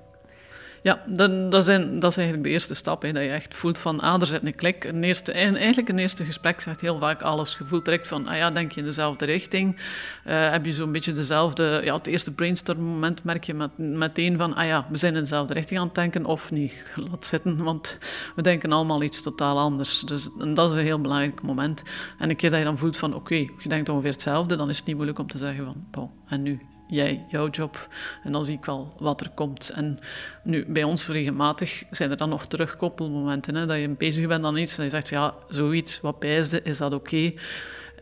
[0.83, 3.03] Ja, dat, zijn, dat is eigenlijk de eerste stap.
[3.03, 4.85] Hè, dat je echt voelt van, ah, er zit een klik.
[4.85, 7.57] Een eerste, en eigenlijk een eerste gesprek zegt heel vaak alles.
[7.59, 9.77] Je voelt direct van, ah ja, denk je in dezelfde richting?
[10.25, 11.81] Eh, heb je zo'n beetje dezelfde...
[11.85, 15.21] Ja, het eerste brainstorm moment merk je met, meteen van, ah ja, we zijn in
[15.21, 16.25] dezelfde richting aan het denken.
[16.25, 17.99] Of niet, laat zitten, want
[18.35, 20.01] we denken allemaal iets totaal anders.
[20.01, 21.83] Dus en dat is een heel belangrijk moment.
[22.19, 24.77] En een keer dat je dan voelt van, oké, je denkt ongeveer hetzelfde, dan is
[24.77, 26.61] het niet moeilijk om te zeggen van, bon, en nu?
[26.93, 27.89] Jij, jouw job.
[28.25, 29.71] En dan zie ik wel wat er komt.
[29.71, 29.99] En
[30.43, 33.55] nu, bij ons regelmatig zijn er dan nog terugkoppelmomenten.
[33.55, 36.63] Hè, dat je bezig bent aan iets en je zegt van ja, zoiets, wat pijsde,
[36.63, 37.33] is dat oké?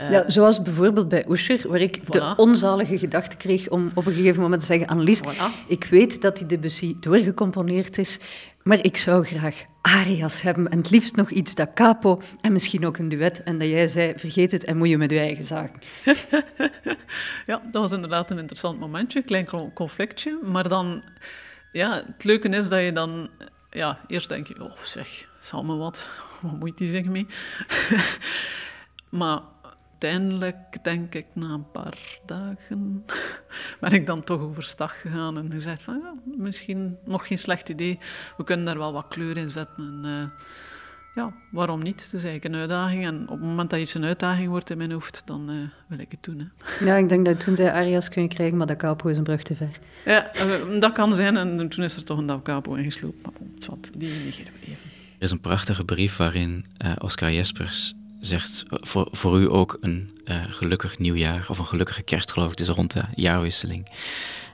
[0.01, 4.13] Eh, ja, zoals bijvoorbeeld bij Oescher, waar ik de onzalige gedachte kreeg om op een
[4.13, 4.87] gegeven moment te zeggen...
[4.87, 5.21] Annelies,
[5.67, 8.19] ik weet dat die Debussy doorgecomponeerd is,
[8.63, 10.69] maar ik zou graag arias hebben.
[10.69, 13.43] En het liefst nog iets da capo en misschien ook een duet.
[13.43, 15.81] En dat jij zei, vergeet het en moet je met je eigen zaken.
[17.47, 20.39] ja, dat was inderdaad een interessant momentje, een klein con- conflictje.
[20.43, 21.03] Maar dan,
[21.73, 23.31] ja, het leuke is dat je dan,
[23.71, 26.09] ja, eerst denk je, oh zeg, zal me wat,
[26.41, 27.27] wat moet die zich mee?
[29.21, 29.41] maar
[30.01, 33.05] uiteindelijk, denk ik, na een paar dagen,
[33.81, 37.99] ben ik dan toch overstag gegaan en gezegd van, ja, misschien nog geen slecht idee,
[38.37, 40.11] we kunnen daar wel wat kleur in zetten en...
[40.11, 40.45] eh,
[41.15, 42.05] ja, waarom niet?
[42.05, 43.05] Het is eigenlijk een uitdaging.
[43.05, 45.57] En op het moment dat iets een uitdaging wordt in mijn hoofd, dan eh,
[45.89, 46.39] wil ik het doen.
[46.39, 46.47] Hè.
[46.87, 49.23] Ja, ik denk dat toen zei arias kun je krijgen, maar da capo is een
[49.23, 49.79] brug te ver.
[50.05, 51.37] Ja, eh, dat kan zijn.
[51.37, 53.19] En toen is er toch een Da Capo ingeslopen.
[53.23, 53.33] Maar
[53.69, 54.91] wat, die negeren we even.
[55.19, 59.77] Er is een prachtige brief waarin eh, Oscar Jespers zegt eh, voor, voor u ook
[59.81, 63.93] een eh, gelukkig nieuwjaar of een gelukkige kerst geloof ik, het is rond de jaarwisseling.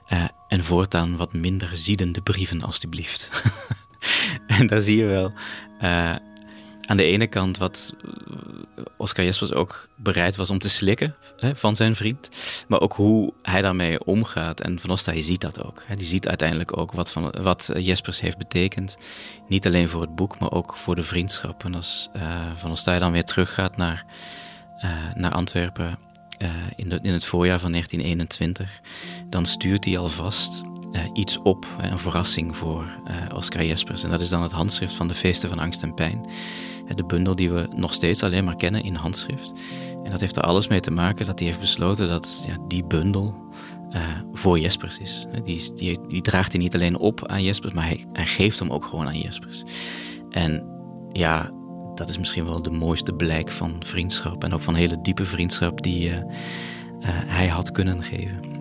[0.07, 3.43] Eh, en voortaan wat minder ziedende brieven alstublieft.
[4.47, 5.33] en daar zie je wel
[6.87, 11.55] aan de ene kant wat eh, Oscar Jespers ook bereid was om te slikken hè,
[11.55, 12.29] van zijn vriend,
[12.67, 14.61] maar ook hoe hij daarmee omgaat.
[14.61, 15.83] En Van Ostaaij ziet dat ook.
[15.85, 15.95] Hè.
[15.95, 18.97] Die ziet uiteindelijk ook wat, van, wat eh, Jespers heeft betekend.
[19.47, 21.63] Niet alleen voor het boek, maar ook voor de vriendschap.
[21.63, 24.05] En als eh, Van Ostaaij dan weer teruggaat naar,
[25.15, 25.99] naar Antwerpen,
[26.75, 28.81] in, de, in het voorjaar van 1921,
[29.29, 32.85] dan stuurt hij alvast uh, iets op, een verrassing voor
[33.33, 34.03] Oscar Jespers.
[34.03, 36.25] En dat is dan het handschrift van de Feesten van Angst en Pijn.
[36.95, 39.53] De bundel die we nog steeds alleen maar kennen in handschrift.
[40.03, 42.83] En dat heeft er alles mee te maken dat hij heeft besloten dat ja, die
[42.83, 43.45] bundel
[44.33, 45.25] voor Jespers is.
[45.43, 48.71] Die, die, die, draagt hij niet alleen op aan Jespers, maar hij, hij geeft hem
[48.71, 49.63] ook gewoon aan Jespers.
[50.29, 50.63] En
[51.11, 51.51] ja,
[51.95, 55.83] dat is misschien wel de mooiste blijk van vriendschap en ook van hele diepe vriendschap
[55.83, 56.21] die uh, uh,
[57.09, 58.56] hij had kunnen geven.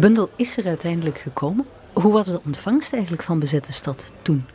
[0.00, 1.66] Bundel is er uiteindelijk gekomen.
[1.92, 4.46] Hoe was de ontvangst eigenlijk van Bezette Stad toen?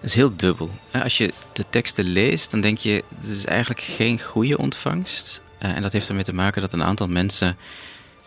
[0.00, 0.70] Dat is heel dubbel.
[1.02, 5.42] Als je de teksten leest, dan denk je, het is eigenlijk geen goede ontvangst.
[5.58, 7.56] Eh, en dat heeft ermee te maken dat een aantal mensen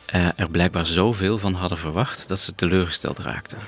[0.06, 3.60] eh, er blijkbaar zoveel van hadden verwacht dat ze teleurgesteld raakten.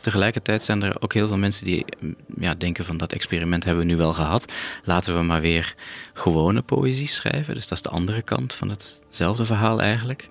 [0.00, 3.86] Tegelijkertijd zijn er ook heel veel mensen die mm, ja, denken van dat experiment hebben
[3.86, 4.52] we nu wel gehad.
[4.84, 5.74] Laten we maar weer
[6.12, 7.54] gewone poëzie schrijven.
[7.54, 10.28] Dus dat is de andere kant van hetzelfde verhaal eigenlijk.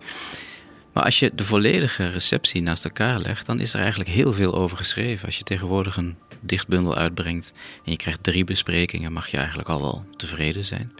[0.94, 4.54] Maar als je de volledige receptie naast elkaar legt, dan is er eigenlijk heel veel
[4.54, 5.26] over geschreven.
[5.26, 7.54] Als je tegenwoordig een dichtbundel uitbrengt
[7.86, 10.92] en je krijgt drie besprekingen, mag je eigenlijk al wel tevreden zijn.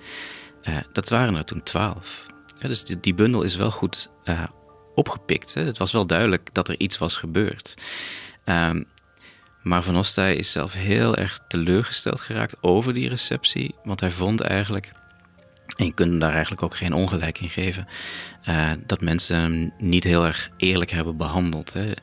[0.64, 2.26] Uh, dat waren er toen twaalf.
[2.60, 4.44] dus die, bundel is wel goed uh,
[4.96, 5.54] opgepikt.
[5.54, 5.64] Hè.
[5.64, 7.74] Het was wel duidelijk dat er iets was gebeurd.
[8.46, 8.88] Um,
[9.64, 13.76] maar Van Ostij is zelf heel erg teleurgesteld geraakt over die receptie.
[13.84, 14.92] Want hij vond eigenlijk
[15.76, 17.88] en je kunt daar eigenlijk ook geen ongelijk in geven.
[18.50, 21.74] Uh, dat mensen hem niet heel erg eerlijk hebben behandeld.
[21.74, 21.86] Hè.
[21.86, 21.94] Uh,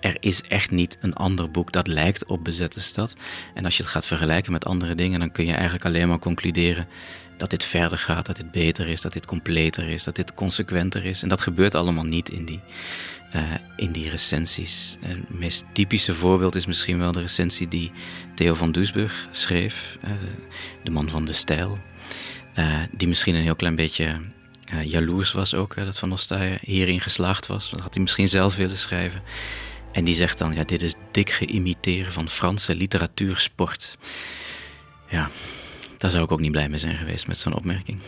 [0.00, 3.16] er is echt niet een ander boek dat lijkt op Bezette Stad.
[3.54, 6.18] En als je het gaat vergelijken met andere dingen, dan kun je eigenlijk alleen maar
[6.18, 6.88] concluderen
[7.36, 11.04] dat dit verder gaat, dat dit beter is, dat dit completer is, dat dit consequenter
[11.04, 11.22] is.
[11.22, 12.60] En dat gebeurt allemaal niet in die,
[13.34, 13.42] uh,
[13.76, 14.96] in die recensies.
[15.00, 17.92] Het meest typische voorbeeld is misschien wel de recensie die
[18.34, 19.98] Theo van Doesburg schreef,
[20.82, 21.78] de man van de stijl.
[22.58, 24.20] Uh, die misschien een heel klein beetje
[24.74, 27.70] uh, jaloers was ook, dat Van Ostaaien hierin geslaagd was.
[27.70, 29.22] Dat had hij misschien zelf willen schrijven.
[29.92, 33.98] En die zegt dan, ja, dit is dik geïmiteren van Franse literatuursport.
[35.08, 35.30] Ja,
[35.98, 37.98] daar zou ik ook niet blij mee zijn geweest met zo'n opmerking.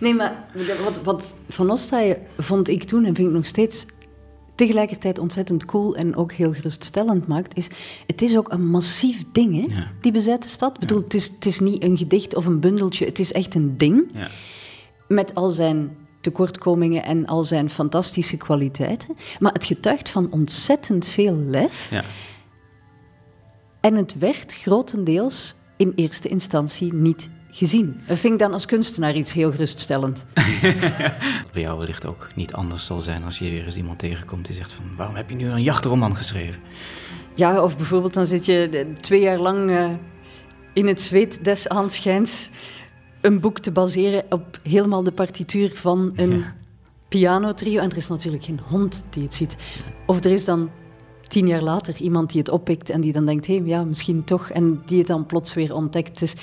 [0.00, 0.44] Nee, maar
[0.84, 3.86] wat, wat Van Ostaaien vond ik toen en vind ik nog steeds
[4.56, 7.68] tegelijkertijd ontzettend cool en ook heel geruststellend maakt, is
[8.06, 10.74] het is ook een massief ding, hè, die bezette stad.
[10.74, 13.54] Ik bedoel, het, is, het is niet een gedicht of een bundeltje, het is echt
[13.54, 14.04] een ding.
[14.12, 14.30] Ja.
[15.08, 19.16] Met al zijn tekortkomingen en al zijn fantastische kwaliteiten.
[19.38, 21.90] Maar het getuigt van ontzettend veel lef.
[21.90, 22.04] Ja.
[23.80, 28.00] En het werd grotendeels in eerste instantie niet gezien.
[28.06, 30.24] Dat vind ik dan als kunstenaar iets heel geruststellend.
[31.52, 34.54] Bij jou wellicht ook niet anders zal zijn als je weer eens iemand tegenkomt die
[34.54, 36.60] zegt van waarom heb je nu een jachtroman geschreven?
[37.34, 39.90] Ja, of bijvoorbeeld dan zit je twee jaar lang uh,
[40.72, 42.50] in het zweet des aanschijns
[43.20, 46.54] een boek te baseren op helemaal de partituur van een ja.
[47.08, 47.80] pianotrio.
[47.80, 49.56] En er is natuurlijk geen hond die het ziet.
[50.06, 50.70] Of er is dan
[51.28, 54.24] tien jaar later iemand die het oppikt en die dan denkt, hé, hey, ja, misschien
[54.24, 54.50] toch.
[54.50, 56.18] En die het dan plots weer ontdekt.
[56.18, 56.34] Dus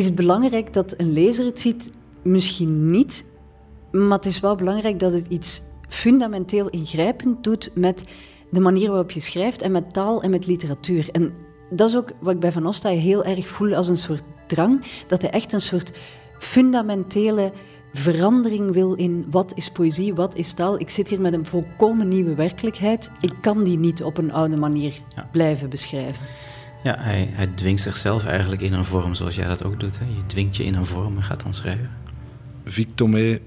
[0.00, 1.90] is het belangrijk dat een lezer het ziet?
[2.22, 3.24] Misschien niet.
[3.92, 8.02] Maar het is wel belangrijk dat het iets fundamenteel ingrijpend doet met
[8.50, 11.08] de manier waarop je schrijft en met taal en met literatuur.
[11.12, 11.32] En
[11.70, 14.84] dat is ook wat ik bij Van Ostaaij heel erg voel als een soort drang,
[15.06, 15.92] dat hij echt een soort
[16.38, 17.52] fundamentele
[17.92, 20.80] verandering wil in wat is poëzie, wat is taal.
[20.80, 23.10] Ik zit hier met een volkomen nieuwe werkelijkheid.
[23.20, 25.00] Ik kan die niet op een oude manier
[25.32, 26.22] blijven beschrijven.
[26.82, 29.98] Ja, hij, dwingt zichzelf eigenlijk in een vorm zoals jij dat ook doet.
[29.98, 30.04] Hè?
[30.04, 31.90] Je dwingt je in een vorm en gaat dan schrijven.
[32.64, 33.38] Victomé,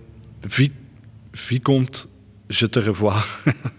[0.41, 0.71] Vic,
[1.31, 2.05] Vicomte,
[2.47, 3.25] je te revoir.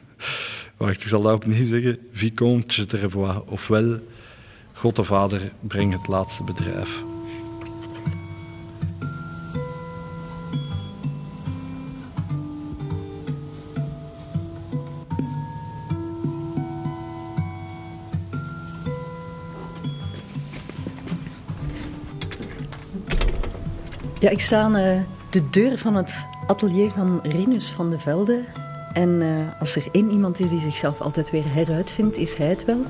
[0.77, 1.99] Wacht, ik zal dat opnieuw zeggen.
[2.13, 3.43] Vicomte, je te revoir.
[3.43, 3.99] Ofwel,
[4.73, 7.03] God de Vader, breng het laatste bedrijf.
[24.25, 28.45] Ja, ik sta aan uh, de deur van het atelier van Rinus van de Velde.
[28.93, 32.65] En uh, als er één iemand is die zichzelf altijd weer heruitvindt, is hij het
[32.65, 32.81] wel.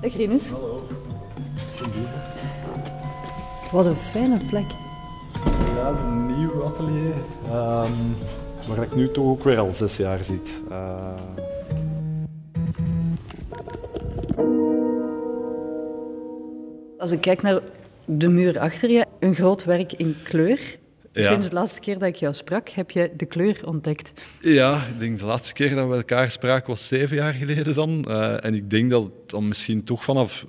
[0.00, 0.48] Dag Rinus.
[0.48, 0.86] Hallo.
[3.72, 4.70] Wat een fijne plek.
[5.76, 7.14] Ja, het is een nieuw atelier.
[7.52, 8.16] Um,
[8.68, 10.60] waar ik nu toch ook weer al zes jaar zit.
[10.70, 10.96] Uh...
[17.00, 17.60] Als ik kijk naar
[18.04, 20.60] de muur achter je, een groot werk in kleur.
[21.12, 21.22] Ja.
[21.22, 24.12] Sinds de laatste keer dat ik jou sprak, heb je de kleur ontdekt.
[24.40, 28.04] Ja, ik denk de laatste keer dat we elkaar spraken was zeven jaar geleden dan.
[28.08, 30.46] Uh, en ik denk dat het dan misschien toch vanaf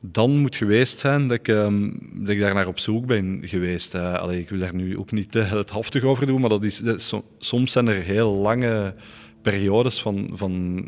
[0.00, 3.94] dan moet geweest zijn dat ik, um, dat ik daar naar op zoek ben geweest.
[3.94, 6.64] Uh, allee, ik wil daar nu ook niet uh, het haftig over doen, maar dat
[6.64, 8.94] is, dat is, soms zijn er heel lange
[9.42, 10.84] periodes van, van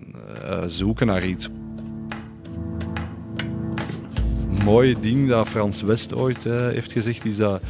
[0.67, 1.49] zoeken naar iets
[4.67, 7.63] mooie ding dat Frans West ooit uh, heeft gezegd, is dat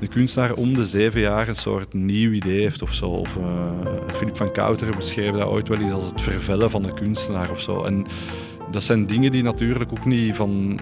[0.00, 3.06] de kunstenaar om de zeven jaar een soort nieuw idee heeft of zo.
[3.06, 3.72] Of uh,
[4.14, 7.60] Philip van Kouteren beschreef dat ooit wel eens als het vervellen van de kunstenaar of
[7.60, 7.84] zo.
[7.84, 8.06] En
[8.70, 10.80] dat zijn dingen die natuurlijk ook niet van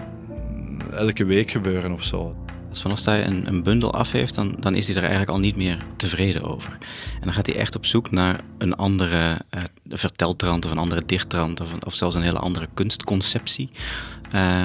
[0.91, 2.35] elke week gebeuren of zo.
[2.69, 5.39] Als Van Ostaaij een, een bundel af heeft, dan, dan is hij er eigenlijk al
[5.39, 6.71] niet meer tevreden over.
[7.13, 11.03] En dan gaat hij echt op zoek naar een andere uh, verteltrand of een andere
[11.05, 13.69] dichttrand of, of zelfs een hele andere kunstconceptie.
[14.33, 14.63] Uh,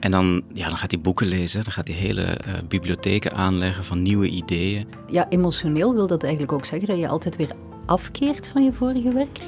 [0.00, 3.84] en dan, ja, dan gaat hij boeken lezen, dan gaat hij hele uh, bibliotheken aanleggen
[3.84, 4.86] van nieuwe ideeën.
[5.10, 7.50] Ja, emotioneel wil dat eigenlijk ook zeggen dat je altijd weer
[7.86, 9.38] afkeert van je vorige werk?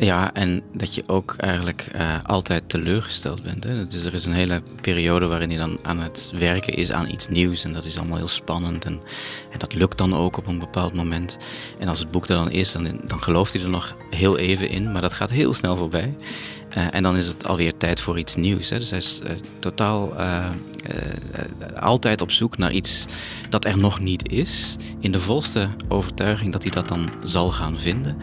[0.00, 3.64] Ja, en dat je ook eigenlijk uh, altijd teleurgesteld bent.
[3.64, 3.86] Hè?
[3.86, 7.28] Dus er is een hele periode waarin hij dan aan het werken is aan iets
[7.28, 7.64] nieuws.
[7.64, 8.84] En dat is allemaal heel spannend.
[8.84, 9.00] En,
[9.50, 11.38] en dat lukt dan ook op een bepaald moment.
[11.78, 14.92] En als het boek er dan is, dan, gelooft hij er nog heel even in.
[14.92, 16.14] Maar dat gaat heel snel voorbij.
[16.76, 18.70] Uh, en dan is het alweer tijd voor iets nieuws.
[18.70, 18.78] Hè?
[18.78, 20.14] Dus hij is uh, totaal
[21.80, 23.04] altijd op zoek naar iets
[23.48, 24.76] dat er nog niet is.
[25.00, 28.16] In de volste overtuiging dat hij dat dan zal gaan vinden.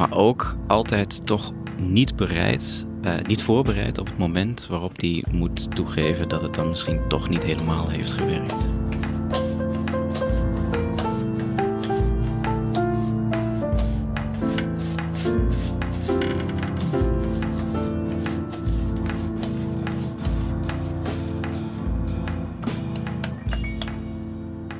[0.00, 5.74] Maar ook altijd toch niet bereid, uh, niet voorbereid op het moment waarop hij moet
[5.74, 8.54] toegeven dat het dan misschien toch niet helemaal heeft gewerkt.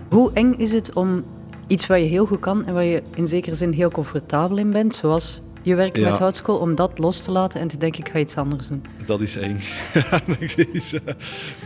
[0.09, 1.25] Hoe eng is het om
[1.71, 4.71] iets wat je heel goed kan en waar je in zekere zin heel comfortabel in
[4.71, 6.09] bent, zoals je werken Ja.
[6.11, 8.85] met houtskool, om dat los te laten en te denken, ik ga iets anders doen.
[9.07, 9.61] Dat is eng.
[10.27, 11.01] dat, is, eh,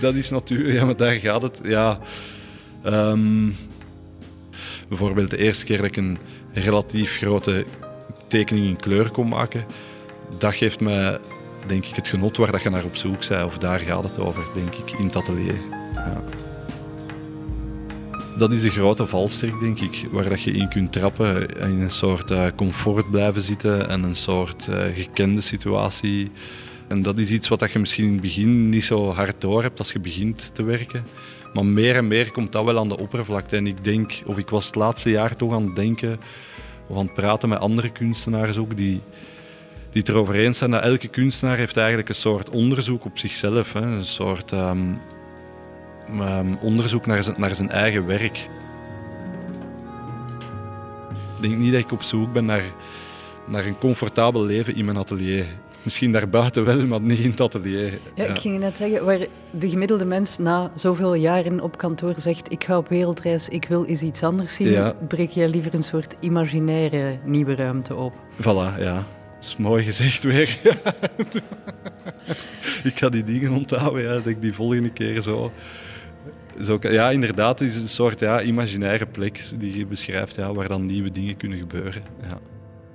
[0.01, 1.59] dat is natuurlijk, ja, maar daar gaat het.
[1.63, 1.99] Ja.
[2.83, 3.51] Ehm,
[4.89, 6.19] bijvoorbeeld de eerste keer dat ik een
[6.53, 7.65] relatief grote
[8.29, 9.65] tekening in kleur kon maken,
[10.39, 11.21] dat geeft me,
[11.67, 13.45] denk ik, het genot waar dat je naar op zoek bent.
[13.45, 15.55] Of daar gaat het over, denk ik, in het atelier.
[15.95, 16.23] Ja.
[18.39, 21.49] Dat is de grote valstrik, denk ik, waar dat je in kunt trappen.
[21.49, 26.31] In een soort eh, comfort blijven zitten en een soort eh, gekende situatie.
[26.89, 29.63] En dat is iets wat dat je misschien in het begin niet zo hard door
[29.63, 31.05] hebt als je begint te werken.
[31.53, 33.57] Maar meer en meer komt dat wel aan de oppervlakte.
[33.57, 36.21] En ik denk, of ik was het laatste jaar toch aan het denken,
[36.87, 39.01] of aan het praten met andere kunstenaars ook, die,
[39.93, 43.73] die het erover eens zijn dat elke kunstenaar heeft eigenlijk een soort onderzoek op zichzelf.
[43.73, 43.81] Hè?
[43.81, 44.93] Een soort ehm,
[46.09, 48.49] ehm, onderzoek naar zijn, naar zijn eigen werk.
[51.37, 52.63] Ik denk niet dat ik op zoek ben naar,
[53.47, 55.45] naar een comfortabel leven in mijn atelier.
[55.83, 57.93] Misschien daarbuiten wel, maar niet in het atelier.
[58.15, 59.19] Ja, Ik ging net zeggen, waar
[59.51, 63.85] de gemiddelde mens na zoveel jaren op kantoor zegt ik ga op wereldreis, ik wil
[63.85, 64.95] eens iets anders zien, Ja.
[65.09, 68.13] breek jij liever een soort imaginaire nieuwe ruimte op.
[68.41, 68.95] Voilà, ja.
[68.95, 70.59] Dat is mooi gezegd weer.
[72.91, 75.53] ik ga die dingen onthouden, ja, dat ik die volgende keer zo...
[76.63, 80.69] zo ja, inderdaad, het is een soort ja, imaginaire plek die je beschrijft, ja, waar
[80.69, 82.03] dan nieuwe dingen kunnen gebeuren.
[82.23, 82.39] Ja.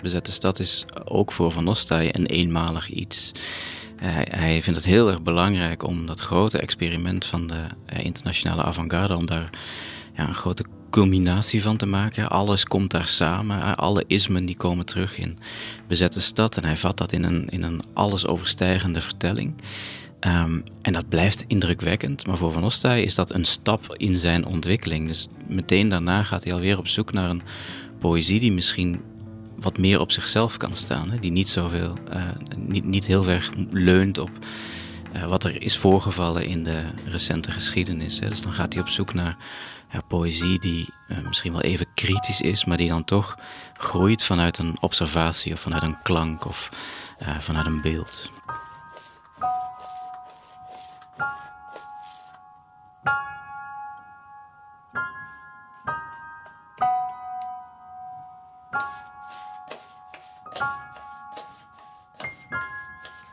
[0.01, 3.31] Bezette stad is ook voor Van Ostaaij een eenmalig iets.
[3.95, 8.63] Hij, hij vindt het heel erg belangrijk om dat grote experiment van de eh, internationale
[8.63, 9.49] avant-garde, om daar
[10.15, 12.29] ja, een grote culminatie van te maken.
[12.29, 15.39] Alles komt daar samen, alle ismen die komen terug in
[15.87, 19.53] Bezette stad en hij vat dat in een, in een alles overstijgende vertelling.
[20.19, 24.45] Ehm, en dat blijft indrukwekkend, maar voor Van Ostaaij is dat een stap in zijn
[24.45, 25.07] ontwikkeling.
[25.07, 27.41] Dus meteen daarna gaat hij alweer op zoek naar een
[27.99, 29.01] poëzie die misschien
[29.59, 31.11] wat meer op zichzelf kan staan.
[31.11, 31.19] Hè?
[31.19, 32.23] Die niet zoveel, eh,
[32.57, 34.29] niet, niet heel erg leunt op
[35.11, 38.19] eh, wat er is voorgevallen in de recente geschiedenis.
[38.19, 38.29] Hè?
[38.29, 39.37] Dus dan gaat hij op zoek naar
[40.07, 43.37] poëzie die eh, misschien wel even kritisch is, maar die dan toch
[43.73, 46.69] groeit vanuit een observatie of vanuit een klank of
[47.39, 48.31] vanuit een beeld.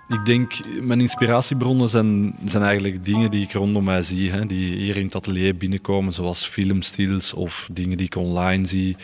[0.08, 4.76] Ik denk, mijn inspiratiebronnen zijn, zijn eigenlijk dingen die ik rondom mij zie, hè, die
[4.76, 8.96] hier in het atelier binnenkomen, zoals filmstils of dingen die ik online zie.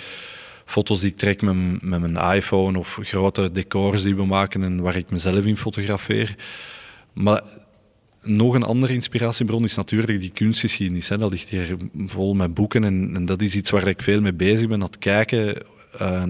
[0.65, 4.81] Foto's die ik trek met, met mijn iPhone of grote decors die we maken en
[4.81, 6.37] waar ik mezelf in fotografeer.
[7.13, 7.43] Maar
[8.23, 11.09] nog een andere inspiratiebron is natuurlijk die kunstgeschiedenis.
[11.09, 11.19] Hè.
[11.19, 11.77] Dat ligt hier
[12.07, 14.87] vol met boeken en, en dat is iets waar ik veel mee bezig ben, aan
[14.87, 15.63] het kijken
[15.99, 16.23] eh,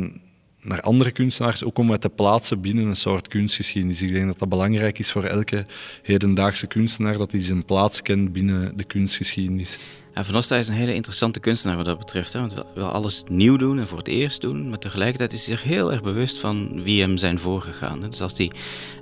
[0.62, 4.02] naar andere kunstenaars, ook om het te plaatsen binnen een soort kunstgeschiedenis.
[4.02, 5.66] Ik denk dat dat belangrijk is voor elke
[6.02, 9.78] hedendaagse kunstenaar, dat hij zijn plaats kent binnen de kunstgeschiedenis.
[10.12, 12.32] En Van Ostaaij is een hele interessante kunstenaar wat dat betreft.
[12.32, 12.40] Hè?
[12.40, 14.68] Want hij wil alles nieuw doen en voor het eerst doen.
[14.68, 18.00] Maar tegelijkertijd is hij zich heel erg bewust van wie hem zijn voorgegaan.
[18.00, 18.50] Dus als hij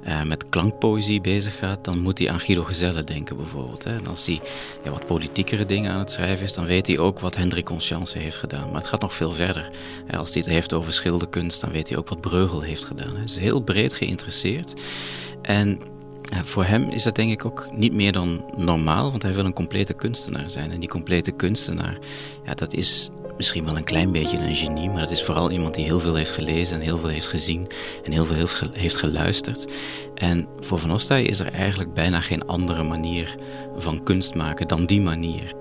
[0.02, 3.84] eh, met klankpoëzie bezig gaat, dan moet hij aan Guido Gezelle denken bijvoorbeeld.
[3.84, 3.96] Hè?
[3.96, 4.40] En als hij
[4.84, 8.18] ja, wat politiekere dingen aan het schrijven is, dan weet hij ook wat Hendrik Conscience
[8.18, 8.70] heeft gedaan.
[8.70, 9.70] Maar het gaat nog veel verder.
[10.10, 13.14] Als hij het heeft over schilderkunst, dan weet hij ook wat Breugel heeft gedaan.
[13.14, 14.74] Hij is heel breed geïnteresseerd.
[15.42, 15.80] En
[16.44, 19.52] voor hem is dat denk ik ook niet meer dan normaal, want hij wil een
[19.52, 20.70] complete kunstenaar zijn.
[20.70, 21.98] En die complete kunstenaar,
[22.44, 25.74] ja, dat is misschien wel een klein beetje een genie, maar dat is vooral iemand
[25.74, 27.66] die heel veel heeft gelezen en heel veel heeft gezien
[28.04, 29.66] en heel veel heeft, ge- heeft geluisterd.
[30.14, 33.34] En voor Van Ostaaij is er eigenlijk bijna geen andere manier
[33.76, 35.54] van kunst maken dan die manier.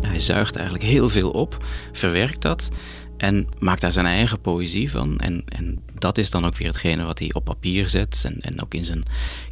[0.00, 2.68] Hij zuigt eigenlijk heel veel op, verwerkt dat
[3.16, 5.18] en maakt daar zijn eigen poëzie van.
[5.18, 8.62] En, en dat is dan ook weer hetgene wat hij op papier zet en, en
[8.62, 9.02] ook in zijn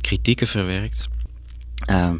[0.00, 1.08] kritieken verwerkt.
[1.84, 2.16] Ehm,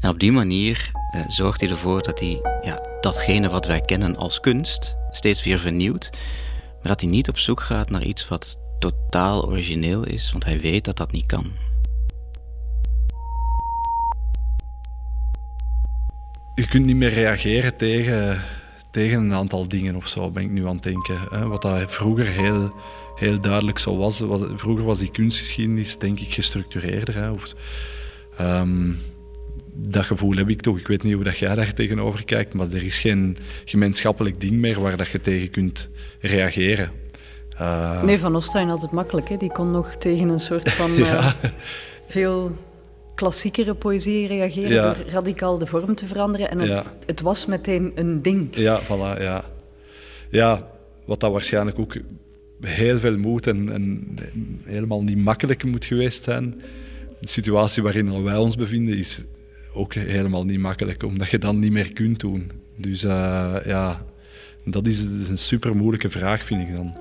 [0.00, 4.16] en op die manier eh, zorgt hij ervoor dat hij ja, datgene wat wij kennen
[4.16, 6.10] als kunst steeds weer vernieuwt.
[6.72, 10.60] Maar dat hij niet op zoek gaat naar iets wat totaal origineel is, want hij
[10.60, 11.52] weet dat dat niet kan.
[16.60, 18.42] je kunt niet meer reageren tegen,
[18.90, 21.18] tegen een aantal dingen of zo, ben ik nu aan het denken.
[21.30, 21.46] Hè.
[21.46, 22.74] Wat dat vroeger heel,
[23.14, 27.14] heel duidelijk zo was, was, vroeger was die kunstgeschiedenis denk ik gestructureerder.
[27.14, 27.30] Hè.
[27.30, 27.54] Of,
[28.36, 28.92] ehm,
[29.74, 30.78] dat gevoel heb ik toch.
[30.78, 34.52] Ik weet niet hoe dat jij daar tegenover kijkt, maar er is geen gemeenschappelijk ding
[34.52, 35.88] meer waar dat je tegen kunt
[36.20, 36.90] reageren.
[37.56, 39.28] Eh, Nee, Van had het makkelijk.
[39.28, 39.36] Hè?
[39.36, 41.16] Die kon nog tegen een soort van Ja.
[41.16, 41.50] eh,
[42.06, 42.56] veel
[43.20, 44.82] klassiekere poëzie reageren Ja.
[44.82, 46.50] door radicaal de vorm te veranderen.
[46.50, 46.82] En het, Ja.
[47.06, 48.56] het was meteen een ding.
[48.56, 49.44] Ja, voilà, ja.
[50.30, 50.68] Ja,
[51.06, 51.96] wat dat waarschijnlijk ook
[52.60, 54.14] heel veel moed en, en
[54.64, 56.60] helemaal niet makkelijk moet geweest zijn.
[57.20, 59.24] De situatie waarin wij ons bevinden is
[59.74, 62.50] ook helemaal niet makkelijk, omdat je dan niet meer kunt doen.
[62.76, 64.04] Dus eh, ja,
[64.64, 66.96] dat is een super moeilijke vraag, vind ik dan.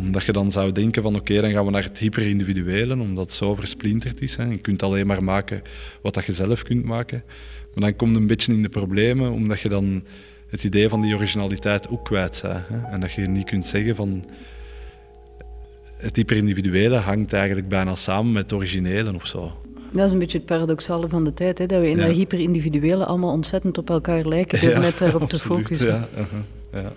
[0.00, 3.34] Omdat je dan zou denken van oké, dan gaan we naar het hyperindividuele, omdat het
[3.34, 4.36] zo versplinterd is.
[4.36, 4.44] Hè.
[4.44, 5.62] Je kunt alleen maar maken
[6.02, 7.22] wat dat je zelf kunt maken.
[7.74, 10.02] Maar dan komt het een beetje in de problemen, omdat je dan
[10.48, 12.54] het idee van die originaliteit ook kwijt bent.
[12.68, 12.86] Hè.
[12.90, 14.24] En dat je niet kunt zeggen van...
[15.96, 19.52] Het hyperindividuele hangt eigenlijk bijna samen met het originele of zo.
[19.92, 21.58] Dat is een beetje het paradoxale van de tijd.
[21.58, 21.66] Hè?
[21.66, 22.06] Dat we in Ja.
[22.06, 26.08] dat hyperindividuele allemaal ontzettend op elkaar lijken door net daarop te focussen.
[26.16, 26.26] Ja,
[26.72, 26.92] ja.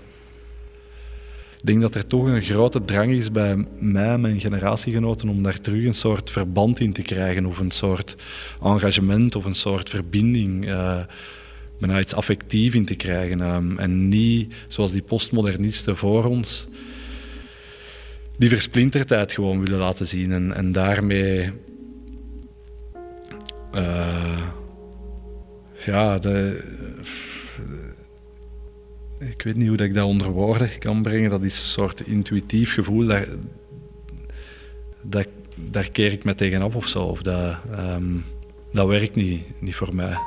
[1.63, 5.43] Ik denk dat er toch een grote drang is bij mij en mijn generatiegenoten om
[5.43, 8.15] daar terug een soort verband in te krijgen of een soort
[8.63, 10.67] engagement of een soort verbinding.
[10.67, 10.99] Uh,
[11.79, 13.39] bijna iets affectief in te krijgen.
[13.41, 16.65] Um, en niet zoals die postmodernisten voor ons
[18.37, 21.51] die versplinterdheid gewoon willen laten zien en, en daarmee
[23.75, 24.41] uh,
[25.85, 26.63] ja, de,
[29.29, 31.29] ik weet niet hoe dat ik dat onder woorden kan brengen.
[31.29, 33.05] Dat is een soort intuïtief gevoel.
[33.05, 33.27] Daar,
[35.01, 37.03] dat, daar keer ik me tegenaf of zo.
[37.03, 38.23] Of dat, um,
[38.71, 40.17] dat werkt niet, niet voor mij.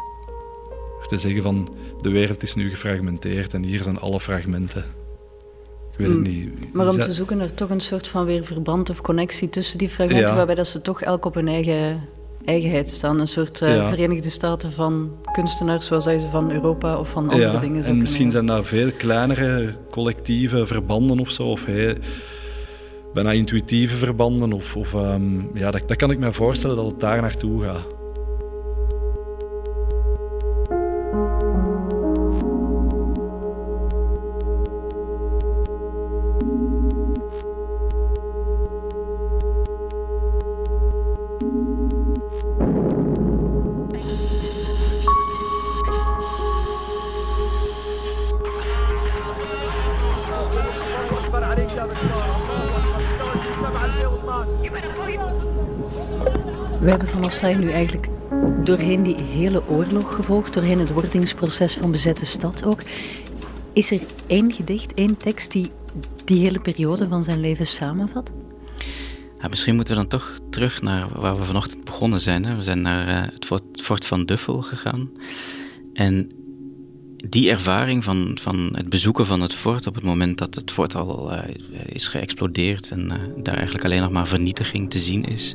[1.06, 4.85] Te zeggen van de wereld is nu gefragmenteerd en hier zijn alle fragmenten.
[5.93, 6.23] Ik weet het hmm.
[6.23, 6.74] niet.
[6.74, 9.89] Maar om te zoeken naar toch een soort van weer verband of connectie tussen die
[9.89, 12.01] fragmenten, waarbij dat ze toch elk op hun eigen
[12.47, 13.20] eigenheid staan.
[13.20, 17.59] Een soort uh, Verenigde Staten van kunstenaars, zoals ze van Europa of van andere ja,
[17.59, 21.64] dingen En misschien zijn dat veel kleinere collectieve verbanden of zo, of
[23.12, 24.52] bijna intuïtieve verbanden.
[24.52, 27.95] Of, of um, ja, dat, dat kan ik me voorstellen dat het daar naartoe gaat.
[57.27, 58.09] Ostaaien nu eigenlijk
[58.65, 62.81] doorheen die hele oorlog gevolgd, doorheen het wordingsproces van bezette stad ook.
[63.73, 65.70] Is er één gedicht, één tekst die
[66.24, 68.31] die hele periode van zijn leven samenvat?
[69.48, 72.44] Misschien moeten we dan toch terug naar waar we vanochtend begonnen zijn.
[72.44, 72.57] Hè?
[72.57, 73.44] We zijn naar uh, het
[73.82, 75.11] fort, van Duffel gegaan.
[75.93, 76.31] En
[77.16, 80.94] die ervaring van, van het bezoeken van het fort op het moment dat het fort
[80.94, 81.38] al uh,
[81.86, 85.55] is geëxplodeerd en uh, daar eigenlijk alleen nog maar vernietiging te zien is,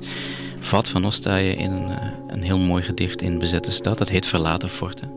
[0.60, 1.98] vat van Ostaaien in een, uh,
[2.28, 3.98] een heel mooi gedicht in Bezette Stad.
[3.98, 5.10] Dat heet Verlaten Forten.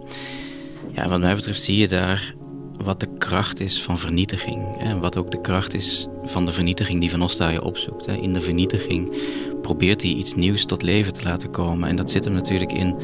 [0.94, 2.34] Ja, wat mij betreft zie je daar
[2.82, 4.76] wat de kracht is van vernietiging.
[4.78, 8.06] En wat ook de kracht is van de vernietiging die Van Ostaaien opzoekt.
[8.06, 9.16] In de vernietiging
[9.62, 11.88] probeert hij iets nieuws tot leven te laten komen.
[11.88, 12.94] En dat zit hem natuurlijk in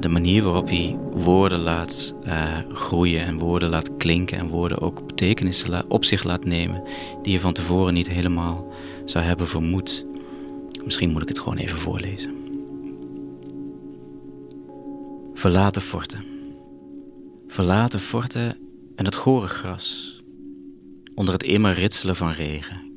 [0.00, 5.06] de manier waarop hij woorden laat uh, groeien en woorden laat klinken en woorden ook
[5.06, 6.82] betekenissen op zich laat nemen
[7.22, 8.72] die je van tevoren niet helemaal
[9.04, 10.06] zou hebben vermoed.
[10.84, 12.34] Misschien moet ik het gewoon even voorlezen.
[15.34, 16.24] Verlaten forten.
[17.46, 18.56] Verlaten forten
[18.96, 20.20] en het gore gras.
[21.14, 22.90] Onder het immer ritselen van regen.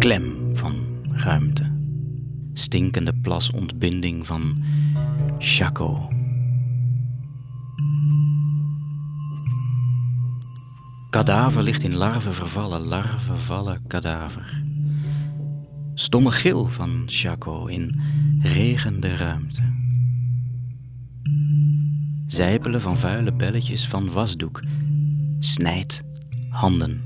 [0.00, 0.74] Klem van
[1.10, 1.72] ruimte.
[2.52, 4.62] Stinkende plasontbinding van
[5.38, 6.08] Chaco.
[11.10, 14.62] Kadaver ligt in larven vervallen, larven vallen kadaver.
[15.94, 18.00] Stomme gil van Chaco in
[18.42, 19.62] regende ruimte.
[22.26, 24.62] Zijpelen van vuile belletjes van wasdoek,
[25.38, 26.02] snijdt
[26.48, 27.02] handen.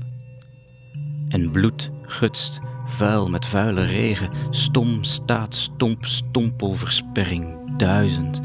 [1.27, 8.41] En bloed gutst vuil met vuile regen, stom staat stomp stompelversperring, duizend,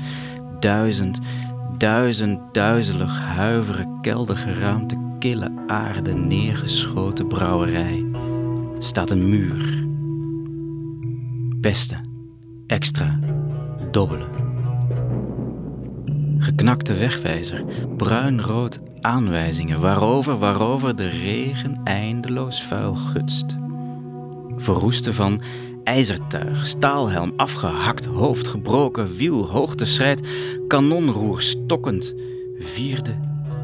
[0.61, 1.21] duizend,
[1.79, 8.05] duizend duizelig huiveren keldergeraamte kille aarde neergeschoten brouwerij,
[8.79, 9.89] staat een muur.
[11.61, 12.09] Pesten,
[12.67, 13.19] extra,
[13.91, 14.29] dobbelen.
[16.39, 17.65] Geknakte wegwijzer,
[17.97, 23.57] bruinrood aanwijzingen, waarover, waarover de regen eindeloos vuil gutst
[24.61, 25.43] verroesten van
[25.85, 30.21] ijzertuig, staalhelm, afgehakt hoofd, gebroken wiel, hoogteschrijd,
[30.67, 32.15] kanonroer stokkend,
[32.59, 33.15] vierde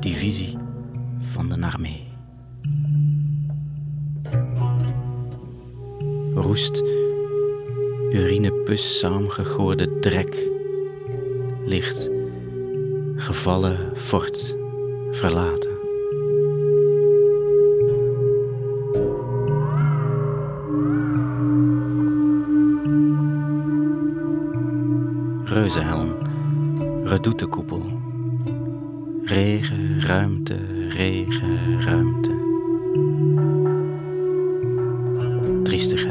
[0.00, 0.56] divisie
[1.20, 2.04] van de armee.
[6.34, 6.82] Roest,
[8.10, 10.48] urinepus saamgegorde drek,
[11.64, 12.10] ligt
[13.16, 14.56] gevallen fort
[15.10, 15.75] verlaten.
[25.56, 26.14] Reuzenhelm,
[27.04, 27.82] redoutekoepel.
[29.24, 30.56] Regen, ruimte,
[30.88, 32.30] regen, ruimte.
[35.62, 36.05] Triestigheid.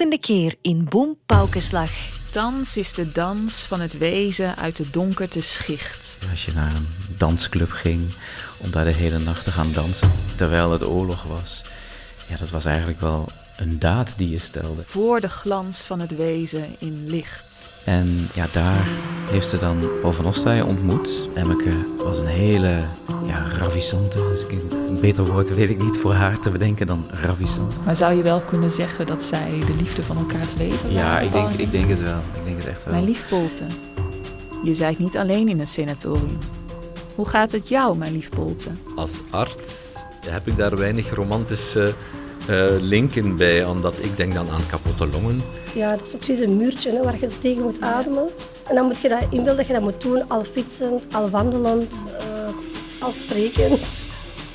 [0.00, 1.90] Volgende keer in Boem Paukenslag.
[2.32, 6.18] Dans is de dans van het wezen uit de donkerte schicht.
[6.30, 6.86] Als je naar een
[7.16, 8.00] dansclub ging
[8.58, 11.60] om daar de hele nacht te gaan dansen, terwijl het oorlog was,
[12.28, 14.82] ja, dat was eigenlijk wel een daad die je stelde.
[14.86, 17.49] Voor de glans van het wezen in licht.
[17.84, 18.86] En ja, daar
[19.30, 21.28] heeft ze dan Paul van Ostaaien ontmoet.
[21.34, 22.78] Emmeke was een hele
[23.26, 24.44] ja, ravissante, dus
[24.88, 27.84] een beter woord weet ik niet voor haar te bedenken dan ravissant.
[27.84, 31.32] Maar zou je wel kunnen zeggen dat zij de liefde van elkaars leven Ja, ik
[31.32, 32.18] denk, ik denk het wel.
[32.18, 32.94] Ik denk het echt wel.
[32.94, 33.64] Mijn lief Polte,
[34.64, 36.38] je zijt niet alleen in het sanatorium.
[37.14, 38.70] Hoe gaat het jou, mijn lief Polte?
[38.96, 39.94] Als arts
[40.28, 42.19] heb ik daar weinig romantische uh,
[42.80, 45.42] linken bij, omdat ik denk dan aan kapotte longen.
[45.74, 48.28] Ja, dat is precies een muurtje hè, waar je tegen moet ademen.
[48.68, 51.94] En dan moet je dat inbeelden dat je dat moet doen, al fietsend, al wandelend,
[52.06, 53.80] uh, al sprekend.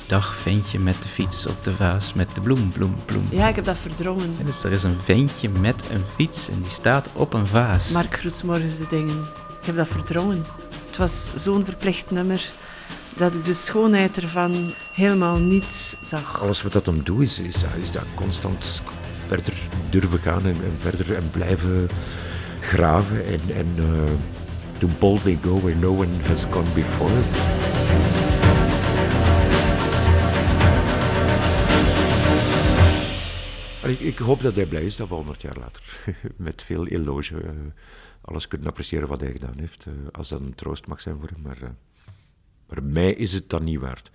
[0.06, 3.26] Dag ventje met de fiets op de vaas met de bloem, bloem, bloem.
[3.30, 4.34] Ja, ik heb dat verdrongen.
[4.38, 7.90] En dus er is een ventje met een fiets en die staat op een vaas.
[7.90, 9.24] Mark Groetsmorgens de dingen.
[9.60, 10.44] Ik heb dat verdrongen.
[10.86, 12.50] Het was zo'n verplicht nummer
[13.16, 16.40] dat ik de schoonheid ervan helemaal niet zag.
[16.40, 18.82] Alles wat dat hem doet, is, is, is dat constant
[19.12, 19.54] verder
[19.90, 21.88] durven gaan en, verder en blijven
[22.60, 23.84] graven en, en uh,
[24.78, 27.12] to boldly go where no one has gone before.
[33.92, 35.82] Ik, ik, hoop dat hij blij is dat we 100 jaar later
[36.36, 37.50] met veel eloge uh,
[38.20, 39.86] alles kunnen appreciëren wat hij gedaan heeft.
[39.88, 41.42] Uh, als dat een troost mag zijn voor hem.
[41.42, 41.74] Maar,
[42.68, 44.10] maar mij is het dan niet waard.